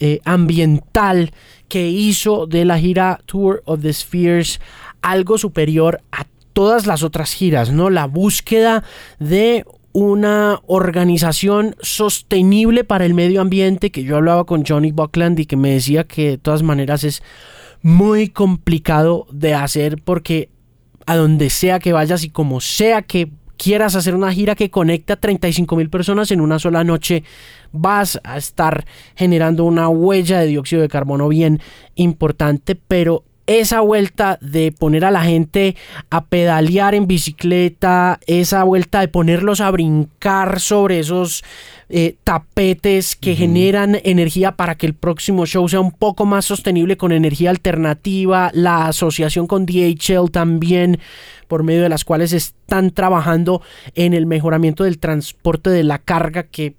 eh, 0.00 0.20
ambiental 0.24 1.32
que 1.68 1.88
hizo 1.88 2.46
de 2.46 2.64
la 2.64 2.78
gira 2.78 3.20
Tour 3.26 3.62
of 3.64 3.82
the 3.82 3.92
Spheres 3.92 4.60
algo 5.02 5.38
superior 5.38 6.02
a 6.12 6.26
todas 6.52 6.86
las 6.86 7.02
otras 7.02 7.32
giras, 7.32 7.70
¿no? 7.70 7.90
La 7.90 8.06
búsqueda 8.06 8.82
de 9.18 9.64
una 9.92 10.60
organización 10.66 11.74
sostenible 11.80 12.84
para 12.84 13.06
el 13.06 13.14
medio 13.14 13.40
ambiente, 13.40 13.90
que 13.90 14.04
yo 14.04 14.16
hablaba 14.16 14.44
con 14.44 14.64
Johnny 14.64 14.92
Buckland 14.92 15.40
y 15.40 15.46
que 15.46 15.56
me 15.56 15.70
decía 15.70 16.04
que 16.04 16.30
de 16.30 16.38
todas 16.38 16.62
maneras 16.62 17.02
es 17.04 17.22
muy 17.82 18.28
complicado 18.28 19.26
de 19.30 19.54
hacer 19.54 20.02
porque 20.02 20.50
a 21.06 21.16
donde 21.16 21.50
sea 21.50 21.78
que 21.78 21.92
vayas 21.92 22.24
y 22.24 22.30
como 22.30 22.60
sea 22.60 23.02
que 23.02 23.30
quieras 23.56 23.94
hacer 23.94 24.14
una 24.14 24.32
gira 24.32 24.54
que 24.54 24.70
conecte 24.70 25.12
a 25.12 25.16
35 25.16 25.76
mil 25.76 25.90
personas 25.90 26.30
en 26.30 26.40
una 26.40 26.58
sola 26.58 26.84
noche, 26.84 27.24
vas 27.72 28.20
a 28.24 28.36
estar 28.36 28.86
generando 29.14 29.64
una 29.64 29.88
huella 29.88 30.40
de 30.40 30.46
dióxido 30.46 30.82
de 30.82 30.88
carbono 30.88 31.28
bien 31.28 31.60
importante, 31.94 32.74
pero 32.76 33.24
esa 33.46 33.80
vuelta 33.80 34.38
de 34.40 34.72
poner 34.72 35.04
a 35.04 35.10
la 35.10 35.22
gente 35.22 35.76
a 36.10 36.24
pedalear 36.24 36.94
en 36.94 37.06
bicicleta, 37.06 38.18
esa 38.26 38.64
vuelta 38.64 39.00
de 39.00 39.08
ponerlos 39.08 39.60
a 39.60 39.70
brincar 39.70 40.60
sobre 40.60 40.98
esos 40.98 41.44
eh, 41.88 42.16
tapetes 42.24 43.14
que 43.14 43.36
generan 43.36 43.98
energía 44.02 44.52
para 44.52 44.74
que 44.74 44.86
el 44.86 44.94
próximo 44.94 45.46
show 45.46 45.68
sea 45.68 45.80
un 45.80 45.92
poco 45.92 46.26
más 46.26 46.44
sostenible 46.44 46.96
con 46.96 47.12
energía 47.12 47.50
alternativa, 47.50 48.50
la 48.52 48.88
asociación 48.88 49.46
con 49.46 49.66
DHL 49.66 50.30
también, 50.32 50.98
por 51.46 51.62
medio 51.62 51.82
de 51.82 51.88
las 51.88 52.04
cuales 52.04 52.32
están 52.32 52.90
trabajando 52.90 53.62
en 53.94 54.14
el 54.14 54.26
mejoramiento 54.26 54.82
del 54.82 54.98
transporte 54.98 55.70
de 55.70 55.84
la 55.84 55.98
carga 55.98 56.42
que 56.42 56.74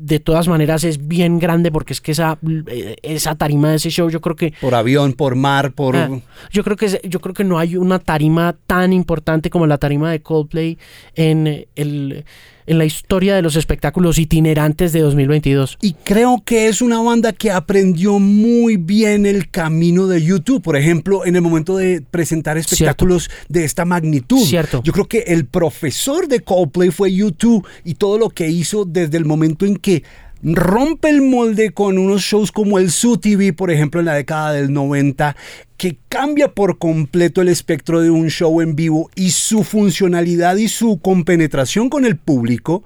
de 0.00 0.18
todas 0.18 0.48
maneras 0.48 0.82
es 0.84 1.06
bien 1.06 1.38
grande 1.38 1.70
porque 1.70 1.92
es 1.92 2.00
que 2.00 2.12
esa, 2.12 2.38
eh, 2.68 2.96
esa 3.02 3.34
tarima 3.34 3.68
de 3.70 3.76
ese 3.76 3.90
show 3.90 4.08
yo 4.08 4.22
creo 4.22 4.34
que 4.34 4.54
por 4.58 4.74
avión 4.74 5.12
por 5.12 5.34
mar 5.34 5.72
por 5.72 5.94
ah, 5.94 6.08
yo 6.50 6.64
creo 6.64 6.76
que 6.76 7.00
yo 7.04 7.20
creo 7.20 7.34
que 7.34 7.44
no 7.44 7.58
hay 7.58 7.76
una 7.76 7.98
tarima 7.98 8.56
tan 8.66 8.94
importante 8.94 9.50
como 9.50 9.66
la 9.66 9.76
tarima 9.76 10.10
de 10.10 10.22
Coldplay 10.22 10.78
en 11.14 11.66
el 11.76 12.24
en 12.70 12.78
la 12.78 12.84
historia 12.84 13.34
de 13.34 13.42
los 13.42 13.56
espectáculos 13.56 14.16
itinerantes 14.20 14.92
de 14.92 15.00
2022. 15.00 15.76
Y 15.82 15.94
creo 16.04 16.40
que 16.44 16.68
es 16.68 16.80
una 16.80 17.02
banda 17.02 17.32
que 17.32 17.50
aprendió 17.50 18.20
muy 18.20 18.76
bien 18.76 19.26
el 19.26 19.50
camino 19.50 20.06
de 20.06 20.22
YouTube, 20.22 20.62
por 20.62 20.76
ejemplo, 20.76 21.26
en 21.26 21.34
el 21.34 21.42
momento 21.42 21.76
de 21.76 22.00
presentar 22.00 22.58
espectáculos 22.58 23.28
de 23.48 23.64
esta 23.64 23.84
magnitud. 23.84 24.46
Cierto. 24.46 24.82
Yo 24.84 24.92
creo 24.92 25.08
que 25.08 25.24
el 25.26 25.46
profesor 25.46 26.28
de 26.28 26.40
Coldplay 26.40 26.90
fue 26.90 27.12
YouTube 27.12 27.66
y 27.84 27.94
todo 27.94 28.18
lo 28.18 28.30
que 28.30 28.48
hizo 28.48 28.84
desde 28.84 29.18
el 29.18 29.24
momento 29.24 29.66
en 29.66 29.74
que 29.74 30.04
rompe 30.42 31.10
el 31.10 31.22
molde 31.22 31.72
con 31.72 31.98
unos 31.98 32.22
shows 32.22 32.52
como 32.52 32.78
el 32.78 32.90
Su 32.90 33.18
TV, 33.18 33.52
por 33.52 33.70
ejemplo, 33.70 34.00
en 34.00 34.06
la 34.06 34.14
década 34.14 34.52
del 34.52 34.72
90, 34.72 35.36
que 35.76 35.98
cambia 36.08 36.52
por 36.52 36.78
completo 36.78 37.42
el 37.42 37.48
espectro 37.48 38.00
de 38.00 38.10
un 38.10 38.28
show 38.28 38.60
en 38.60 38.76
vivo 38.76 39.10
y 39.14 39.30
su 39.30 39.64
funcionalidad 39.64 40.56
y 40.56 40.68
su 40.68 40.98
compenetración 41.00 41.88
con 41.88 42.04
el 42.04 42.16
público. 42.16 42.84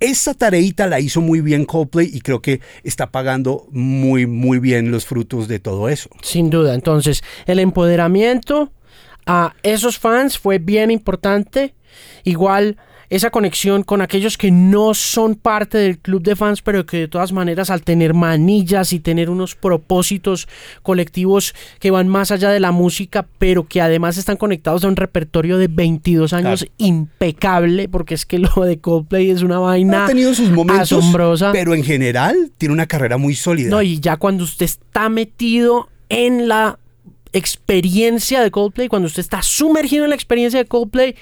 Esa 0.00 0.32
tareita 0.32 0.86
la 0.86 0.98
hizo 0.98 1.20
muy 1.20 1.42
bien 1.42 1.66
Coldplay 1.66 2.10
y 2.10 2.20
creo 2.20 2.40
que 2.40 2.60
está 2.84 3.10
pagando 3.10 3.66
muy, 3.70 4.26
muy 4.26 4.58
bien 4.58 4.90
los 4.90 5.04
frutos 5.04 5.46
de 5.46 5.58
todo 5.58 5.90
eso. 5.90 6.08
Sin 6.22 6.48
duda. 6.48 6.74
Entonces, 6.74 7.22
el 7.46 7.58
empoderamiento 7.58 8.72
a 9.26 9.54
esos 9.62 9.98
fans 9.98 10.38
fue 10.38 10.58
bien 10.58 10.90
importante. 10.90 11.74
Igual 12.24 12.78
esa 13.10 13.30
conexión 13.30 13.82
con 13.82 14.00
aquellos 14.02 14.38
que 14.38 14.52
no 14.52 14.94
son 14.94 15.34
parte 15.34 15.78
del 15.78 15.98
club 15.98 16.22
de 16.22 16.36
fans, 16.36 16.62
pero 16.62 16.86
que 16.86 16.96
de 16.96 17.08
todas 17.08 17.32
maneras 17.32 17.68
al 17.68 17.82
tener 17.82 18.14
manillas 18.14 18.92
y 18.92 19.00
tener 19.00 19.28
unos 19.30 19.56
propósitos 19.56 20.48
colectivos 20.82 21.54
que 21.80 21.90
van 21.90 22.06
más 22.06 22.30
allá 22.30 22.50
de 22.50 22.60
la 22.60 22.70
música, 22.70 23.26
pero 23.38 23.66
que 23.66 23.80
además 23.80 24.16
están 24.16 24.36
conectados 24.36 24.84
a 24.84 24.88
un 24.88 24.94
repertorio 24.94 25.58
de 25.58 25.66
22 25.66 26.32
años 26.32 26.66
impecable, 26.78 27.88
porque 27.88 28.14
es 28.14 28.24
que 28.24 28.38
lo 28.38 28.64
de 28.64 28.78
Coldplay 28.78 29.30
es 29.30 29.42
una 29.42 29.58
vaina 29.58 30.04
ha 30.04 30.06
tenido 30.06 30.32
sus 30.32 30.50
momentos, 30.50 30.92
asombrosa. 30.92 31.50
Pero 31.50 31.74
en 31.74 31.82
general 31.82 32.52
tiene 32.58 32.72
una 32.72 32.86
carrera 32.86 33.16
muy 33.16 33.34
sólida. 33.34 33.70
No, 33.70 33.82
y 33.82 33.98
ya 33.98 34.18
cuando 34.18 34.44
usted 34.44 34.66
está 34.66 35.08
metido 35.08 35.88
en 36.08 36.46
la 36.46 36.78
experiencia 37.32 38.40
de 38.40 38.52
Coldplay, 38.52 38.86
cuando 38.86 39.06
usted 39.06 39.20
está 39.20 39.42
sumergido 39.42 40.04
en 40.04 40.10
la 40.10 40.16
experiencia 40.16 40.60
de 40.60 40.66
Coldplay, 40.66 41.16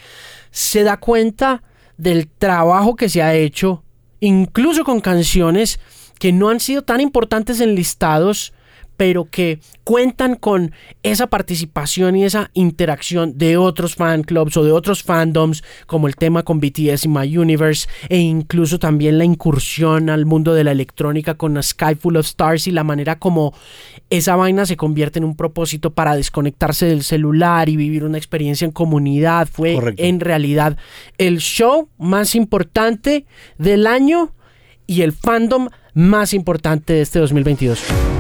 se 0.51 0.83
da 0.83 0.99
cuenta 0.99 1.63
del 1.99 2.29
trabajo 2.29 2.97
que 2.97 3.11
se 3.11 3.23
ha 3.23 3.35
hecho, 3.35 3.83
incluso 4.21 4.85
con 4.85 5.01
canciones 5.01 5.79
que 6.19 6.33
no 6.33 6.49
han 6.49 6.61
sido 6.61 6.83
tan 6.83 7.01
importantes 7.01 7.61
en 7.61 7.75
listados, 7.75 8.55
pero 8.99 9.27
que 9.31 9.61
cuentan 9.85 10.35
con 10.35 10.73
esa 11.05 11.29
participación 11.29 12.17
y 12.17 12.25
esa 12.25 12.51
interacción 12.53 13.39
de 13.39 13.57
otros 13.57 13.95
fan 13.95 14.25
clubs 14.25 14.57
o 14.57 14.65
de 14.65 14.73
otros 14.73 15.05
fandoms, 15.05 15.63
como 15.87 16.09
el 16.09 16.17
tema 16.17 16.43
con 16.43 16.59
BTS 16.59 17.05
y 17.05 17.09
My 17.09 17.39
Universe, 17.39 17.89
e 18.09 18.19
incluso 18.19 18.81
también 18.81 19.17
la 19.17 19.25
incursión 19.25 20.11
al 20.11 20.27
mundo 20.27 20.53
de 20.53 20.65
la 20.65 20.73
electrónica 20.73 21.35
con 21.35 21.57
A 21.57 21.63
Sky 21.63 21.95
Full 21.95 22.17
of 22.17 22.27
Stars 22.27 22.67
y 22.67 22.73
la 22.73 22.83
manera 22.83 23.21
como 23.21 23.55
esa 24.11 24.35
vaina 24.35 24.67
se 24.67 24.77
convierte 24.77 25.21
en 25.21 25.25
un 25.25 25.37
propósito 25.37 25.93
para 25.93 26.17
desconectarse 26.17 26.87
del 26.87 27.05
celular 27.05 27.69
y 27.69 27.77
vivir 27.77 28.03
una 28.03 28.19
experiencia 28.19 28.65
en 28.65 28.73
comunidad. 28.73 29.49
Fue 29.51 29.79
en 29.97 30.19
realidad 30.19 30.77
el 31.19 31.39
show 31.39 31.89
más 31.99 32.35
importante 32.35 33.27
del 33.59 33.87
año 33.87 34.33
y 34.89 35.03
el 35.03 35.13
fandom 35.13 35.69
más 35.95 36.35
importante 36.35 36.95
de 36.95 37.03
este 37.03 37.21
2022. 37.21 38.18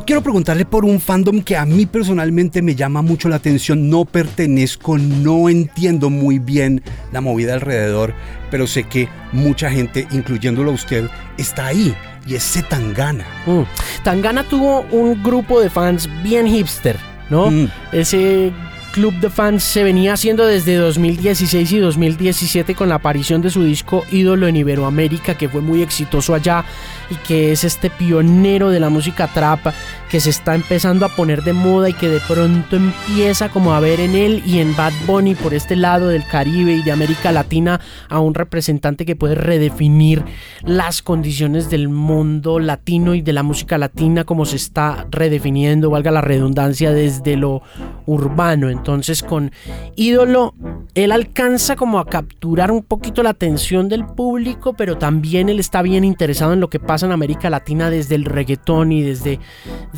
Yo 0.00 0.06
quiero 0.06 0.22
preguntarle 0.22 0.64
por 0.64 0.86
un 0.86 0.98
fandom 0.98 1.42
que 1.42 1.58
a 1.58 1.66
mí 1.66 1.84
personalmente 1.84 2.62
me 2.62 2.74
llama 2.74 3.02
mucho 3.02 3.28
la 3.28 3.36
atención. 3.36 3.90
No 3.90 4.06
pertenezco, 4.06 4.96
no 4.96 5.50
entiendo 5.50 6.08
muy 6.08 6.38
bien 6.38 6.82
la 7.12 7.20
movida 7.20 7.52
alrededor, 7.52 8.14
pero 8.50 8.66
sé 8.66 8.84
que 8.84 9.10
mucha 9.32 9.70
gente, 9.70 10.08
incluyéndolo 10.10 10.70
a 10.70 10.74
usted, 10.74 11.06
está 11.36 11.66
ahí. 11.66 11.94
Y 12.26 12.34
es 12.34 12.58
Tangana. 12.70 13.26
Mm. 13.44 13.64
Tangana 14.02 14.42
tuvo 14.44 14.86
un 14.90 15.22
grupo 15.22 15.60
de 15.60 15.68
fans 15.68 16.08
bien 16.22 16.46
hipster, 16.46 16.96
¿no? 17.28 17.50
Mm. 17.50 17.68
Ese 17.92 18.54
club 18.92 19.14
de 19.20 19.30
fans 19.30 19.62
se 19.62 19.84
venía 19.84 20.14
haciendo 20.14 20.46
desde 20.46 20.76
2016 20.76 21.72
y 21.72 21.78
2017 21.78 22.74
con 22.74 22.88
la 22.88 22.96
aparición 22.96 23.42
de 23.42 23.50
su 23.50 23.62
disco 23.64 24.04
Ídolo 24.10 24.48
en 24.48 24.56
Iberoamérica, 24.56 25.36
que 25.36 25.50
fue 25.50 25.60
muy 25.60 25.82
exitoso 25.82 26.34
allá 26.34 26.64
y 27.10 27.16
que 27.16 27.52
es 27.52 27.64
este 27.64 27.90
pionero 27.90 28.70
de 28.70 28.80
la 28.80 28.88
música 28.88 29.28
trap 29.28 29.66
que 30.10 30.18
se 30.18 30.30
está 30.30 30.56
empezando 30.56 31.06
a 31.06 31.08
poner 31.08 31.44
de 31.44 31.52
moda 31.52 31.88
y 31.88 31.92
que 31.92 32.08
de 32.08 32.18
pronto 32.26 32.74
empieza 32.74 33.48
como 33.48 33.74
a 33.74 33.80
ver 33.80 34.00
en 34.00 34.16
él 34.16 34.42
y 34.44 34.58
en 34.58 34.74
Bad 34.74 34.92
Bunny 35.06 35.36
por 35.36 35.54
este 35.54 35.76
lado 35.76 36.08
del 36.08 36.26
Caribe 36.26 36.72
y 36.74 36.82
de 36.82 36.90
América 36.90 37.30
Latina 37.30 37.80
a 38.08 38.18
un 38.18 38.34
representante 38.34 39.06
que 39.06 39.14
puede 39.14 39.36
redefinir 39.36 40.24
las 40.64 41.00
condiciones 41.00 41.70
del 41.70 41.88
mundo 41.88 42.58
latino 42.58 43.14
y 43.14 43.22
de 43.22 43.32
la 43.32 43.44
música 43.44 43.78
latina 43.78 44.24
como 44.24 44.46
se 44.46 44.56
está 44.56 45.06
redefiniendo, 45.12 45.90
valga 45.90 46.10
la 46.10 46.22
redundancia, 46.22 46.90
desde 46.90 47.36
lo 47.36 47.62
urbano. 48.06 48.68
Entonces 48.68 49.22
con 49.22 49.52
ídolo, 49.94 50.54
él 50.96 51.12
alcanza 51.12 51.76
como 51.76 52.00
a 52.00 52.06
capturar 52.06 52.72
un 52.72 52.82
poquito 52.82 53.22
la 53.22 53.30
atención 53.30 53.88
del 53.88 54.04
público, 54.04 54.72
pero 54.72 54.98
también 54.98 55.48
él 55.48 55.60
está 55.60 55.82
bien 55.82 56.02
interesado 56.02 56.52
en 56.52 56.60
lo 56.60 56.68
que 56.68 56.80
pasa 56.80 57.06
en 57.06 57.12
América 57.12 57.48
Latina 57.48 57.90
desde 57.90 58.16
el 58.16 58.24
reggaetón 58.24 58.90
y 58.90 59.02
desde 59.02 59.38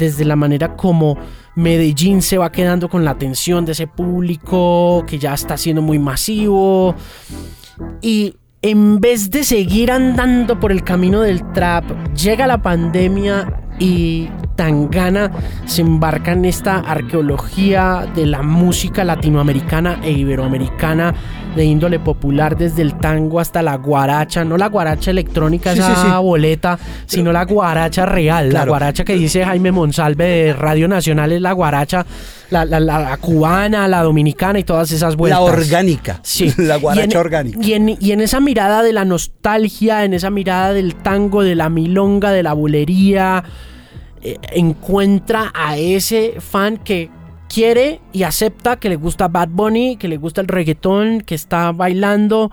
desde 0.02 0.24
la 0.24 0.34
manera 0.34 0.74
como 0.74 1.16
Medellín 1.54 2.22
se 2.22 2.36
va 2.36 2.50
quedando 2.50 2.88
con 2.88 3.04
la 3.04 3.12
atención 3.12 3.64
de 3.64 3.70
ese 3.70 3.86
público 3.86 5.04
que 5.06 5.16
ya 5.16 5.32
está 5.32 5.56
siendo 5.56 5.80
muy 5.80 6.00
masivo. 6.00 6.96
Y 8.00 8.34
en 8.62 9.00
vez 9.00 9.30
de 9.30 9.44
seguir 9.44 9.92
andando 9.92 10.58
por 10.58 10.72
el 10.72 10.82
camino 10.82 11.20
del 11.20 11.52
trap, 11.52 11.84
llega 12.14 12.48
la 12.48 12.60
pandemia 12.60 13.60
y 13.78 14.28
Tangana 14.56 15.30
se 15.66 15.82
embarca 15.82 16.32
en 16.32 16.46
esta 16.46 16.80
arqueología 16.80 18.10
de 18.12 18.26
la 18.26 18.42
música 18.42 19.04
latinoamericana 19.04 20.00
e 20.02 20.10
iberoamericana 20.10 21.14
de 21.54 21.64
índole 21.64 21.98
popular 21.98 22.56
desde 22.56 22.82
el 22.82 22.98
tango 22.98 23.40
hasta 23.40 23.62
la 23.62 23.76
guaracha, 23.76 24.44
no 24.44 24.56
la 24.56 24.68
guaracha 24.68 25.10
electrónica, 25.10 25.72
esa 25.72 26.18
boleta, 26.18 26.78
sino 27.06 27.32
la 27.32 27.44
guaracha 27.44 28.06
real, 28.06 28.52
la 28.52 28.64
guaracha 28.64 29.04
que 29.04 29.14
dice 29.14 29.44
Jaime 29.44 29.72
Monsalve 29.72 30.24
de 30.24 30.52
Radio 30.52 30.88
Nacional 30.88 31.32
es 31.32 31.40
la 31.40 31.52
guaracha 31.52 32.06
la, 32.50 33.16
cubana, 33.20 33.88
la 33.88 34.02
dominicana 34.02 34.58
y 34.58 34.64
todas 34.64 34.92
esas 34.92 35.16
vueltas. 35.16 35.40
La 35.40 35.44
orgánica. 35.44 36.20
Sí. 36.22 36.52
La 36.58 36.76
guaracha 36.76 37.18
orgánica. 37.18 37.58
Y 37.62 37.72
en, 37.72 37.96
y 37.98 38.12
en 38.12 38.20
esa 38.20 38.40
mirada 38.40 38.82
de 38.82 38.92
la 38.92 39.04
nostalgia, 39.04 40.04
en 40.04 40.14
esa 40.14 40.30
mirada 40.30 40.72
del 40.72 40.94
tango, 40.96 41.42
de 41.42 41.54
la 41.54 41.68
milonga, 41.68 42.30
de 42.30 42.42
la 42.42 42.52
bulería, 42.52 43.42
eh, 44.22 44.36
encuentra 44.52 45.50
a 45.54 45.76
ese 45.76 46.34
fan 46.40 46.76
que 46.76 47.10
quiere 47.52 48.00
y 48.12 48.22
acepta 48.22 48.76
que 48.76 48.88
le 48.88 48.96
gusta 48.96 49.28
Bad 49.28 49.50
Bunny, 49.50 49.96
que 49.96 50.08
le 50.08 50.16
gusta 50.16 50.40
el 50.40 50.48
reggaetón, 50.48 51.20
que 51.20 51.34
está 51.34 51.72
bailando, 51.72 52.50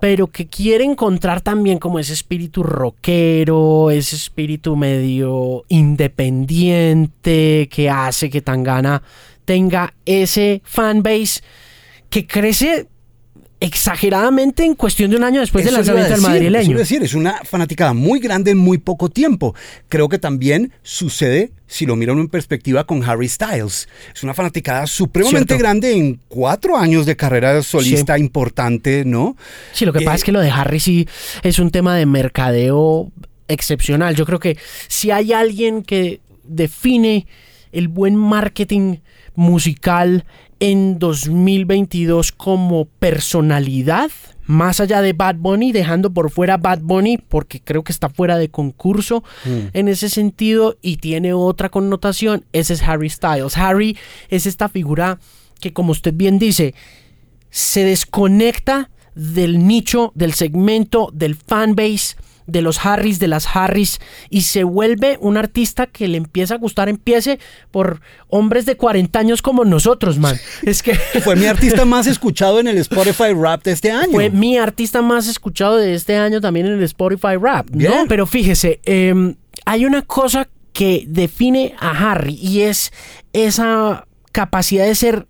pero 0.00 0.26
que 0.26 0.46
quiere 0.46 0.84
encontrar 0.84 1.40
también 1.40 1.78
como 1.78 1.98
ese 1.98 2.12
espíritu 2.12 2.62
rockero, 2.62 3.90
ese 3.90 4.16
espíritu 4.16 4.76
medio 4.76 5.64
independiente 5.68 7.68
que 7.70 7.88
hace 7.88 8.28
que 8.28 8.42
Tangana 8.42 9.02
tenga 9.44 9.94
ese 10.04 10.60
fanbase 10.64 11.42
que 12.10 12.26
crece 12.26 12.88
exageradamente 13.58 14.64
en 14.64 14.74
cuestión 14.74 15.10
de 15.10 15.16
un 15.16 15.24
año 15.24 15.40
después 15.40 15.64
del 15.64 15.74
lanzamiento 15.74 16.12
del 16.12 16.20
madrileño. 16.20 16.72
Es 16.72 16.78
decir, 16.78 17.02
es 17.02 17.14
una 17.14 17.40
fanaticada 17.44 17.94
muy 17.94 18.20
grande 18.20 18.50
en 18.50 18.58
muy 18.58 18.78
poco 18.78 19.08
tiempo. 19.08 19.54
Creo 19.88 20.08
que 20.08 20.18
también 20.18 20.72
sucede, 20.82 21.52
si 21.66 21.86
lo 21.86 21.96
miran 21.96 22.18
en 22.18 22.28
perspectiva, 22.28 22.84
con 22.84 23.02
Harry 23.02 23.28
Styles. 23.28 23.88
Es 24.14 24.22
una 24.22 24.34
fanaticada 24.34 24.86
supremamente 24.86 25.56
grande 25.56 25.96
en 25.96 26.20
cuatro 26.28 26.76
años 26.76 27.06
de 27.06 27.16
carrera 27.16 27.62
solista 27.62 28.18
importante, 28.18 29.04
¿no? 29.06 29.36
Sí, 29.72 29.86
lo 29.86 29.92
que 29.92 30.02
pasa 30.02 30.16
es 30.16 30.24
que 30.24 30.32
lo 30.32 30.40
de 30.40 30.50
Harry 30.50 30.80
sí 30.80 31.08
es 31.42 31.58
un 31.58 31.70
tema 31.70 31.96
de 31.96 32.04
mercadeo 32.04 33.10
excepcional. 33.48 34.14
Yo 34.14 34.26
creo 34.26 34.38
que 34.38 34.58
si 34.88 35.10
hay 35.10 35.32
alguien 35.32 35.82
que 35.82 36.20
define 36.44 37.26
el 37.72 37.88
buen 37.88 38.16
marketing 38.16 38.98
musical 39.34 40.24
en 40.60 40.98
2022 40.98 42.32
como 42.32 42.86
personalidad, 42.86 44.10
más 44.46 44.80
allá 44.80 45.02
de 45.02 45.12
Bad 45.12 45.36
Bunny, 45.36 45.72
dejando 45.72 46.12
por 46.12 46.30
fuera 46.30 46.56
Bad 46.56 46.80
Bunny 46.80 47.18
porque 47.18 47.60
creo 47.60 47.84
que 47.84 47.92
está 47.92 48.08
fuera 48.08 48.38
de 48.38 48.48
concurso 48.48 49.22
mm. 49.44 49.58
en 49.72 49.88
ese 49.88 50.08
sentido 50.08 50.78
y 50.82 50.98
tiene 50.98 51.32
otra 51.32 51.68
connotación, 51.68 52.44
ese 52.52 52.74
es 52.74 52.82
Harry 52.82 53.10
Styles. 53.10 53.56
Harry 53.56 53.96
es 54.28 54.46
esta 54.46 54.68
figura 54.68 55.18
que 55.60 55.72
como 55.72 55.92
usted 55.92 56.14
bien 56.14 56.38
dice, 56.38 56.74
se 57.50 57.84
desconecta 57.84 58.90
del 59.14 59.66
nicho, 59.66 60.12
del 60.14 60.34
segmento, 60.34 61.10
del 61.12 61.34
fanbase 61.34 62.16
de 62.46 62.62
los 62.62 62.84
Harris, 62.84 63.18
de 63.18 63.28
las 63.28 63.46
Harris, 63.54 63.98
y 64.30 64.42
se 64.42 64.64
vuelve 64.64 65.18
un 65.20 65.36
artista 65.36 65.86
que 65.86 66.08
le 66.08 66.16
empieza 66.16 66.54
a 66.54 66.58
gustar, 66.58 66.88
empiece 66.88 67.38
por 67.70 68.00
hombres 68.28 68.66
de 68.66 68.76
40 68.76 69.18
años 69.18 69.42
como 69.42 69.64
nosotros, 69.64 70.18
man. 70.18 70.36
Es 70.62 70.82
que... 70.82 70.94
Fue 70.94 71.36
mi 71.36 71.46
artista 71.46 71.84
más 71.84 72.06
escuchado 72.06 72.60
en 72.60 72.68
el 72.68 72.78
Spotify 72.78 73.32
Rap 73.34 73.64
de 73.64 73.72
este 73.72 73.90
año. 73.90 74.12
Fue 74.12 74.30
mi 74.30 74.58
artista 74.58 75.02
más 75.02 75.26
escuchado 75.28 75.76
de 75.76 75.94
este 75.94 76.16
año 76.16 76.40
también 76.40 76.66
en 76.66 76.74
el 76.74 76.82
Spotify 76.84 77.36
Rap, 77.40 77.68
¿no? 77.70 78.06
Pero 78.08 78.26
fíjese, 78.26 78.80
em, 78.84 79.34
hay 79.64 79.84
una 79.84 80.02
cosa 80.02 80.48
que 80.72 81.04
define 81.08 81.74
a 81.78 82.10
Harry 82.10 82.34
y 82.34 82.60
es 82.62 82.92
esa 83.32 84.06
capacidad 84.32 84.84
de 84.84 84.94
ser 84.94 85.26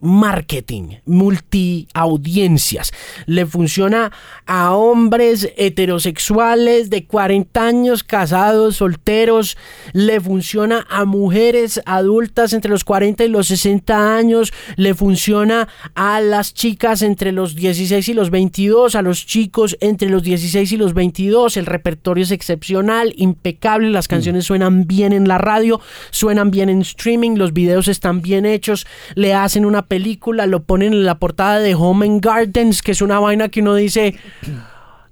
multi-marketing, 0.00 1.00
multi-audiencias. 1.06 2.92
Le 3.26 3.46
funciona 3.46 4.12
a 4.46 4.72
hombres 4.74 5.52
heterosexuales 5.56 6.90
de 6.90 7.06
40 7.06 7.62
años, 7.62 8.04
casados, 8.04 8.76
solteros. 8.76 9.56
Le 9.92 10.20
funciona 10.20 10.86
a 10.88 11.04
mujeres 11.04 11.80
adultas 11.86 12.52
entre 12.52 12.70
los 12.70 12.84
40 12.84 13.24
y 13.24 13.28
los 13.28 13.48
60 13.48 14.16
años. 14.16 14.52
Le 14.76 14.94
funciona 14.94 15.68
a 15.94 16.20
las 16.20 16.54
chicas 16.54 17.02
entre 17.02 17.32
los 17.32 17.54
16 17.54 18.08
y 18.08 18.14
los 18.14 18.30
22, 18.30 18.94
a 18.94 19.02
los 19.02 19.26
chicos 19.26 19.76
entre 19.80 20.08
los 20.08 20.22
16 20.22 20.72
y 20.72 20.76
los 20.76 20.94
22. 20.94 21.56
El 21.56 21.66
repertorio 21.66 22.24
es 22.24 22.30
excepcional, 22.30 23.12
impecable. 23.16 23.90
Las 23.90 24.08
canciones 24.08 24.46
suenan 24.46 24.86
bien 24.86 25.12
en 25.12 25.28
la 25.28 25.38
radio, 25.38 25.80
suenan 26.10 26.50
bien 26.50 26.68
en 26.68 26.80
streaming, 26.80 27.36
los 27.36 27.52
videos 27.52 27.88
están 27.88 28.22
bien 28.22 28.46
hechos, 28.46 28.86
le 29.14 29.34
hacen 29.34 29.64
una 29.64 29.82
película, 29.90 30.46
lo 30.46 30.62
ponen 30.62 30.92
en 30.92 31.04
la 31.04 31.18
portada 31.18 31.58
de 31.58 31.74
Home 31.74 32.06
and 32.06 32.24
Gardens, 32.24 32.80
que 32.80 32.92
es 32.92 33.02
una 33.02 33.18
vaina 33.18 33.48
que 33.50 33.60
uno 33.60 33.74
dice... 33.74 34.14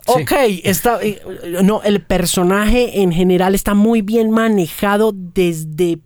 Ok, 0.07 0.33
está, 0.64 1.01
eh, 1.03 1.20
no, 1.62 1.83
el 1.83 2.01
personaje 2.01 3.03
en 3.03 3.12
general 3.12 3.55
está 3.55 3.74
muy 3.74 4.01
bien 4.01 4.31
manejado 4.31 5.12
desde 5.14 5.99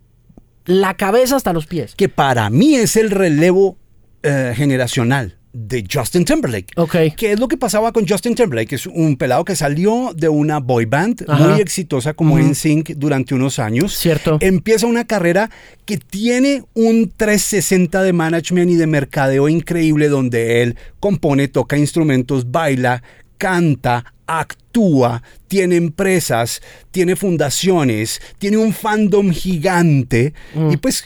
la 0.65 0.95
cabeza 0.95 1.37
hasta 1.37 1.53
los 1.53 1.67
pies. 1.67 1.95
Que 1.95 2.09
para 2.09 2.51
mí 2.51 2.75
es 2.75 2.97
el 2.97 3.11
relevo 3.13 3.77
eh, 4.25 4.55
generacional 4.57 5.39
de 5.53 5.85
Justin 5.91 6.25
Timberlake. 6.25 6.73
Ok. 6.77 6.97
¿Qué 7.17 7.33
es 7.33 7.41
lo 7.41 7.49
que 7.49 7.57
pasaba 7.57 7.93
con 7.93 8.07
Justin 8.09 8.35
Timberlake? 8.35 8.75
Es 8.75 8.87
un 8.87 9.17
pelado 9.17 9.45
que 9.45 9.55
salió 9.55 10.13
de 10.15 10.29
una 10.29 10.59
boy 10.59 10.87
band 10.87 11.27
muy 11.29 11.61
exitosa 11.61 12.15
como 12.15 12.39
en 12.39 12.51
NSYNC 12.51 12.95
durante 12.97 13.35
unos 13.35 13.59
años. 13.59 13.95
Cierto. 13.95 14.39
Empieza 14.41 14.87
una 14.87 15.07
carrera 15.07 15.51
que 15.85 15.99
tiene 15.99 16.65
un 16.75 17.13
360 17.15 18.03
de 18.03 18.13
management 18.13 18.71
y 18.71 18.77
de 18.77 18.87
mercadeo 18.87 19.49
increíble 19.49 20.09
donde 20.09 20.63
él 20.63 20.77
compone, 21.01 21.49
toca 21.49 21.77
instrumentos, 21.77 22.51
baila, 22.51 23.03
canta, 23.37 24.15
actúa, 24.27 25.23
tiene 25.49 25.77
empresas, 25.77 26.63
tiene 26.91 27.17
fundaciones, 27.17 28.21
tiene 28.39 28.57
un 28.57 28.73
fandom 28.73 29.31
gigante 29.31 30.33
mm. 30.55 30.73
y 30.73 30.77
pues 30.79 31.05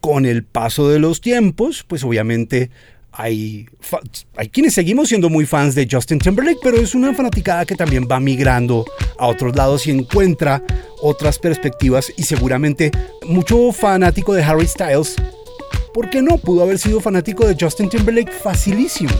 con 0.00 0.26
el 0.26 0.44
paso 0.44 0.88
de 0.88 0.98
los 0.98 1.20
tiempos, 1.20 1.84
pues 1.86 2.04
obviamente 2.04 2.70
hay, 3.16 3.66
hay 4.36 4.48
quienes 4.48 4.74
seguimos 4.74 5.08
siendo 5.08 5.30
muy 5.30 5.46
fans 5.46 5.74
de 5.74 5.88
Justin 5.90 6.18
Timberlake, 6.18 6.58
pero 6.62 6.76
es 6.76 6.94
una 6.94 7.14
fanaticada 7.14 7.64
que 7.64 7.74
también 7.74 8.06
va 8.10 8.20
migrando 8.20 8.84
a 9.18 9.26
otros 9.26 9.56
lados 9.56 9.86
y 9.86 9.90
encuentra 9.90 10.62
otras 11.00 11.38
perspectivas 11.38 12.12
y 12.16 12.24
seguramente 12.24 12.90
mucho 13.26 13.72
fanático 13.72 14.34
de 14.34 14.42
Harry 14.42 14.66
Styles, 14.66 15.16
¿por 15.94 16.10
qué 16.10 16.20
no? 16.20 16.36
Pudo 16.36 16.62
haber 16.62 16.78
sido 16.78 17.00
fanático 17.00 17.46
de 17.46 17.56
Justin 17.58 17.88
Timberlake 17.88 18.32
facilísimo. 18.32 19.12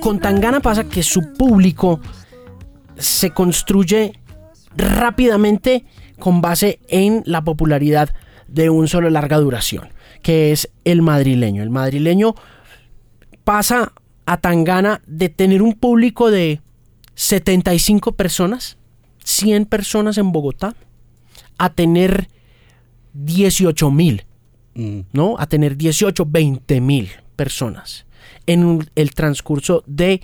Con 0.00 0.18
Tangana 0.18 0.60
pasa 0.60 0.84
que 0.84 1.02
su 1.02 1.34
público 1.34 2.00
se 2.96 3.30
construye 3.30 4.12
rápidamente 4.74 5.84
con 6.18 6.40
base 6.40 6.80
en 6.88 7.22
la 7.26 7.44
popularidad 7.44 8.14
de 8.48 8.70
un 8.70 8.88
solo 8.88 9.10
larga 9.10 9.38
duración, 9.38 9.90
que 10.22 10.52
es 10.52 10.70
el 10.84 11.02
madrileño. 11.02 11.62
El 11.62 11.70
madrileño 11.70 12.34
pasa 13.44 13.92
a 14.26 14.38
Tangana 14.38 15.02
de 15.06 15.28
tener 15.28 15.62
un 15.62 15.74
público 15.74 16.30
de 16.30 16.60
75 17.14 18.12
personas, 18.12 18.78
100 19.24 19.66
personas 19.66 20.18
en 20.18 20.32
Bogotá, 20.32 20.74
a 21.58 21.70
tener 21.70 22.28
18 23.12 23.90
mil, 23.90 24.24
mm. 24.74 25.00
¿no? 25.12 25.36
A 25.38 25.46
tener 25.46 25.76
18, 25.76 26.24
20 26.26 26.80
mil 26.80 27.10
personas 27.36 28.06
en 28.46 28.88
el 28.94 29.14
transcurso 29.14 29.84
de 29.86 30.22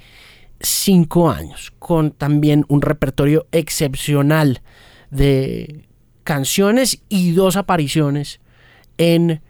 cinco 0.60 1.30
años, 1.30 1.72
con 1.78 2.10
también 2.10 2.64
un 2.68 2.82
repertorio 2.82 3.46
excepcional 3.52 4.62
de 5.10 5.86
canciones 6.24 7.02
y 7.08 7.32
dos 7.32 7.56
apariciones 7.56 8.40
en 8.98 9.42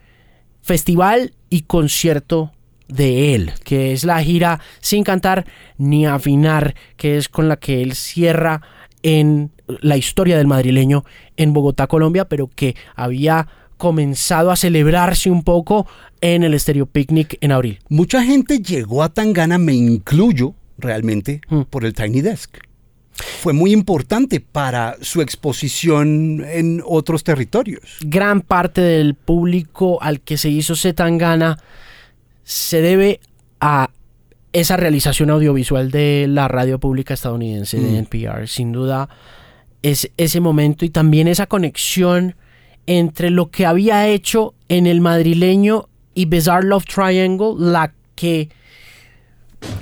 festival 0.62 1.34
y 1.48 1.62
concierto 1.62 2.52
de 2.88 3.34
él, 3.34 3.52
que 3.64 3.92
es 3.92 4.04
la 4.04 4.22
gira 4.22 4.60
sin 4.80 5.04
cantar 5.04 5.46
ni 5.78 6.06
afinar, 6.06 6.74
que 6.96 7.16
es 7.16 7.28
con 7.28 7.48
la 7.48 7.56
que 7.56 7.82
él 7.82 7.94
cierra 7.94 8.62
en 9.02 9.52
la 9.80 9.96
historia 9.96 10.36
del 10.36 10.46
madrileño 10.46 11.04
en 11.36 11.52
Bogotá, 11.52 11.86
Colombia, 11.86 12.28
pero 12.28 12.48
que 12.48 12.76
había 12.94 13.48
comenzado 13.76 14.50
a 14.50 14.56
celebrarse 14.56 15.30
un 15.30 15.42
poco 15.42 15.86
en 16.20 16.42
el 16.42 16.58
Stereo 16.58 16.86
Picnic 16.86 17.38
en 17.40 17.52
abril. 17.52 17.78
Mucha 17.88 18.22
gente 18.22 18.58
llegó 18.58 19.02
a 19.02 19.10
Tangana, 19.10 19.58
me 19.58 19.74
incluyo 19.74 20.54
realmente, 20.78 21.40
mm. 21.48 21.62
por 21.62 21.84
el 21.84 21.94
Tiny 21.94 22.20
Desk. 22.20 22.58
Fue 23.40 23.54
muy 23.54 23.72
importante 23.72 24.40
para 24.40 24.96
su 25.00 25.22
exposición 25.22 26.44
en 26.46 26.82
otros 26.84 27.24
territorios. 27.24 27.98
Gran 28.02 28.42
parte 28.42 28.82
del 28.82 29.14
público 29.14 30.02
al 30.02 30.20
que 30.20 30.36
se 30.36 30.50
hizo 30.50 30.74
Tangana 30.92 31.58
se 32.44 32.82
debe 32.82 33.20
a 33.60 33.90
esa 34.52 34.76
realización 34.76 35.30
audiovisual 35.30 35.90
de 35.90 36.26
la 36.28 36.48
radio 36.48 36.78
pública 36.78 37.14
estadounidense, 37.14 37.78
de 37.78 37.90
mm. 37.90 37.96
NPR. 37.96 38.48
Sin 38.48 38.72
duda, 38.72 39.08
es 39.82 40.10
ese 40.16 40.40
momento 40.40 40.84
y 40.84 40.90
también 40.90 41.28
esa 41.28 41.46
conexión 41.46 42.36
entre 42.86 43.30
lo 43.30 43.50
que 43.50 43.66
había 43.66 44.06
hecho 44.06 44.54
en 44.68 44.86
el 44.86 45.00
madrileño 45.00 45.88
y 46.14 46.26
Bizarre 46.26 46.66
Love 46.66 46.84
Triangle, 46.84 47.54
la 47.58 47.92
que 48.14 48.48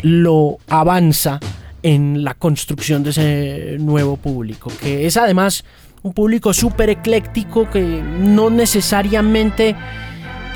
lo 0.03 0.59
avanza 0.69 1.41
en 1.83 2.25
la 2.25 2.35
construcción 2.35 3.03
de 3.03 3.11
ese 3.11 3.77
nuevo 3.79 4.17
público, 4.17 4.73
que 4.81 5.07
es 5.07 5.17
además 5.17 5.65
un 6.03 6.13
público 6.13 6.53
súper 6.53 6.91
ecléctico 6.91 7.69
que 7.71 8.03
no 8.03 8.51
necesariamente 8.51 9.75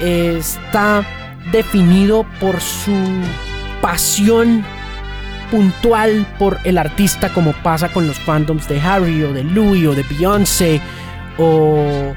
está 0.01 1.07
definido 1.53 2.26
por 2.40 2.61
su 2.61 2.92
pasión 3.80 4.64
puntual 5.51 6.26
por 6.38 6.59
el 6.64 6.76
artista 6.76 7.32
como 7.32 7.53
pasa 7.53 7.88
con 7.90 8.07
los 8.07 8.18
fandoms 8.18 8.68
de 8.68 8.80
Harry 8.80 9.22
o 9.22 9.32
de 9.32 9.44
Louis 9.44 9.86
o 9.86 9.94
de 9.94 10.03
Beyoncé 10.03 10.80
o 11.38 12.12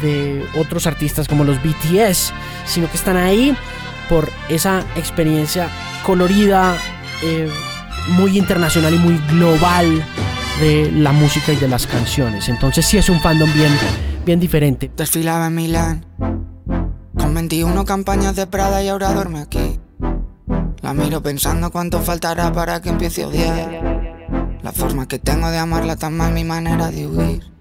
de 0.00 0.44
otros 0.56 0.86
artistas 0.86 1.28
como 1.28 1.44
los 1.44 1.62
BTS, 1.62 2.32
sino 2.66 2.90
que 2.90 2.96
están 2.96 3.16
ahí 3.16 3.56
por 4.08 4.30
esa 4.48 4.80
experiencia 4.96 5.68
colorida, 6.04 6.76
eh, 7.22 7.48
muy 8.08 8.38
internacional 8.38 8.94
y 8.94 8.98
muy 8.98 9.18
global 9.30 10.04
de 10.60 10.90
la 10.92 11.12
música 11.12 11.52
y 11.52 11.56
de 11.56 11.68
las 11.68 11.86
canciones. 11.86 12.48
Entonces 12.48 12.86
sí 12.86 12.98
es 12.98 13.08
un 13.08 13.20
fandom 13.20 13.52
bien, 13.52 13.72
bien 14.24 14.40
diferente. 14.40 14.90
Desfilaba 14.96 15.48
en 15.48 15.54
Milán, 15.54 16.06
con 17.16 17.34
21 17.34 17.84
campañas 17.84 18.36
de 18.36 18.46
Prada 18.46 18.82
y 18.82 18.88
ahora 18.88 19.12
duerme 19.12 19.40
aquí. 19.40 19.80
La 20.82 20.94
miro 20.94 21.22
pensando 21.22 21.70
cuánto 21.70 22.00
faltará 22.00 22.52
para 22.52 22.80
que 22.80 22.90
empiece 22.90 23.24
a 23.24 23.28
odiar. 23.28 24.58
La 24.62 24.72
forma 24.72 25.08
que 25.08 25.18
tengo 25.18 25.50
de 25.50 25.58
amarla 25.58 25.96
tan 25.96 26.16
mal 26.16 26.32
mi 26.32 26.44
manera 26.44 26.90
de 26.90 27.06
huir. 27.06 27.52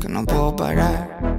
Que 0.00 0.08
no 0.08 0.24
puedo 0.24 0.54
parar. 0.54 1.33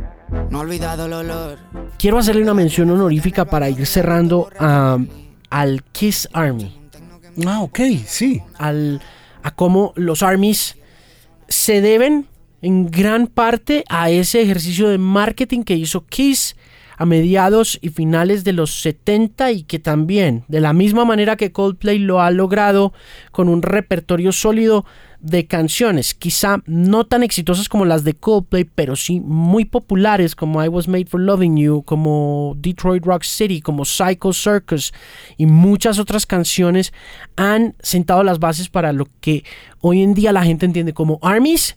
No 0.49 0.59
he 0.59 0.61
olvidado 0.61 1.05
el 1.05 1.13
olor. 1.13 1.59
Quiero 1.97 2.17
hacerle 2.17 2.43
una 2.43 2.53
mención 2.53 2.89
honorífica 2.89 3.45
para 3.45 3.69
ir 3.69 3.85
cerrando 3.85 4.49
a, 4.59 4.97
al 5.49 5.83
Kiss 5.91 6.29
Army. 6.33 6.73
Ah, 7.45 7.61
ok, 7.61 7.79
sí. 8.05 8.41
Al, 8.57 9.01
a 9.43 9.51
cómo 9.51 9.93
los 9.95 10.23
armies 10.23 10.77
se 11.47 11.81
deben 11.81 12.27
en 12.61 12.89
gran 12.89 13.27
parte 13.27 13.83
a 13.89 14.09
ese 14.09 14.41
ejercicio 14.41 14.89
de 14.89 14.97
marketing 14.97 15.63
que 15.63 15.75
hizo 15.75 16.05
Kiss 16.05 16.55
a 16.97 17.05
mediados 17.05 17.77
y 17.81 17.89
finales 17.89 18.43
de 18.43 18.53
los 18.53 18.81
70 18.81 19.51
y 19.51 19.63
que 19.63 19.79
también, 19.79 20.45
de 20.47 20.61
la 20.61 20.73
misma 20.73 21.05
manera 21.05 21.35
que 21.35 21.51
Coldplay 21.51 21.99
lo 21.99 22.21
ha 22.21 22.31
logrado 22.31 22.93
con 23.31 23.49
un 23.49 23.61
repertorio 23.61 24.31
sólido 24.31 24.85
de 25.26 25.47
canciones, 25.47 26.13
quizá 26.13 26.61
no 26.67 27.07
tan 27.07 27.23
exitosas 27.23 27.67
como 27.67 27.84
las 27.84 28.03
de 28.03 28.13
Coldplay, 28.13 28.63
pero 28.63 28.95
sí 28.95 29.19
muy 29.19 29.65
populares 29.65 30.36
como 30.36 30.63
I 30.63 30.67
Was 30.67 30.88
Made 30.88 31.07
for 31.07 31.19
Loving 31.19 31.57
You, 31.57 31.82
como 31.82 32.53
Detroit 32.57 33.03
Rock 33.03 33.23
City, 33.23 33.59
como 33.59 33.86
Psycho 33.86 34.32
Circus 34.34 34.93
y 35.36 35.47
muchas 35.47 35.97
otras 35.97 36.28
canciones 36.28 36.93
han 37.38 37.73
sentado 37.80 38.23
las 38.23 38.38
bases 38.38 38.69
para 38.69 38.93
lo 38.93 39.07
que 39.19 39.43
hoy 39.82 40.03
en 40.03 40.13
día 40.13 40.32
la 40.32 40.43
gente 40.43 40.67
entiende 40.67 40.93
como 40.93 41.17
armies. 41.23 41.76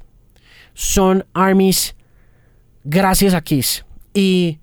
Son 0.75 1.25
armies 1.33 1.97
gracias 2.85 3.33
a 3.33 3.41
Kiss. 3.41 3.87
Y 4.13 4.59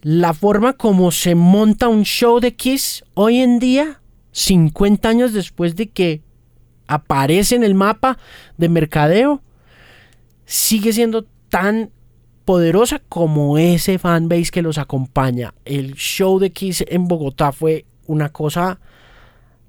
la 0.00 0.32
forma 0.32 0.72
como 0.72 1.10
se 1.10 1.34
monta 1.34 1.88
un 1.88 2.04
show 2.04 2.40
de 2.40 2.54
Kiss 2.54 3.04
hoy 3.12 3.40
en 3.40 3.58
día, 3.58 4.00
50 4.32 5.06
años 5.06 5.34
después 5.34 5.76
de 5.76 5.90
que 5.90 6.22
aparece 6.86 7.56
en 7.56 7.64
el 7.64 7.74
mapa 7.74 8.18
de 8.56 8.68
mercadeo, 8.68 9.42
sigue 10.44 10.92
siendo 10.92 11.26
tan 11.48 11.90
poderosa 12.44 13.02
como 13.08 13.58
ese 13.58 13.98
fanbase 13.98 14.50
que 14.50 14.62
los 14.62 14.78
acompaña. 14.78 15.52
El 15.64 15.94
show 15.94 16.38
de 16.38 16.50
Kiss 16.50 16.84
en 16.88 17.08
Bogotá 17.08 17.52
fue 17.52 17.84
una 18.06 18.28
cosa 18.28 18.78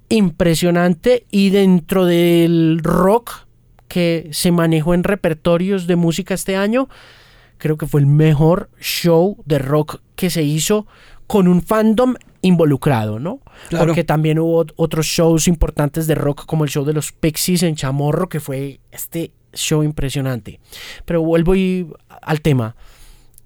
impresionante 0.08 1.26
y 1.30 1.50
dentro 1.50 2.06
del 2.06 2.80
rock 2.82 3.46
que 3.88 4.28
se 4.32 4.52
manejó 4.52 4.94
en 4.94 5.04
repertorios 5.04 5.86
de 5.86 5.96
música 5.96 6.34
este 6.34 6.56
año, 6.56 6.88
creo 7.56 7.76
que 7.76 7.86
fue 7.86 8.00
el 8.00 8.06
mejor 8.06 8.70
show 8.80 9.36
de 9.44 9.58
rock 9.58 10.00
que 10.14 10.30
se 10.30 10.42
hizo 10.42 10.86
con 11.26 11.48
un 11.48 11.62
fandom 11.62 12.14
involucrado, 12.42 13.18
¿no? 13.18 13.40
Porque 13.70 14.04
también 14.04 14.38
hubo 14.38 14.64
otros 14.76 15.06
shows 15.06 15.48
importantes 15.48 16.06
de 16.06 16.14
rock 16.14 16.46
como 16.46 16.64
el 16.64 16.70
show 16.70 16.84
de 16.84 16.92
los 16.92 17.12
Pixies 17.12 17.62
en 17.62 17.74
Chamorro, 17.74 18.28
que 18.28 18.40
fue 18.40 18.80
este 18.90 19.32
show 19.52 19.82
impresionante. 19.82 20.60
Pero 21.04 21.22
vuelvo 21.22 21.54
al 22.22 22.40
tema. 22.40 22.76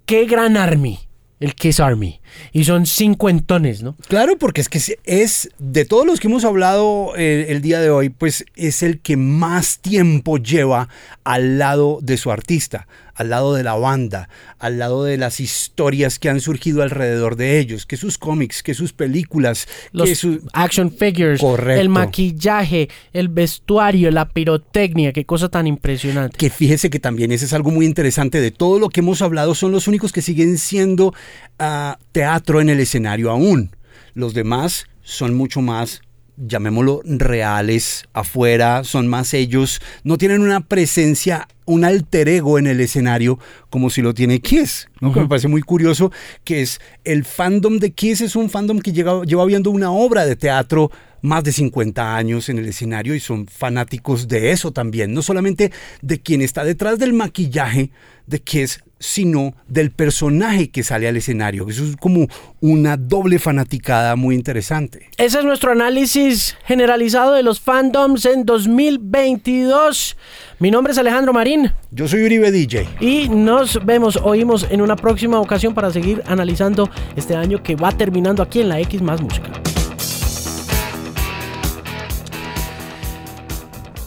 ¿Qué 0.06 0.26
gran 0.26 0.56
army? 0.56 0.98
el 1.42 1.56
Kiss 1.56 1.80
Army. 1.80 2.20
Y 2.52 2.64
son 2.64 2.86
cincuentones, 2.86 3.82
¿no? 3.82 3.96
Claro, 4.08 4.38
porque 4.38 4.60
es 4.60 4.68
que 4.68 4.80
es 5.04 5.50
de 5.58 5.84
todos 5.84 6.06
los 6.06 6.20
que 6.20 6.28
hemos 6.28 6.44
hablado 6.44 7.14
eh, 7.16 7.46
el 7.48 7.60
día 7.60 7.80
de 7.80 7.90
hoy, 7.90 8.10
pues 8.10 8.44
es 8.54 8.84
el 8.84 9.00
que 9.00 9.16
más 9.16 9.80
tiempo 9.80 10.38
lleva 10.38 10.88
al 11.24 11.58
lado 11.58 11.98
de 12.00 12.16
su 12.16 12.30
artista, 12.30 12.86
al 13.14 13.30
lado 13.30 13.54
de 13.54 13.62
la 13.62 13.74
banda, 13.74 14.28
al 14.58 14.78
lado 14.78 15.04
de 15.04 15.16
las 15.16 15.40
historias 15.40 16.18
que 16.18 16.28
han 16.28 16.40
surgido 16.40 16.82
alrededor 16.82 17.36
de 17.36 17.58
ellos, 17.58 17.86
que 17.86 17.96
sus 17.96 18.18
cómics, 18.18 18.62
que 18.62 18.74
sus 18.74 18.92
películas, 18.92 19.68
los 19.92 20.20
que 20.20 20.40
action 20.52 20.90
figures, 20.90 21.42
el 21.68 21.88
maquillaje, 21.88 22.88
el 23.12 23.28
vestuario, 23.28 24.10
la 24.10 24.28
pirotecnia, 24.28 25.12
qué 25.12 25.24
cosa 25.24 25.48
tan 25.48 25.66
impresionante. 25.66 26.36
Que 26.36 26.50
fíjese 26.50 26.90
que 26.90 27.00
también 27.00 27.32
ese 27.32 27.44
es 27.44 27.52
algo 27.52 27.70
muy 27.70 27.86
interesante 27.86 28.40
de 28.40 28.50
todo 28.50 28.78
lo 28.78 28.88
que 28.88 29.00
hemos 29.00 29.22
hablado, 29.22 29.54
son 29.54 29.72
los 29.72 29.88
únicos 29.88 30.12
que 30.12 30.22
siguen 30.22 30.58
siendo 30.58 31.14
ah, 31.58 31.98
teatro 32.12 32.60
en 32.60 32.68
el 32.68 32.80
escenario 32.80 33.30
aún. 33.30 33.70
Los 34.14 34.34
demás 34.34 34.86
son 35.02 35.34
mucho 35.34 35.60
más 35.60 36.02
llamémoslo, 36.36 37.02
reales 37.04 38.04
afuera, 38.12 38.84
son 38.84 39.08
más 39.08 39.34
ellos, 39.34 39.80
no 40.04 40.18
tienen 40.18 40.40
una 40.40 40.60
presencia, 40.60 41.48
un 41.64 41.84
alter 41.84 42.28
ego 42.28 42.58
en 42.58 42.66
el 42.66 42.80
escenario 42.80 43.38
como 43.70 43.90
si 43.90 44.02
lo 44.02 44.14
tiene 44.14 44.40
Kiss. 44.40 44.88
¿no? 45.00 45.12
Me 45.12 45.28
parece 45.28 45.48
muy 45.48 45.62
curioso 45.62 46.10
que 46.44 46.62
es 46.62 46.80
el 47.04 47.24
fandom 47.24 47.78
de 47.78 47.92
Kiss 47.92 48.20
es 48.20 48.36
un 48.36 48.50
fandom 48.50 48.80
que 48.80 48.92
lleva, 48.92 49.24
lleva 49.24 49.44
viendo 49.44 49.70
una 49.70 49.90
obra 49.90 50.26
de 50.26 50.36
teatro 50.36 50.90
más 51.22 51.44
de 51.44 51.52
50 51.52 52.16
años 52.16 52.48
en 52.48 52.58
el 52.58 52.66
escenario 52.66 53.14
y 53.14 53.20
son 53.20 53.46
fanáticos 53.46 54.28
de 54.28 54.50
eso 54.50 54.72
también, 54.72 55.14
no 55.14 55.22
solamente 55.22 55.72
de 56.02 56.20
quien 56.20 56.42
está 56.42 56.64
detrás 56.64 56.98
del 56.98 57.12
maquillaje 57.12 57.90
de 58.26 58.40
Kiss, 58.40 58.82
sino 58.98 59.54
del 59.66 59.90
personaje 59.90 60.70
que 60.70 60.84
sale 60.84 61.08
al 61.08 61.16
escenario. 61.16 61.68
Eso 61.68 61.84
es 61.84 61.96
como 61.96 62.28
una 62.60 62.96
doble 62.96 63.40
fanaticada 63.40 64.14
muy 64.14 64.36
interesante. 64.36 65.10
Ese 65.18 65.40
es 65.40 65.44
nuestro 65.44 65.72
análisis 65.72 66.56
generalizado 66.64 67.34
de 67.34 67.42
los 67.42 67.60
fandoms 67.60 68.24
en 68.26 68.44
2022. 68.44 70.16
Mi 70.60 70.70
nombre 70.70 70.92
es 70.92 70.98
Alejandro 70.98 71.32
Marín. 71.32 71.72
Yo 71.90 72.06
soy 72.06 72.22
Uribe 72.22 72.52
DJ. 72.52 72.88
Y 73.00 73.28
nos 73.28 73.84
vemos, 73.84 74.16
oímos 74.22 74.68
en 74.70 74.80
una 74.80 74.94
próxima 74.94 75.40
ocasión 75.40 75.74
para 75.74 75.90
seguir 75.90 76.22
analizando 76.26 76.88
este 77.16 77.34
año 77.34 77.60
que 77.60 77.74
va 77.74 77.90
terminando 77.90 78.40
aquí 78.40 78.60
en 78.60 78.68
la 78.68 78.78
X 78.80 79.02
más 79.02 79.20
Música. 79.20 79.71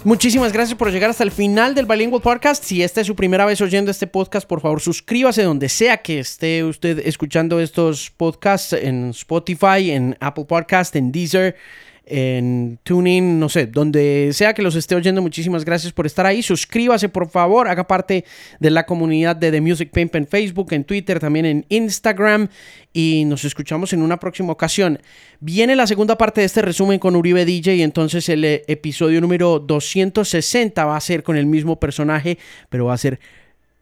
Muchísimas 0.06 0.54
gracias 0.54 0.78
por 0.78 0.92
llegar 0.92 1.10
hasta 1.10 1.24
el 1.24 1.32
final 1.32 1.74
del 1.74 1.88
Bilingual 1.88 2.22
Podcast. 2.22 2.64
Si 2.64 2.84
esta 2.84 3.02
es 3.02 3.08
su 3.08 3.16
primera 3.16 3.44
vez 3.44 3.60
oyendo 3.62 3.90
este 3.90 4.06
podcast, 4.06 4.48
por 4.48 4.62
favor 4.62 4.80
suscríbase 4.80 5.42
donde 5.42 5.68
sea 5.68 5.98
que 5.98 6.20
esté 6.20 6.64
usted 6.64 7.00
escuchando 7.08 7.60
estos 7.60 8.12
podcasts 8.12 8.74
en 8.74 9.10
Spotify, 9.10 9.90
en 9.90 10.16
Apple 10.20 10.46
Podcast, 10.46 10.96
en 10.96 11.12
Deezer 11.12 11.56
en 12.08 12.80
Tuning, 12.84 13.40
no 13.40 13.50
sé, 13.50 13.68
donde 13.68 14.30
sea 14.34 14.54
que 14.54 14.62
los 14.62 14.76
esté 14.76 14.96
oyendo. 14.96 15.22
Muchísimas 15.22 15.66
gracias 15.66 15.92
por 15.92 16.06
estar 16.06 16.26
ahí. 16.26 16.42
Suscríbase, 16.42 17.10
por 17.10 17.30
favor. 17.30 17.68
Haga 17.68 17.88
parte 17.88 18.26
de 18.60 18.70
la 18.70 18.86
comunidad 18.86 19.36
de 19.36 19.52
The 19.52 19.62
Music 19.62 19.92
Pimp 19.92 20.16
en 20.16 20.28
Facebook, 20.28 20.74
en 20.74 20.84
Twitter, 20.84 21.20
también 21.20 21.46
en 21.46 21.66
Instagram. 21.70 22.50
Y 22.94 23.26
nos 23.26 23.44
escuchamos 23.44 23.92
en 23.94 24.02
una 24.02 24.20
próxima 24.20 24.54
ocasión. 24.54 25.00
Viene 25.40 25.76
la 25.76 25.88
segunda 25.88 26.18
parte 26.18 26.42
de 26.42 26.46
este 26.46 26.62
resumen 26.62 27.00
con 27.00 27.16
Uribe 27.16 27.46
DJ. 27.46 27.76
Y 27.76 27.82
entonces 27.82 28.30
el 28.30 28.46
eh, 28.46 28.64
episodio 28.68 29.20
número 29.22 29.60
260 29.60 30.86
va 30.86 30.96
a 30.98 31.02
ser 31.02 31.24
con 31.24 31.38
el 31.38 31.46
mismo 31.46 31.80
personaje, 31.80 32.38
pero 32.70 32.86
va 32.86 32.94
a 32.94 32.98
ser 32.98 33.20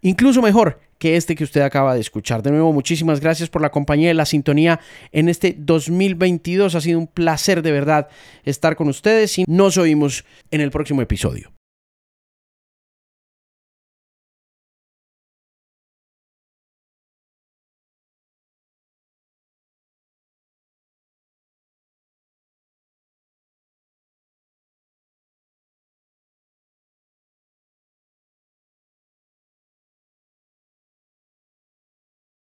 incluso 0.04 0.42
mejor 0.42 0.80
que 1.00 1.18
este 1.18 1.36
que 1.36 1.44
usted 1.44 1.62
acaba 1.62 1.96
de 1.96 2.00
escuchar. 2.00 2.44
De 2.44 2.52
nuevo, 2.52 2.72
muchísimas 2.72 3.20
gracias 3.20 3.50
por 3.50 3.62
la 3.62 3.72
compañía 3.72 4.12
y 4.12 4.14
la 4.14 4.26
sintonía 4.26 4.80
en 5.12 5.28
este 5.28 5.56
2022. 5.58 6.76
Ha 6.76 6.82
sido 6.82 7.00
un 7.00 7.08
placer 7.08 7.62
de 7.62 7.72
verdad 7.72 8.08
estar 8.44 8.76
con 8.76 8.88
ustedes 8.88 9.40
y 9.40 9.46
nos 9.48 9.78
oímos 9.78 10.24
en 10.52 10.62
el 10.62 10.72
próximo 10.72 11.02
episodio. 11.02 11.52